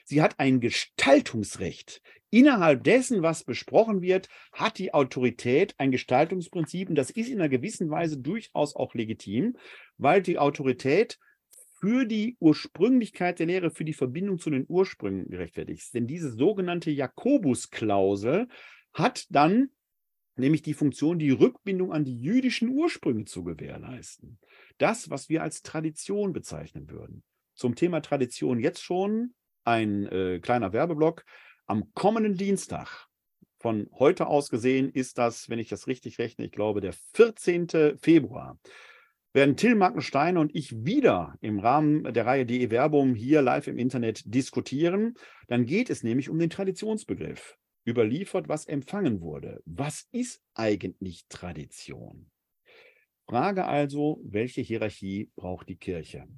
[0.05, 2.03] Sie hat ein Gestaltungsrecht.
[2.31, 7.49] Innerhalb dessen, was besprochen wird, hat die Autorität ein Gestaltungsprinzip und das ist in einer
[7.49, 9.57] gewissen Weise durchaus auch legitim,
[9.99, 11.19] weil die Autorität
[11.79, 15.95] für die Ursprünglichkeit der Lehre, für die Verbindung zu den Ursprüngen gerechtfertigt ist.
[15.95, 18.49] Denn diese sogenannte Jakobus-Klausel
[18.93, 19.69] hat dann
[20.37, 24.39] nämlich die Funktion, die Rückbindung an die jüdischen Ursprünge zu gewährleisten.
[24.79, 27.23] Das, was wir als Tradition bezeichnen würden.
[27.55, 29.35] Zum Thema Tradition jetzt schon
[29.65, 31.25] ein äh, kleiner Werbeblock.
[31.67, 33.07] Am kommenden Dienstag,
[33.59, 37.97] von heute aus gesehen, ist das, wenn ich das richtig rechne, ich glaube, der 14.
[37.99, 38.59] Februar,
[39.33, 43.79] werden Till Magnustein und ich wieder im Rahmen der Reihe DE Werbung hier live im
[43.79, 45.15] Internet diskutieren.
[45.49, 49.61] Dann geht es nämlich um den Traditionsbegriff überliefert, was empfangen wurde.
[49.67, 52.31] Was ist eigentlich Tradition?
[53.27, 56.29] Frage also, welche Hierarchie braucht die Kirche?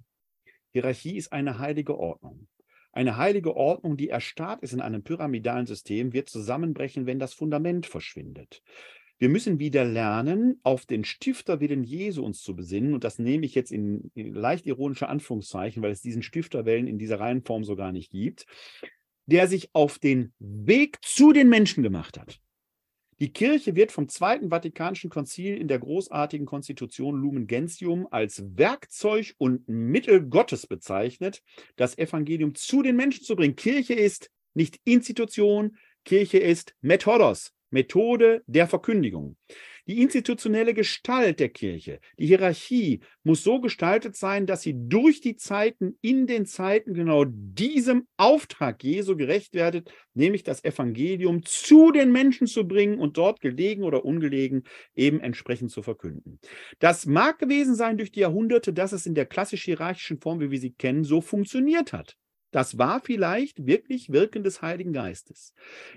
[0.72, 2.48] Hierarchie ist eine heilige Ordnung.
[2.96, 7.86] Eine heilige Ordnung, die erstarrt ist in einem pyramidalen System, wird zusammenbrechen, wenn das Fundament
[7.86, 8.62] verschwindet.
[9.18, 12.94] Wir müssen wieder lernen, auf den Stifterwillen Jesu uns zu besinnen.
[12.94, 17.20] Und das nehme ich jetzt in, leicht ironische Anführungszeichen, weil es diesen Stifterwellen in dieser
[17.20, 18.46] Reihenform so gar nicht gibt
[19.26, 22.40] der sich auf den Weg zu den Menschen gemacht hat.
[23.18, 29.34] Die Kirche wird vom Zweiten Vatikanischen Konzil in der großartigen Konstitution Lumen Gentium als Werkzeug
[29.38, 31.42] und Mittel Gottes bezeichnet,
[31.76, 33.56] das Evangelium zu den Menschen zu bringen.
[33.56, 39.38] Kirche ist nicht Institution, Kirche ist Methodos, Methode der Verkündigung.
[39.88, 45.36] Die institutionelle Gestalt der Kirche, die Hierarchie muss so gestaltet sein, dass sie durch die
[45.36, 52.10] Zeiten, in den Zeiten genau diesem Auftrag Jesu gerecht werdet, nämlich das Evangelium zu den
[52.10, 54.64] Menschen zu bringen und dort gelegen oder ungelegen
[54.96, 56.40] eben entsprechend zu verkünden.
[56.80, 60.58] Das mag gewesen sein durch die Jahrhunderte, dass es in der klassisch-hierarchischen Form, wie wir
[60.58, 62.16] sie kennen, so funktioniert hat.
[62.50, 65.52] Das war vielleicht wirklich Wirken des Heiligen Geistes.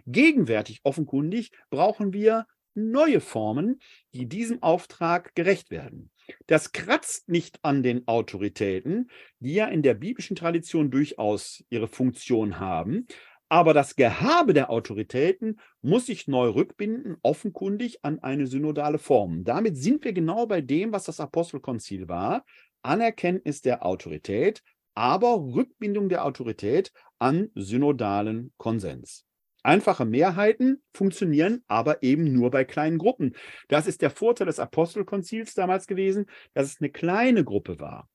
[0.05, 3.79] Gegenwärtig offenkundig brauchen wir neue Formen,
[4.13, 6.11] die diesem Auftrag gerecht werden.
[6.47, 9.09] Das kratzt nicht an den Autoritäten,
[9.39, 13.07] die ja in der biblischen Tradition durchaus ihre Funktion haben,
[13.51, 19.43] aber das Gehabe der Autoritäten muss sich neu rückbinden, offenkundig an eine synodale Form.
[19.43, 22.45] Damit sind wir genau bei dem, was das Apostelkonzil war.
[22.83, 24.61] Anerkenntnis der Autorität,
[24.93, 29.25] aber Rückbindung der Autorität an synodalen Konsens.
[29.69, 33.35] Einfache Mehrheiten funktionieren aber eben nur bei kleinen Gruppen.
[33.67, 36.25] Das ist der Vorteil des Apostelkonzils damals gewesen,
[36.55, 38.09] dass es eine kleine Gruppe war.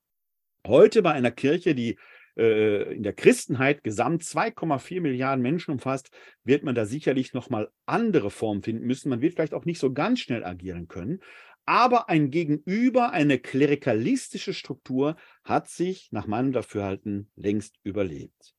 [0.66, 1.97] Heute bei einer Kirche, die
[2.36, 6.10] äh, in der Christenheit gesamt 2,4 Milliarden Menschen umfasst,
[6.43, 9.09] wird man da sicherlich nochmal andere Formen finden müssen.
[9.09, 11.20] Man wird vielleicht auch nicht so ganz schnell agieren können.
[11.66, 15.14] Aber ein Gegenüber, eine klerikalistische Struktur
[15.44, 18.56] hat sich nach meinem Dafürhalten längst überlebt.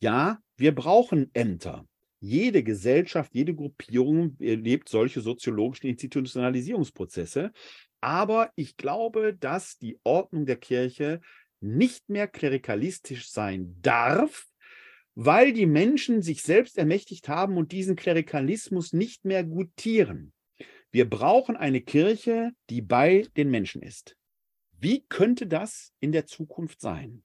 [0.00, 1.84] Ja, wir brauchen Ämter.
[2.20, 7.52] Jede Gesellschaft, jede Gruppierung erlebt solche soziologischen Institutionalisierungsprozesse.
[8.00, 11.20] Aber ich glaube, dass die Ordnung der Kirche
[11.60, 14.46] nicht mehr klerikalistisch sein darf,
[15.14, 20.32] weil die Menschen sich selbst ermächtigt haben und diesen Klerikalismus nicht mehr gutieren.
[20.90, 24.16] Wir brauchen eine Kirche, die bei den Menschen ist.
[24.80, 27.24] Wie könnte das in der Zukunft sein?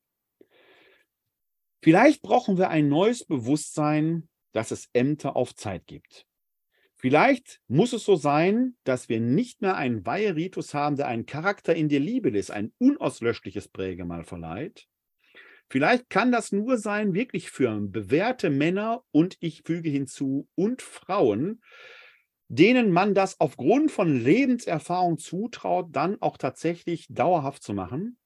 [1.84, 6.26] Vielleicht brauchen wir ein neues Bewusstsein dass es Ämter auf Zeit gibt.
[6.96, 11.76] Vielleicht muss es so sein, dass wir nicht mehr einen Weiheritus haben, der einen Charakter
[11.76, 14.88] in der Liebe ist, ein unauslöschliches Prägemal verleiht.
[15.70, 21.62] Vielleicht kann das nur sein, wirklich für bewährte Männer und ich füge hinzu und Frauen,
[22.48, 28.18] denen man das aufgrund von Lebenserfahrung zutraut, dann auch tatsächlich dauerhaft zu machen.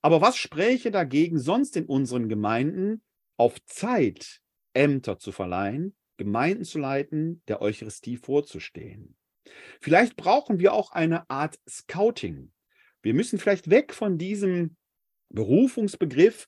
[0.00, 3.02] Aber was spräche dagegen sonst in unseren Gemeinden
[3.36, 4.40] auf Zeit
[4.74, 9.16] Ämter zu verleihen, Gemeinden zu leiten, der Eucharistie vorzustehen.
[9.80, 12.52] Vielleicht brauchen wir auch eine Art Scouting.
[13.02, 14.76] Wir müssen vielleicht weg von diesem
[15.30, 16.46] Berufungsbegriff,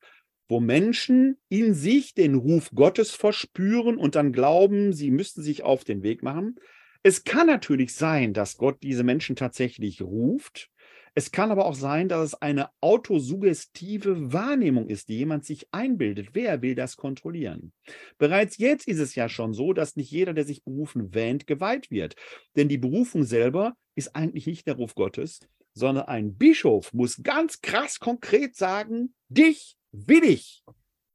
[0.49, 5.85] wo Menschen in sich den Ruf Gottes verspüren und dann glauben, sie müssten sich auf
[5.85, 6.57] den Weg machen.
[7.03, 10.71] Es kann natürlich sein, dass Gott diese Menschen tatsächlich ruft,
[11.19, 16.35] es kann aber auch sein, dass es eine autosuggestive Wahrnehmung ist, die jemand sich einbildet.
[16.35, 17.73] Wer will das kontrollieren?
[18.19, 21.91] Bereits jetzt ist es ja schon so, dass nicht jeder, der sich berufen wähnt, geweiht
[21.91, 22.17] wird.
[22.55, 25.41] Denn die Berufung selber ist eigentlich nicht der Ruf Gottes,
[25.73, 30.65] sondern ein Bischof muss ganz krass konkret sagen, dich will ich.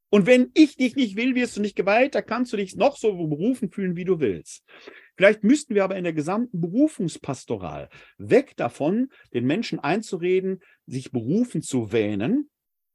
[0.09, 2.97] Und wenn ich dich nicht will, wirst du nicht geweiht, da kannst du dich noch
[2.97, 4.63] so berufen fühlen, wie du willst.
[5.17, 11.61] Vielleicht müssten wir aber in der gesamten Berufungspastoral weg davon, den Menschen einzureden, sich berufen
[11.61, 12.49] zu wähnen,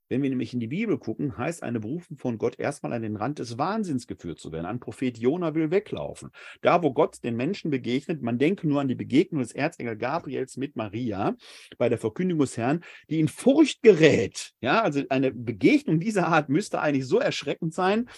[0.08, 3.16] wenn wir nämlich in die Bibel gucken, heißt eine Berufung von Gott erstmal an den
[3.16, 4.66] Rand des Wahnsinns geführt zu werden.
[4.66, 6.30] Ein Prophet Jona will weglaufen.
[6.60, 10.56] Da, wo Gott den Menschen begegnet, man denke nur an die Begegnung des Erzengel Gabriels
[10.56, 11.34] mit Maria
[11.76, 14.52] bei der Verkündigung des Herrn, die in Furcht gerät.
[14.60, 18.08] Ja, also eine Begegnung dieser Art müsste eigentlich so erschreckend sein,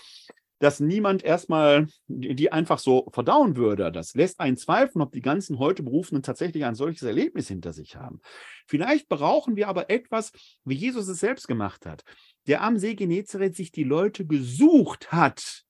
[0.58, 3.92] dass niemand erstmal die einfach so verdauen würde.
[3.92, 7.96] Das lässt einen zweifeln, ob die ganzen heute Berufenen tatsächlich ein solches Erlebnis hinter sich
[7.96, 8.20] haben.
[8.66, 10.32] Vielleicht brauchen wir aber etwas,
[10.64, 12.04] wie Jesus es selbst gemacht hat,
[12.46, 15.64] der am See Genezareth sich die Leute gesucht hat.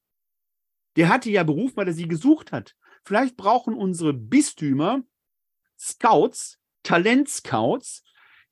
[0.97, 2.75] Der hatte ja berufen, weil er sie gesucht hat.
[3.05, 5.03] Vielleicht brauchen unsere Bistümer
[5.79, 8.03] Scouts, Talentscouts,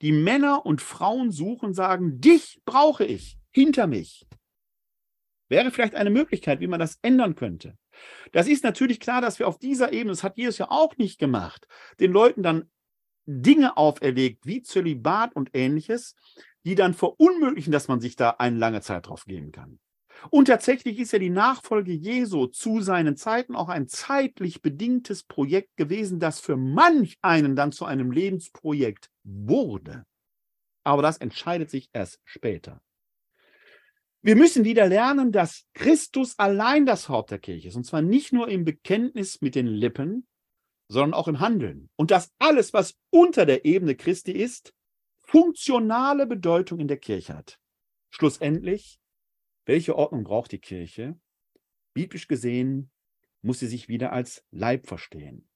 [0.03, 4.27] die Männer und Frauen suchen, sagen, dich brauche ich hinter mich.
[5.49, 7.77] Wäre vielleicht eine Möglichkeit, wie man das ändern könnte.
[8.33, 11.19] Das ist natürlich klar, dass wir auf dieser Ebene, das hat Jesus ja auch nicht
[11.19, 11.67] gemacht,
[12.01, 12.71] den Leuten dann
[13.27, 16.15] Dinge auferlegt, wie Zölibat und ähnliches,
[16.65, 19.79] die dann verunmöglichen, dass man sich da eine lange Zeit drauf geben kann.
[20.31, 25.77] Und tatsächlich ist ja die Nachfolge Jesu zu seinen Zeiten auch ein zeitlich bedingtes Projekt
[25.77, 30.05] gewesen, das für manch einen dann zu einem Lebensprojekt wurde.
[30.85, 32.81] Aber das entscheidet sich erst später.
[34.27, 37.77] Wir müssen wieder lernen, dass Christus allein das Haupt der Kirche ist.
[37.77, 40.27] Und zwar nicht nur im Bekenntnis mit den Lippen,
[40.89, 41.91] sondern auch im Handeln.
[41.95, 44.75] Und dass alles, was unter der Ebene Christi ist,
[45.21, 47.61] funktionale Bedeutung in der Kirche hat.
[48.11, 48.99] Schlussendlich,
[49.65, 51.17] welche Ordnung braucht die Kirche?
[51.95, 52.91] Biblisch gesehen
[53.43, 55.49] muss sie sich wieder als Leib verstehen,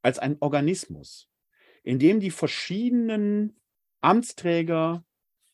[0.00, 1.28] als ein Organismus,
[1.82, 3.60] in dem die verschiedenen
[4.00, 5.04] Amtsträger,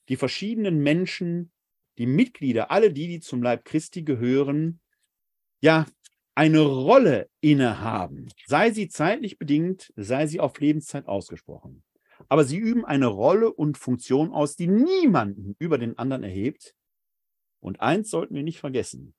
[0.09, 1.51] die verschiedenen Menschen
[1.99, 4.81] die Mitglieder, alle die, die zum Leib Christi gehören,
[5.61, 5.87] ja,
[6.35, 11.83] eine Rolle innehaben, sei sie zeitlich bedingt, sei sie auf Lebenszeit ausgesprochen.
[12.29, 16.75] Aber sie üben eine Rolle und Funktion aus, die niemanden über den anderen erhebt.
[17.61, 19.15] Und eins sollten wir nicht vergessen.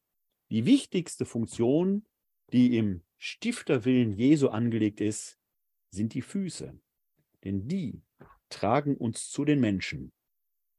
[0.51, 2.05] Die wichtigste Funktion,
[2.53, 5.39] die im Stifterwillen Jesu angelegt ist,
[5.89, 6.79] sind die Füße.
[7.43, 8.01] Denn die
[8.49, 10.11] tragen uns zu den Menschen.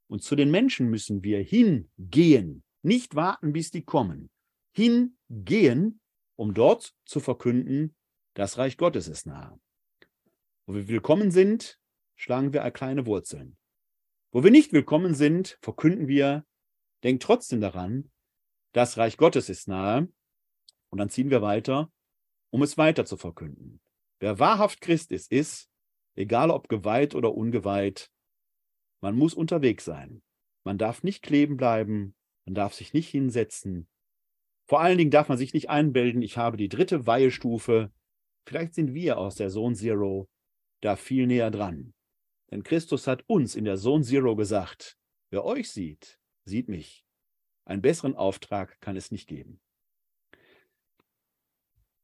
[0.09, 4.31] Und zu den Menschen müssen wir hingehen, nicht warten, bis die kommen.
[4.73, 6.01] Hingehen,
[6.37, 7.95] um dort zu verkünden,
[8.35, 9.59] das Reich Gottes ist nahe.
[10.67, 11.79] Wo wir willkommen sind,
[12.17, 13.57] schlagen wir kleine Wurzeln.
[14.31, 16.47] Wo wir nicht willkommen sind, verkünden wir,
[17.03, 18.11] denkt trotzdem daran,
[18.73, 20.09] das Reich Gottes ist nahe.
[20.91, 21.91] Und dann ziehen wir weiter,
[22.51, 23.81] um es weiter zu verkünden.
[24.21, 25.69] Wer wahrhaft Christ ist, ist,
[26.15, 28.11] egal ob geweiht oder ungeweiht,
[29.01, 30.23] man muss unterwegs sein.
[30.65, 32.15] Man darf nicht kleben bleiben,
[32.45, 33.89] man darf sich nicht hinsetzen.
[34.67, 37.91] Vor allen Dingen darf man sich nicht einbilden, ich habe die dritte Weihestufe.
[38.47, 40.29] Vielleicht sind wir aus der Zone Zero
[40.81, 41.95] da viel näher dran.
[42.51, 44.97] Denn Christus hat uns in der Zone Zero gesagt,
[45.31, 47.05] wer euch sieht, sieht mich.
[47.65, 49.61] Einen besseren Auftrag kann es nicht geben.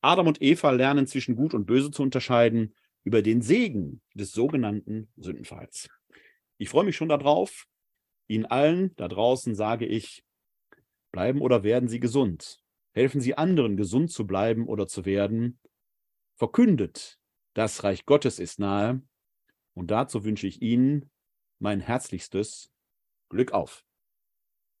[0.00, 2.74] Adam und Eva lernen zwischen Gut und Böse zu unterscheiden
[3.04, 5.90] über den Segen des sogenannten Sündenfalls.
[6.56, 7.66] Ich freue mich schon darauf.
[8.28, 10.24] Ihnen allen da draußen sage ich,
[11.12, 12.62] bleiben oder werden Sie gesund.
[12.96, 15.60] Helfen Sie anderen, gesund zu bleiben oder zu werden.
[16.38, 17.20] Verkündet,
[17.52, 19.02] das Reich Gottes ist nahe.
[19.74, 21.10] Und dazu wünsche ich Ihnen
[21.58, 22.72] mein herzlichstes
[23.28, 23.85] Glück auf.